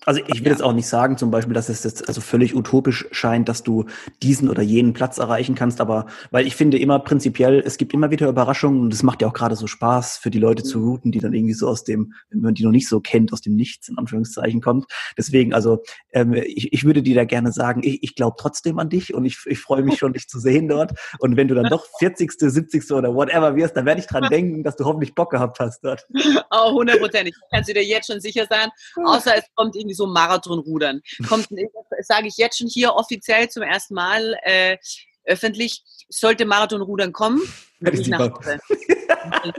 Also 0.08 0.22
ich 0.26 0.40
will 0.40 0.46
ja. 0.46 0.52
jetzt 0.54 0.64
auch 0.64 0.72
nicht 0.72 0.88
sagen, 0.88 1.18
zum 1.18 1.32
Beispiel, 1.32 1.54
dass 1.54 1.68
es 1.68 1.84
jetzt 1.84 2.08
also 2.08 2.22
völlig 2.22 2.56
utopisch 2.56 3.10
scheint, 3.12 3.50
dass 3.50 3.62
du 3.62 3.84
diesen 4.24 4.50
oder 4.50 4.62
jenen 4.62 4.94
Platz 4.94 5.18
erreichen 5.18 5.54
kannst, 5.54 5.82
aber 5.82 6.06
weil 6.32 6.48
ich 6.48 6.56
finde 6.56 6.80
immer 6.80 6.98
prinzipiell, 7.00 7.62
es 7.66 7.78
gibt 7.78 7.94
immer 7.94 8.10
wieder 8.10 8.30
Überraschungen 8.30 8.80
und 8.80 8.94
es 8.94 9.04
macht 9.04 9.22
ja 9.22 9.28
auch 9.28 9.34
gerade 9.34 9.58
so 9.58 9.68
Spaß 9.68 10.20
für 10.20 10.32
die 10.32 10.40
Leute 10.40 10.64
zu 10.64 10.80
routen, 10.80 11.12
die 11.12 11.20
dann 11.20 11.34
irgendwie 11.34 11.54
so 11.54 11.68
aus 11.68 11.84
dem, 11.84 12.14
wenn 12.30 12.40
man 12.40 12.54
die 12.54 12.64
noch 12.64 12.72
nicht 12.72 12.88
so 12.88 13.02
kennt, 13.02 13.34
aus 13.34 13.42
dem 13.42 13.58
Nichts 13.58 13.90
in 13.90 13.98
Anführungszeichen 13.98 14.62
kommt. 14.62 14.86
Deswegen, 15.18 15.54
also 15.54 15.84
ähm, 16.14 16.34
ich, 16.36 16.72
ich 16.72 16.86
würde 16.86 17.04
dir 17.04 17.16
da 17.16 17.26
gerne 17.26 17.52
sagen, 17.52 17.82
ich, 17.84 18.02
ich 18.02 18.16
glaube 18.16 18.38
trotzdem 18.40 18.80
an 18.80 18.88
dich 18.88 19.14
und 19.14 19.26
ich, 19.26 19.40
ich 19.46 19.60
freue 19.60 19.84
mich 19.84 19.98
schon, 19.98 20.14
dich 20.14 20.30
zu 20.30 20.40
sehen 20.40 20.70
dort. 20.70 20.94
Und 21.20 21.36
wenn 21.36 21.50
du 21.50 21.56
dann 21.56 21.66
doch 21.66 21.86
40., 22.00 22.32
70. 22.32 22.92
oder 22.92 23.14
whatever 23.14 23.58
wirst, 23.58 23.76
dann 23.76 23.86
werde 23.86 24.00
ich 24.00 24.08
dran 24.08 24.24
denken, 24.32 24.64
dass 24.64 24.78
du 24.78 24.86
hoffentlich 24.86 25.16
Bock 25.16 25.32
gehabt 25.32 25.60
hast 25.60 25.84
dort. 25.84 26.08
Oh, 26.50 26.72
hundertprozentig. 26.72 27.36
Kannst 27.52 27.70
du 27.70 27.74
dir 27.74 27.84
jetzt 27.84 28.10
schon 28.10 28.22
sicher 28.22 28.46
sein. 28.50 28.70
Außer 29.04 29.36
es 29.36 29.44
kommt 29.54 29.76
irgendwie 29.76 29.97
so 29.98 30.08
Marathonrudern. 30.08 31.02
Kommt, 31.28 31.48
sage 32.02 32.28
ich 32.28 32.38
jetzt 32.38 32.60
schon 32.60 32.68
hier 32.68 32.94
offiziell 32.94 33.50
zum 33.50 33.64
ersten 33.64 33.96
Mal 33.96 34.38
äh, 34.44 34.78
öffentlich, 35.26 35.84
sollte 36.10 36.46
Marathonrudern 36.46 37.12
kommen, 37.12 37.42
werde 37.80 38.00
ich 38.00 38.08
nach 38.08 38.20
Hause. 38.20 38.60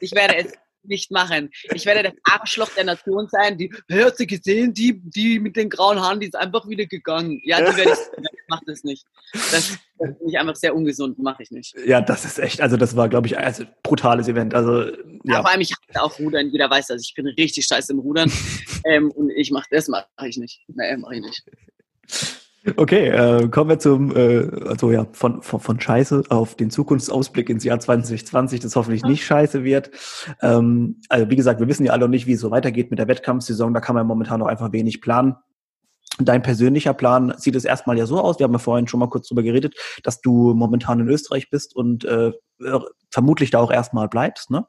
ich 0.00 0.12
werde 0.12 0.36
es 0.36 0.52
nicht 0.82 1.10
machen. 1.10 1.50
Ich 1.74 1.84
werde 1.84 2.04
das 2.04 2.12
Arschloch 2.22 2.68
der 2.76 2.84
Nation 2.84 3.26
sein. 3.28 3.58
Die, 3.58 3.72
hast 3.90 4.20
du 4.20 4.26
gesehen, 4.26 4.72
die, 4.72 5.00
die 5.02 5.40
mit 5.40 5.56
den 5.56 5.68
grauen 5.68 6.00
Haaren, 6.00 6.20
die 6.20 6.26
ist 6.26 6.36
einfach 6.36 6.68
wieder 6.68 6.86
gegangen. 6.86 7.40
Ja, 7.42 7.58
die 7.58 7.76
werde 7.76 7.92
ich, 7.92 8.26
ich 8.46 8.50
mache 8.50 8.64
das 8.66 8.84
nicht. 8.84 9.04
Das, 9.32 9.50
das 9.50 9.70
finde 9.98 10.18
ich 10.28 10.38
einfach 10.38 10.56
sehr 10.56 10.74
ungesund, 10.74 11.18
mache 11.18 11.42
ich 11.42 11.50
nicht. 11.50 11.74
Ja, 11.84 12.00
das 12.00 12.24
ist 12.24 12.38
echt, 12.38 12.60
also 12.60 12.76
das 12.76 12.96
war, 12.96 13.08
glaube 13.08 13.26
ich, 13.26 13.36
ein 13.36 13.44
also, 13.44 13.64
brutales 13.82 14.28
Event. 14.28 14.54
Also, 14.54 14.84
ja. 15.24 15.42
Vor 15.42 15.50
allem, 15.50 15.60
ich 15.60 15.72
hatte 15.72 16.02
auch 16.02 16.18
Rudern. 16.18 16.48
Jeder 16.50 16.70
weiß 16.70 16.88
das. 16.88 17.02
Ich 17.02 17.14
bin 17.14 17.26
richtig 17.26 17.66
scheiße 17.66 17.92
im 17.92 17.98
Rudern. 17.98 18.30
ähm, 18.84 19.10
und 19.10 19.30
ich 19.30 19.50
mache 19.50 19.66
das, 19.70 19.88
mache 19.88 20.06
ich 20.26 20.36
nicht. 20.36 20.62
Nee, 20.68 20.96
mache 20.96 21.16
ich 21.16 21.22
nicht. 21.22 21.44
Okay, 22.76 23.08
äh, 23.08 23.48
kommen 23.48 23.70
wir 23.70 23.78
zum, 23.78 24.14
äh, 24.16 24.48
also 24.66 24.90
ja, 24.90 25.06
von, 25.12 25.40
von, 25.40 25.60
von 25.60 25.80
Scheiße 25.80 26.24
auf 26.30 26.56
den 26.56 26.70
Zukunftsausblick 26.70 27.48
ins 27.48 27.62
Jahr 27.62 27.78
2020, 27.78 28.58
das 28.58 28.74
hoffentlich 28.74 29.04
nicht 29.04 29.24
scheiße 29.24 29.62
wird. 29.62 29.90
Ähm, 30.42 31.00
also 31.08 31.30
wie 31.30 31.36
gesagt, 31.36 31.60
wir 31.60 31.68
wissen 31.68 31.86
ja 31.86 31.92
alle 31.92 32.06
noch 32.06 32.08
nicht, 32.08 32.26
wie 32.26 32.32
es 32.32 32.40
so 32.40 32.50
weitergeht 32.50 32.90
mit 32.90 32.98
der 32.98 33.06
Wettkampfsaison, 33.06 33.72
da 33.72 33.80
kann 33.80 33.94
man 33.94 34.04
momentan 34.04 34.40
noch 34.40 34.48
einfach 34.48 34.72
wenig 34.72 35.00
planen. 35.00 35.36
Dein 36.18 36.42
persönlicher 36.42 36.94
Plan 36.94 37.34
sieht 37.36 37.56
es 37.56 37.64
erstmal 37.64 37.98
ja 37.98 38.06
so 38.06 38.20
aus, 38.20 38.38
wir 38.38 38.44
haben 38.44 38.52
ja 38.52 38.58
vorhin 38.58 38.88
schon 38.88 39.00
mal 39.00 39.08
kurz 39.08 39.28
drüber 39.28 39.42
geredet, 39.42 39.74
dass 40.02 40.20
du 40.20 40.54
momentan 40.54 41.00
in 41.00 41.08
Österreich 41.08 41.50
bist 41.50 41.76
und 41.76 42.04
äh, 42.04 42.32
vermutlich 43.10 43.50
da 43.50 43.58
auch 43.58 43.70
erstmal 43.70 44.08
bleibst, 44.08 44.50
ne? 44.50 44.66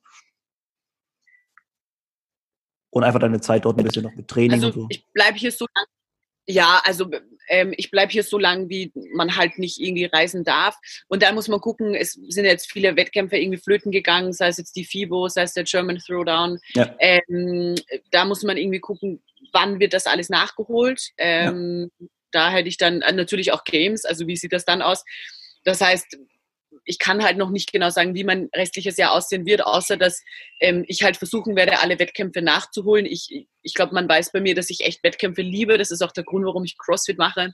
Und 2.90 3.04
einfach 3.04 3.20
deine 3.20 3.42
Zeit 3.42 3.66
dort 3.66 3.78
ein 3.78 3.84
bisschen 3.84 4.04
noch 4.04 4.16
mit 4.16 4.28
Training 4.28 4.54
also, 4.54 4.68
und 4.68 4.74
so. 4.74 4.88
Ich 4.90 5.06
bleibe 5.14 5.38
hier 5.38 5.52
so 5.52 5.68
lange 5.74 5.88
ja, 6.48 6.82
also 6.86 7.10
ähm, 7.50 7.74
ich 7.76 7.92
bleibe 7.92 8.12
hier 8.12 8.24
so 8.24 8.38
lange, 8.38 8.70
wie 8.70 8.92
man 9.14 9.36
halt 9.36 9.58
nicht 9.60 9.80
irgendwie 9.80 10.06
reisen 10.06 10.44
darf. 10.44 10.78
Und 11.08 11.22
dann 11.22 11.36
muss 11.36 11.50
man 11.50 11.60
gucken, 11.60 11.94
es 11.94 12.14
sind 12.14 12.46
jetzt 12.46 12.72
viele 12.72 12.96
Wettkämpfe 12.96 13.38
irgendwie 13.38 13.60
flöten 13.60 13.92
gegangen, 13.92 14.34
sei 14.34 14.48
es 14.48 14.58
jetzt 14.58 14.76
die 14.76 14.86
FIBO, 14.86 15.28
sei 15.28 15.44
es 15.44 15.54
der 15.54 15.66
German 15.66 16.00
Throwdown. 16.00 16.60
Ja. 16.74 16.96
Ähm, 17.00 17.76
da 18.12 18.26
muss 18.26 18.44
man 18.44 18.58
irgendwie 18.58 18.80
gucken, 18.80 19.22
wann 19.52 19.80
wird 19.80 19.94
das 19.94 20.08
alles 20.08 20.30
nachgeholt. 20.30 21.10
Ähm, 21.18 21.92
ja. 22.00 22.08
Da 22.32 22.50
hätte 22.50 22.70
ich 22.70 22.78
dann 22.78 23.02
äh, 23.02 23.12
natürlich 23.12 23.52
auch 23.52 23.64
Games, 23.64 24.06
also 24.06 24.28
wie 24.28 24.38
sieht 24.38 24.54
das 24.54 24.66
dann 24.66 24.82
aus? 24.82 25.04
Das 25.64 25.82
heißt, 25.82 26.18
ich 26.88 27.00
kann 27.00 27.22
halt 27.24 27.38
noch 27.38 27.50
nicht 27.50 27.74
genau 27.74 27.90
sagen, 27.90 28.16
wie 28.16 28.24
mein 28.24 28.50
restliches 28.56 28.96
Jahr 28.96 29.12
aussehen 29.12 29.46
wird, 29.46 29.64
außer 29.66 29.98
dass 29.98 30.24
ähm, 30.62 30.86
ich 30.88 31.04
halt 31.04 31.18
versuchen 31.18 31.58
werde, 31.58 31.80
alle 31.82 32.00
Wettkämpfe 32.00 32.42
nachzuholen. 32.42 33.06
Ich, 33.06 33.48
ich 33.62 33.74
glaube, 33.74 33.94
man 33.94 34.08
weiß 34.08 34.32
bei 34.32 34.40
mir, 34.40 34.56
dass 34.56 34.70
ich 34.70 34.86
echt 34.86 35.04
Wettkämpfe 35.04 35.42
liebe. 35.42 35.78
Das 35.78 35.92
ist 35.92 36.02
auch 36.02 36.14
der 36.14 36.24
Grund, 36.24 36.46
warum 36.46 36.64
ich 36.64 36.78
CrossFit 36.78 37.18
mache, 37.18 37.54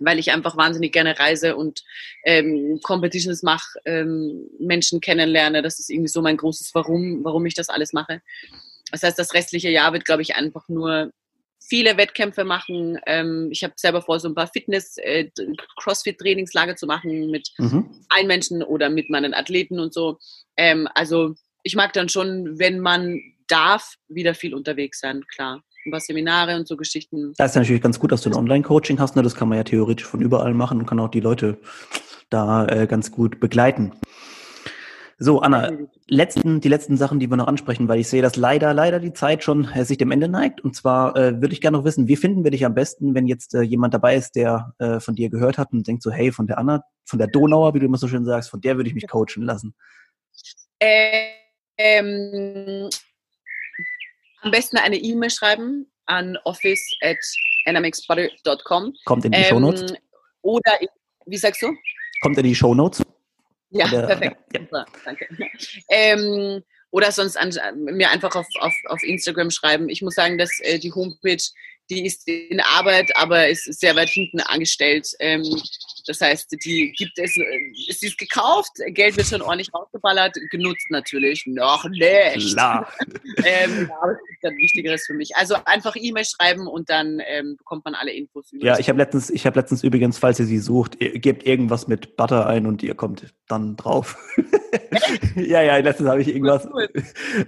weil 0.00 0.18
ich 0.18 0.32
einfach 0.32 0.56
wahnsinnig 0.56 0.92
gerne 0.92 1.16
reise 1.16 1.54
und 1.56 1.84
ähm, 2.24 2.80
Competitions 2.82 3.44
mache, 3.44 3.78
ähm, 3.84 4.48
Menschen 4.58 5.00
kennenlerne. 5.00 5.62
Das 5.62 5.78
ist 5.78 5.88
irgendwie 5.88 6.08
so 6.08 6.20
mein 6.20 6.36
großes 6.36 6.74
Warum, 6.74 7.24
warum 7.24 7.46
ich 7.46 7.54
das 7.54 7.68
alles 7.68 7.92
mache. 7.92 8.22
Das 8.90 9.04
heißt, 9.04 9.18
das 9.18 9.34
restliche 9.34 9.70
Jahr 9.70 9.92
wird, 9.92 10.04
glaube 10.04 10.22
ich, 10.22 10.34
einfach 10.34 10.68
nur 10.68 11.12
viele 11.66 11.96
Wettkämpfe 11.96 12.44
machen. 12.44 12.98
Ähm, 13.06 13.48
ich 13.50 13.64
habe 13.64 13.74
selber 13.76 14.02
vor, 14.02 14.20
so 14.20 14.28
ein 14.28 14.34
paar 14.34 14.48
Fitness, 14.48 14.96
äh, 14.98 15.30
Crossfit-Trainingslager 15.80 16.76
zu 16.76 16.86
machen 16.86 17.30
mit 17.30 17.50
mhm. 17.58 17.90
Einmenschen 18.10 18.62
oder 18.62 18.90
mit 18.90 19.10
meinen 19.10 19.34
Athleten 19.34 19.80
und 19.80 19.94
so. 19.94 20.18
Ähm, 20.56 20.88
also 20.94 21.34
ich 21.62 21.74
mag 21.74 21.92
dann 21.94 22.08
schon, 22.08 22.58
wenn 22.58 22.80
man 22.80 23.20
darf, 23.48 23.94
wieder 24.08 24.34
viel 24.34 24.54
unterwegs 24.54 25.00
sein, 25.00 25.24
klar. 25.26 25.62
Ein 25.86 25.90
paar 25.90 26.00
Seminare 26.00 26.56
und 26.56 26.66
so 26.66 26.76
Geschichten. 26.76 27.34
Da 27.36 27.44
ist 27.44 27.54
ja 27.54 27.60
natürlich 27.60 27.82
ganz 27.82 27.98
gut, 27.98 28.10
dass 28.10 28.22
du 28.22 28.30
ein 28.30 28.34
Online-Coaching 28.34 28.98
hast. 28.98 29.16
Ne? 29.16 29.22
Das 29.22 29.34
kann 29.34 29.48
man 29.48 29.58
ja 29.58 29.64
theoretisch 29.64 30.06
von 30.06 30.22
überall 30.22 30.54
machen 30.54 30.78
und 30.78 30.86
kann 30.86 30.98
auch 30.98 31.10
die 31.10 31.20
Leute 31.20 31.58
da 32.30 32.66
äh, 32.66 32.86
ganz 32.86 33.10
gut 33.10 33.38
begleiten. 33.38 33.92
So, 35.24 35.40
Anna, 35.40 35.70
letzten, 36.06 36.60
die 36.60 36.68
letzten 36.68 36.98
Sachen, 36.98 37.18
die 37.18 37.30
wir 37.30 37.38
noch 37.38 37.46
ansprechen, 37.46 37.88
weil 37.88 37.98
ich 37.98 38.08
sehe, 38.08 38.20
dass 38.20 38.36
leider, 38.36 38.74
leider 38.74 39.00
die 39.00 39.14
Zeit 39.14 39.42
schon 39.42 39.64
äh, 39.72 39.86
sich 39.86 39.96
dem 39.96 40.10
Ende 40.10 40.28
neigt. 40.28 40.60
Und 40.60 40.76
zwar 40.76 41.16
äh, 41.16 41.40
würde 41.40 41.54
ich 41.54 41.62
gerne 41.62 41.78
noch 41.78 41.84
wissen, 41.86 42.08
wie 42.08 42.16
finden 42.16 42.44
wir 42.44 42.50
dich 42.50 42.66
am 42.66 42.74
besten, 42.74 43.14
wenn 43.14 43.26
jetzt 43.26 43.54
äh, 43.54 43.62
jemand 43.62 43.94
dabei 43.94 44.16
ist, 44.16 44.36
der 44.36 44.74
äh, 44.78 45.00
von 45.00 45.14
dir 45.14 45.30
gehört 45.30 45.56
hat 45.56 45.72
und 45.72 45.88
denkt 45.88 46.02
so, 46.02 46.10
hey, 46.10 46.30
von 46.30 46.46
der 46.46 46.58
Anna, 46.58 46.82
von 47.06 47.18
der 47.18 47.28
Donauer, 47.28 47.72
wie 47.72 47.78
du 47.78 47.86
immer 47.86 47.96
so 47.96 48.06
schön 48.06 48.26
sagst, 48.26 48.50
von 48.50 48.60
der 48.60 48.76
würde 48.76 48.88
ich 48.88 48.94
mich 48.94 49.08
coachen 49.08 49.44
lassen. 49.44 49.74
Ähm, 50.78 52.90
am 54.42 54.50
besten 54.50 54.76
eine 54.76 54.96
E-Mail 54.96 55.30
schreiben 55.30 55.90
an 56.04 56.36
office 56.44 56.84
at 57.00 57.16
Kommt 59.06 59.24
in 59.24 59.32
die 59.32 59.38
ähm, 59.38 59.44
Shownotes. 59.44 59.94
Oder, 60.42 60.78
wie 61.24 61.38
sagst 61.38 61.62
du? 61.62 61.74
Kommt 62.20 62.36
in 62.36 62.44
die 62.44 62.54
Shownotes. 62.54 63.02
Ja, 63.74 63.86
oder, 63.88 64.06
perfekt. 64.06 64.36
Ja. 64.52 64.60
Super, 64.60 64.86
danke. 65.04 65.28
Ähm, 65.90 66.62
oder 66.90 67.10
sonst 67.10 67.36
an, 67.36 67.52
mir 67.76 68.10
einfach 68.10 68.34
auf, 68.36 68.46
auf, 68.60 68.74
auf 68.86 69.02
Instagram 69.02 69.50
schreiben. 69.50 69.88
Ich 69.88 70.00
muss 70.00 70.14
sagen, 70.14 70.38
dass 70.38 70.60
äh, 70.60 70.78
die 70.78 70.92
Homepage 70.92 71.42
die 71.90 72.06
ist 72.06 72.26
in 72.26 72.60
Arbeit, 72.60 73.14
aber 73.16 73.48
ist 73.48 73.64
sehr 73.64 73.94
weit 73.96 74.08
hinten 74.08 74.40
angestellt. 74.40 75.08
Ähm, 75.18 75.42
das 76.06 76.20
heißt, 76.20 76.56
die 76.64 76.92
gibt 76.96 77.18
es, 77.18 77.36
äh, 77.36 77.92
sie 77.92 78.06
ist 78.06 78.18
gekauft, 78.18 78.72
Geld 78.88 79.16
wird 79.16 79.26
schon 79.26 79.42
ordentlich 79.42 79.72
rausgeballert, 79.72 80.36
genutzt 80.50 80.86
natürlich 80.90 81.44
noch 81.46 81.84
nicht. 81.88 82.02
ähm, 83.44 83.90
aber 84.00 84.12
das 84.12 84.20
ist 84.30 84.42
dann 84.42 84.56
Wichtigeres 84.56 85.06
für 85.06 85.14
mich. 85.14 85.34
Also 85.36 85.56
einfach 85.64 85.96
E-Mail 85.96 86.24
schreiben 86.24 86.66
und 86.66 86.90
dann 86.90 87.20
ähm, 87.26 87.56
bekommt 87.56 87.84
man 87.84 87.94
alle 87.94 88.12
Infos. 88.12 88.50
ja, 88.52 88.78
ich 88.78 88.88
habe 88.88 88.98
letztens, 88.98 89.30
ich 89.30 89.46
habe 89.46 89.58
letztens 89.58 89.82
übrigens, 89.82 90.18
falls 90.18 90.38
ihr 90.40 90.46
sie 90.46 90.58
sucht, 90.58 91.00
ihr 91.00 91.18
gebt 91.18 91.46
irgendwas 91.46 91.88
mit 91.88 92.16
Butter 92.16 92.46
ein 92.46 92.66
und 92.66 92.82
ihr 92.82 92.94
kommt 92.94 93.34
dann 93.48 93.76
drauf. 93.76 94.16
ja, 95.36 95.62
ja, 95.62 95.76
letztens 95.78 96.08
habe 96.08 96.20
ich 96.22 96.28
irgendwas. 96.28 96.68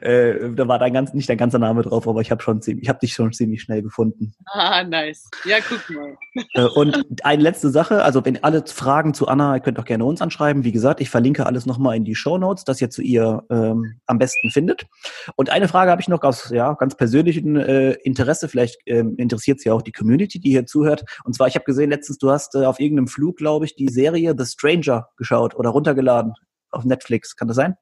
Äh, 0.01 0.53
da 0.55 0.69
war 0.69 0.79
dein 0.79 0.93
ganz, 0.93 1.15
nicht 1.15 1.29
dein 1.29 1.39
ganzer 1.39 1.59
Name 1.59 1.83
drauf, 1.83 2.07
aber 2.07 2.21
ich 2.21 2.31
habe 2.31 2.43
schon 2.43 2.61
ziemlich, 2.61 2.85
ich 2.85 2.89
habe 2.89 2.99
dich 2.99 3.13
schon 3.13 3.33
ziemlich 3.33 3.63
schnell 3.63 3.83
gefunden. 3.83 4.35
Ah, 4.47 4.83
nice. 4.85 5.29
Ja, 5.45 5.59
guck 5.67 5.97
mal. 5.97 6.17
Äh, 6.55 6.65
und 6.75 7.25
eine 7.25 7.43
letzte 7.43 7.71
Sache, 7.71 8.03
also 8.03 8.25
wenn 8.25 8.43
alle 8.47 8.65
Fragen 8.65 9.13
zu 9.13 9.27
Anna, 9.27 9.57
ihr 9.57 9.61
könnt 9.61 9.77
auch 9.81 9.85
gerne 9.85 10.05
uns 10.05 10.23
anschreiben. 10.23 10.63
Wie 10.63 10.71
gesagt, 10.71 11.01
ich 11.01 11.11
verlinke 11.11 11.47
alles 11.47 11.67
nochmal 11.67 11.97
in 11.97 12.05
die 12.05 12.15
Show 12.15 12.39
Notes, 12.39 12.63
dass 12.63 12.81
ihr 12.81 12.91
zu 12.91 13.03
ihr 13.03 13.43
ähm, 13.51 14.01
am 14.07 14.19
besten 14.19 14.53
findet. 14.53 14.87
Und 15.35 15.51
eine 15.51 15.67
Frage 15.67 15.91
habe 15.91 16.01
ich 16.01 16.07
noch 16.07 16.23
aus 16.23 16.51
ja, 16.51 16.73
ganz 16.75 16.97
persönlichem 16.97 17.57
äh, 17.57 17.95
Interesse. 18.05 18.49
Vielleicht 18.49 18.79
ähm, 18.87 19.17
interessiert 19.17 19.59
sie 19.59 19.69
ja 19.69 19.75
auch 19.75 19.83
die 19.83 19.91
Community, 19.91 20.39
die 20.39 20.51
hier 20.51 20.65
zuhört. 20.65 21.03
Und 21.25 21.35
zwar, 21.35 21.49
ich 21.49 21.57
habe 21.57 21.65
gesehen 21.65 21.91
letztens, 21.91 22.19
du 22.19 22.31
hast 22.31 22.55
äh, 22.55 22.67
auf 22.67 22.79
irgendeinem 22.79 23.09
Flug, 23.09 23.37
glaube 23.37 23.65
ich, 23.65 23.75
die 23.75 23.89
Serie 23.89 24.33
The 24.39 24.47
Stranger 24.47 25.09
geschaut 25.17 25.57
oder 25.57 25.71
runtergeladen 25.71 26.33
auf 26.71 26.85
Netflix. 26.85 27.35
Kann 27.35 27.49
das 27.49 27.57
sein? 27.57 27.75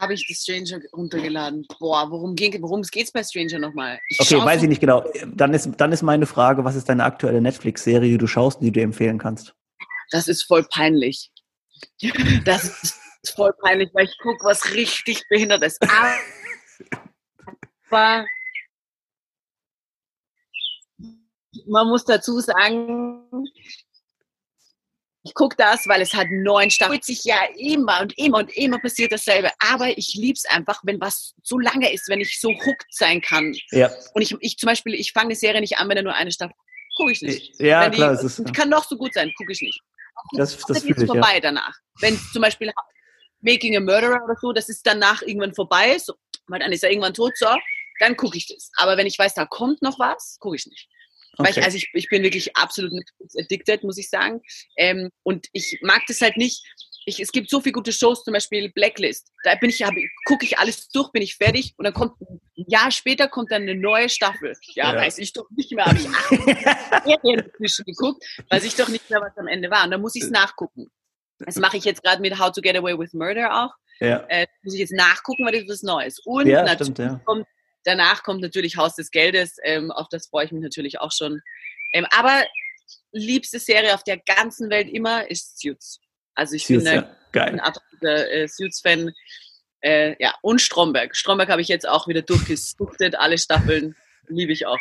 Habe 0.00 0.14
ich 0.14 0.26
die 0.26 0.34
Stranger 0.34 0.82
runtergeladen. 0.92 1.64
Boah, 1.78 2.10
worum, 2.10 2.34
ging, 2.34 2.60
worum 2.62 2.82
geht's 2.82 3.12
bei 3.12 3.22
Stranger 3.22 3.60
nochmal? 3.60 4.00
okay, 4.18 4.44
weiß 4.44 4.64
ich 4.64 4.68
nicht 4.68 4.80
genau. 4.80 5.04
Dann 5.36 5.54
ist, 5.54 5.70
dann 5.76 5.92
ist 5.92 6.02
meine 6.02 6.26
Frage, 6.26 6.64
was 6.64 6.74
ist 6.74 6.88
deine 6.88 7.04
aktuelle 7.04 7.40
Netflix-Serie, 7.40 8.10
die 8.10 8.18
du 8.18 8.26
schaust, 8.26 8.60
die 8.60 8.72
du 8.72 8.80
empfehlen 8.80 9.18
kannst? 9.18 9.54
Das 10.10 10.28
ist 10.28 10.44
voll 10.44 10.64
peinlich. 10.64 11.30
Das 12.44 12.64
ist 12.64 13.34
voll 13.34 13.52
peinlich, 13.60 13.90
weil 13.94 14.04
ich 14.04 14.18
gucke, 14.18 14.44
was 14.44 14.72
richtig 14.72 15.22
behindert 15.28 15.62
ist. 15.62 15.78
Aber 17.90 18.26
man 21.66 21.88
muss 21.88 22.04
dazu 22.04 22.40
sagen, 22.40 23.44
ich 25.26 25.32
gucke 25.32 25.56
das, 25.56 25.86
weil 25.88 26.02
es 26.02 26.12
hat 26.12 26.26
neun 26.30 26.70
Staffeln. 26.70 27.00
sich 27.00 27.24
ja 27.24 27.38
immer 27.56 28.02
und 28.02 28.16
immer 28.18 28.38
und 28.38 28.54
immer 28.54 28.78
passiert 28.78 29.10
dasselbe. 29.10 29.50
Aber 29.58 29.96
ich 29.96 30.14
liebe 30.14 30.36
es 30.36 30.44
einfach, 30.44 30.80
wenn 30.84 31.00
was 31.00 31.34
so 31.42 31.58
lange 31.58 31.90
ist, 31.92 32.08
wenn 32.08 32.20
ich 32.20 32.38
so 32.38 32.50
hooked 32.50 32.86
sein 32.90 33.22
kann. 33.22 33.54
Ja. 33.70 33.90
Und 34.12 34.20
ich, 34.20 34.36
ich 34.40 34.58
zum 34.58 34.66
Beispiel, 34.66 34.92
ich 34.94 35.12
fange 35.12 35.28
eine 35.28 35.36
Serie 35.36 35.62
nicht 35.62 35.78
an, 35.78 35.88
wenn 35.88 35.96
er 35.96 36.02
nur 36.02 36.14
eine 36.14 36.30
Staffel 36.30 36.54
gucke 36.94 37.12
ich 37.12 37.22
nicht. 37.22 37.60
Ja, 37.60 37.88
die, 37.88 37.96
klar. 37.96 38.12
Es 38.12 38.22
ist, 38.22 38.54
kann 38.54 38.68
noch 38.68 38.84
so 38.84 38.96
gut 38.96 39.14
sein, 39.14 39.32
gucke 39.36 39.52
ich 39.52 39.60
nicht. 39.60 39.80
Das, 40.32 40.56
das, 40.56 40.66
das 40.66 40.84
ist 40.84 41.06
vorbei 41.06 41.34
ja. 41.34 41.40
danach. 41.40 41.74
Wenn 42.00 42.18
zum 42.32 42.42
Beispiel 42.42 42.72
Making 43.40 43.76
a 43.76 43.80
Murderer 43.80 44.24
oder 44.24 44.36
so, 44.40 44.52
das 44.52 44.68
ist 44.68 44.86
danach 44.86 45.22
irgendwann 45.22 45.54
vorbei, 45.54 45.98
so, 45.98 46.14
weil 46.46 46.60
dann 46.60 46.72
ist 46.72 46.82
er 46.82 46.90
irgendwann 46.90 47.14
tot, 47.14 47.32
so, 47.36 47.46
dann 48.00 48.16
gucke 48.16 48.36
ich 48.36 48.46
das. 48.46 48.70
Aber 48.76 48.96
wenn 48.96 49.06
ich 49.06 49.18
weiß, 49.18 49.34
da 49.34 49.46
kommt 49.46 49.82
noch 49.82 49.98
was, 49.98 50.38
gucke 50.40 50.56
ich 50.56 50.66
nicht. 50.66 50.88
Okay. 51.36 51.50
Ich, 51.50 51.64
also 51.64 51.76
ich, 51.76 51.90
ich 51.92 52.08
bin 52.08 52.22
wirklich 52.22 52.56
absolut 52.56 52.92
Netflix 52.92 53.36
addicted, 53.36 53.82
muss 53.82 53.98
ich 53.98 54.08
sagen. 54.08 54.40
Ähm, 54.76 55.10
und 55.24 55.48
ich 55.52 55.78
mag 55.82 56.02
das 56.06 56.20
halt 56.20 56.36
nicht. 56.36 56.64
Ich, 57.06 57.20
es 57.20 57.32
gibt 57.32 57.50
so 57.50 57.60
viele 57.60 57.72
gute 57.72 57.92
Shows, 57.92 58.24
zum 58.24 58.32
Beispiel 58.32 58.72
Blacklist. 58.72 59.30
Da 59.44 59.54
bin 59.56 59.70
ich, 59.70 59.84
gucke 60.26 60.44
ich 60.44 60.58
alles 60.58 60.88
durch, 60.88 61.12
bin 61.12 61.22
ich 61.22 61.36
fertig 61.36 61.74
und 61.76 61.84
dann 61.84 61.94
kommt 61.94 62.20
ein 62.20 62.40
Jahr 62.54 62.90
später 62.90 63.28
kommt 63.28 63.50
dann 63.52 63.62
eine 63.62 63.74
neue 63.74 64.08
Staffel. 64.08 64.54
Ja, 64.74 64.94
ja. 64.94 65.00
weiß 65.00 65.18
ich 65.18 65.32
doch 65.32 65.48
nicht 65.50 65.72
mehr. 65.72 65.84
Habe 65.84 65.98
ich 65.98 66.04
Serien 67.04 67.50
geguckt, 67.86 68.24
weiß 68.50 68.64
ich 68.64 68.74
doch 68.76 68.88
nicht 68.88 69.08
mehr, 69.10 69.20
was 69.20 69.36
am 69.36 69.48
Ende 69.48 69.70
war. 69.70 69.84
Und 69.84 69.90
dann 69.90 70.00
muss 70.00 70.14
ich 70.14 70.22
es 70.22 70.30
nachgucken. 70.30 70.90
Das 71.38 71.56
mache 71.56 71.76
ich 71.76 71.84
jetzt 71.84 72.02
gerade 72.02 72.22
mit 72.22 72.38
How 72.38 72.52
to 72.52 72.60
Get 72.60 72.76
Away 72.76 72.98
with 72.98 73.12
Murder 73.12 73.64
auch. 73.64 73.74
Ja. 74.00 74.24
Äh, 74.28 74.46
muss 74.62 74.74
ich 74.74 74.80
jetzt 74.80 74.92
nachgucken, 74.92 75.44
weil 75.44 75.52
das 75.52 75.62
ist 75.62 75.70
was 75.70 75.82
Neues. 75.82 76.18
Und 76.24 76.46
ja, 76.46 76.62
natürlich 76.62 76.94
stimmt, 76.94 76.98
ja. 76.98 77.20
kommt, 77.24 77.46
danach 77.84 78.22
kommt 78.22 78.40
natürlich 78.40 78.76
Haus 78.76 78.94
des 78.96 79.10
Geldes. 79.10 79.56
Ähm, 79.62 79.90
auf 79.90 80.08
das 80.08 80.28
freue 80.28 80.46
ich 80.46 80.52
mich 80.52 80.62
natürlich 80.62 81.00
auch 81.00 81.12
schon. 81.12 81.40
Ähm, 81.92 82.06
aber 82.16 82.44
liebste 83.12 83.58
Serie 83.58 83.94
auf 83.94 84.04
der 84.04 84.18
ganzen 84.18 84.70
Welt 84.70 84.88
immer 84.88 85.30
ist 85.30 85.60
Suits. 85.60 86.00
Also 86.34 86.54
ich 86.54 86.66
Suits, 86.66 86.84
bin 86.84 87.04
ja. 87.34 87.42
ein 87.42 87.60
absoluter 87.60 88.30
äh, 88.30 88.48
Suits-Fan. 88.48 89.12
Äh, 89.80 90.16
ja, 90.18 90.34
und 90.42 90.60
Stromberg. 90.60 91.14
Stromberg 91.14 91.50
habe 91.50 91.60
ich 91.60 91.68
jetzt 91.68 91.88
auch 91.88 92.08
wieder 92.08 92.22
durchgesuchtet. 92.22 93.16
Alle 93.16 93.38
Staffeln 93.38 93.94
liebe 94.28 94.52
ich 94.52 94.66
auch. 94.66 94.78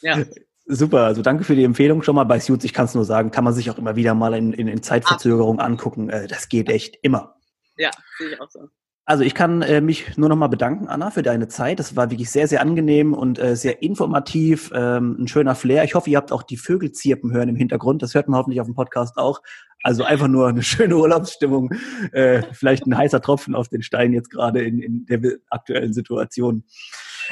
Ja. 0.00 0.24
Super, 0.70 1.04
also 1.04 1.22
danke 1.22 1.44
für 1.44 1.56
die 1.56 1.64
Empfehlung 1.64 2.02
schon 2.02 2.14
mal 2.14 2.24
bei 2.24 2.40
Suits. 2.40 2.64
Ich 2.64 2.74
kann 2.74 2.84
es 2.84 2.94
nur 2.94 3.06
sagen, 3.06 3.30
kann 3.30 3.42
man 3.42 3.54
sich 3.54 3.70
auch 3.70 3.78
immer 3.78 3.96
wieder 3.96 4.14
mal 4.14 4.34
in, 4.34 4.52
in, 4.52 4.68
in 4.68 4.82
Zeitverzögerung 4.82 5.60
angucken. 5.60 6.10
Äh, 6.10 6.28
das 6.28 6.48
geht 6.48 6.68
echt 6.68 6.98
immer. 7.02 7.36
Ja, 7.78 7.90
sehe 8.18 8.28
ich 8.28 8.40
auch 8.40 8.50
so. 8.50 8.68
Also 9.08 9.24
ich 9.24 9.34
kann 9.34 9.62
äh, 9.62 9.80
mich 9.80 10.18
nur 10.18 10.28
noch 10.28 10.36
mal 10.36 10.48
bedanken, 10.48 10.86
Anna, 10.86 11.10
für 11.10 11.22
deine 11.22 11.48
Zeit. 11.48 11.78
Das 11.78 11.96
war 11.96 12.10
wirklich 12.10 12.30
sehr, 12.30 12.46
sehr 12.46 12.60
angenehm 12.60 13.14
und 13.14 13.38
äh, 13.38 13.56
sehr 13.56 13.82
informativ, 13.82 14.70
ähm, 14.74 15.16
ein 15.18 15.28
schöner 15.28 15.54
Flair. 15.54 15.82
Ich 15.84 15.94
hoffe, 15.94 16.10
ihr 16.10 16.18
habt 16.18 16.30
auch 16.30 16.42
die 16.42 16.58
Vögel 16.58 16.92
zirpen 16.92 17.32
hören 17.32 17.48
im 17.48 17.56
Hintergrund. 17.56 18.02
Das 18.02 18.14
hört 18.14 18.28
man 18.28 18.38
hoffentlich 18.38 18.60
auf 18.60 18.66
dem 18.66 18.74
Podcast 18.74 19.16
auch. 19.16 19.40
Also 19.82 20.04
einfach 20.04 20.28
nur 20.28 20.48
eine 20.48 20.62
schöne 20.62 20.94
Urlaubsstimmung. 20.94 21.70
Äh, 22.12 22.42
vielleicht 22.52 22.86
ein 22.86 22.98
heißer 22.98 23.22
Tropfen 23.22 23.54
auf 23.54 23.70
den 23.70 23.80
Stein 23.80 24.12
jetzt 24.12 24.28
gerade 24.28 24.62
in, 24.62 24.78
in 24.78 25.06
der 25.06 25.38
aktuellen 25.48 25.94
Situation. 25.94 26.64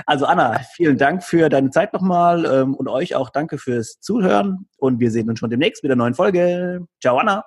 Also 0.06 0.24
Anna, 0.24 0.60
vielen 0.76 0.96
Dank 0.96 1.22
für 1.22 1.50
deine 1.50 1.68
Zeit 1.72 1.92
nochmal 1.92 2.46
ähm, 2.46 2.74
und 2.74 2.88
euch 2.88 3.14
auch 3.14 3.28
danke 3.28 3.58
fürs 3.58 4.00
Zuhören. 4.00 4.66
Und 4.78 4.98
wir 4.98 5.10
sehen 5.10 5.28
uns 5.28 5.40
schon 5.40 5.50
demnächst 5.50 5.82
mit 5.82 5.90
der 5.90 5.96
neuen 5.96 6.14
Folge. 6.14 6.86
Ciao, 7.02 7.18
Anna. 7.18 7.44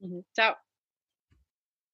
Mhm. 0.00 0.24
Ciao. 0.34 0.54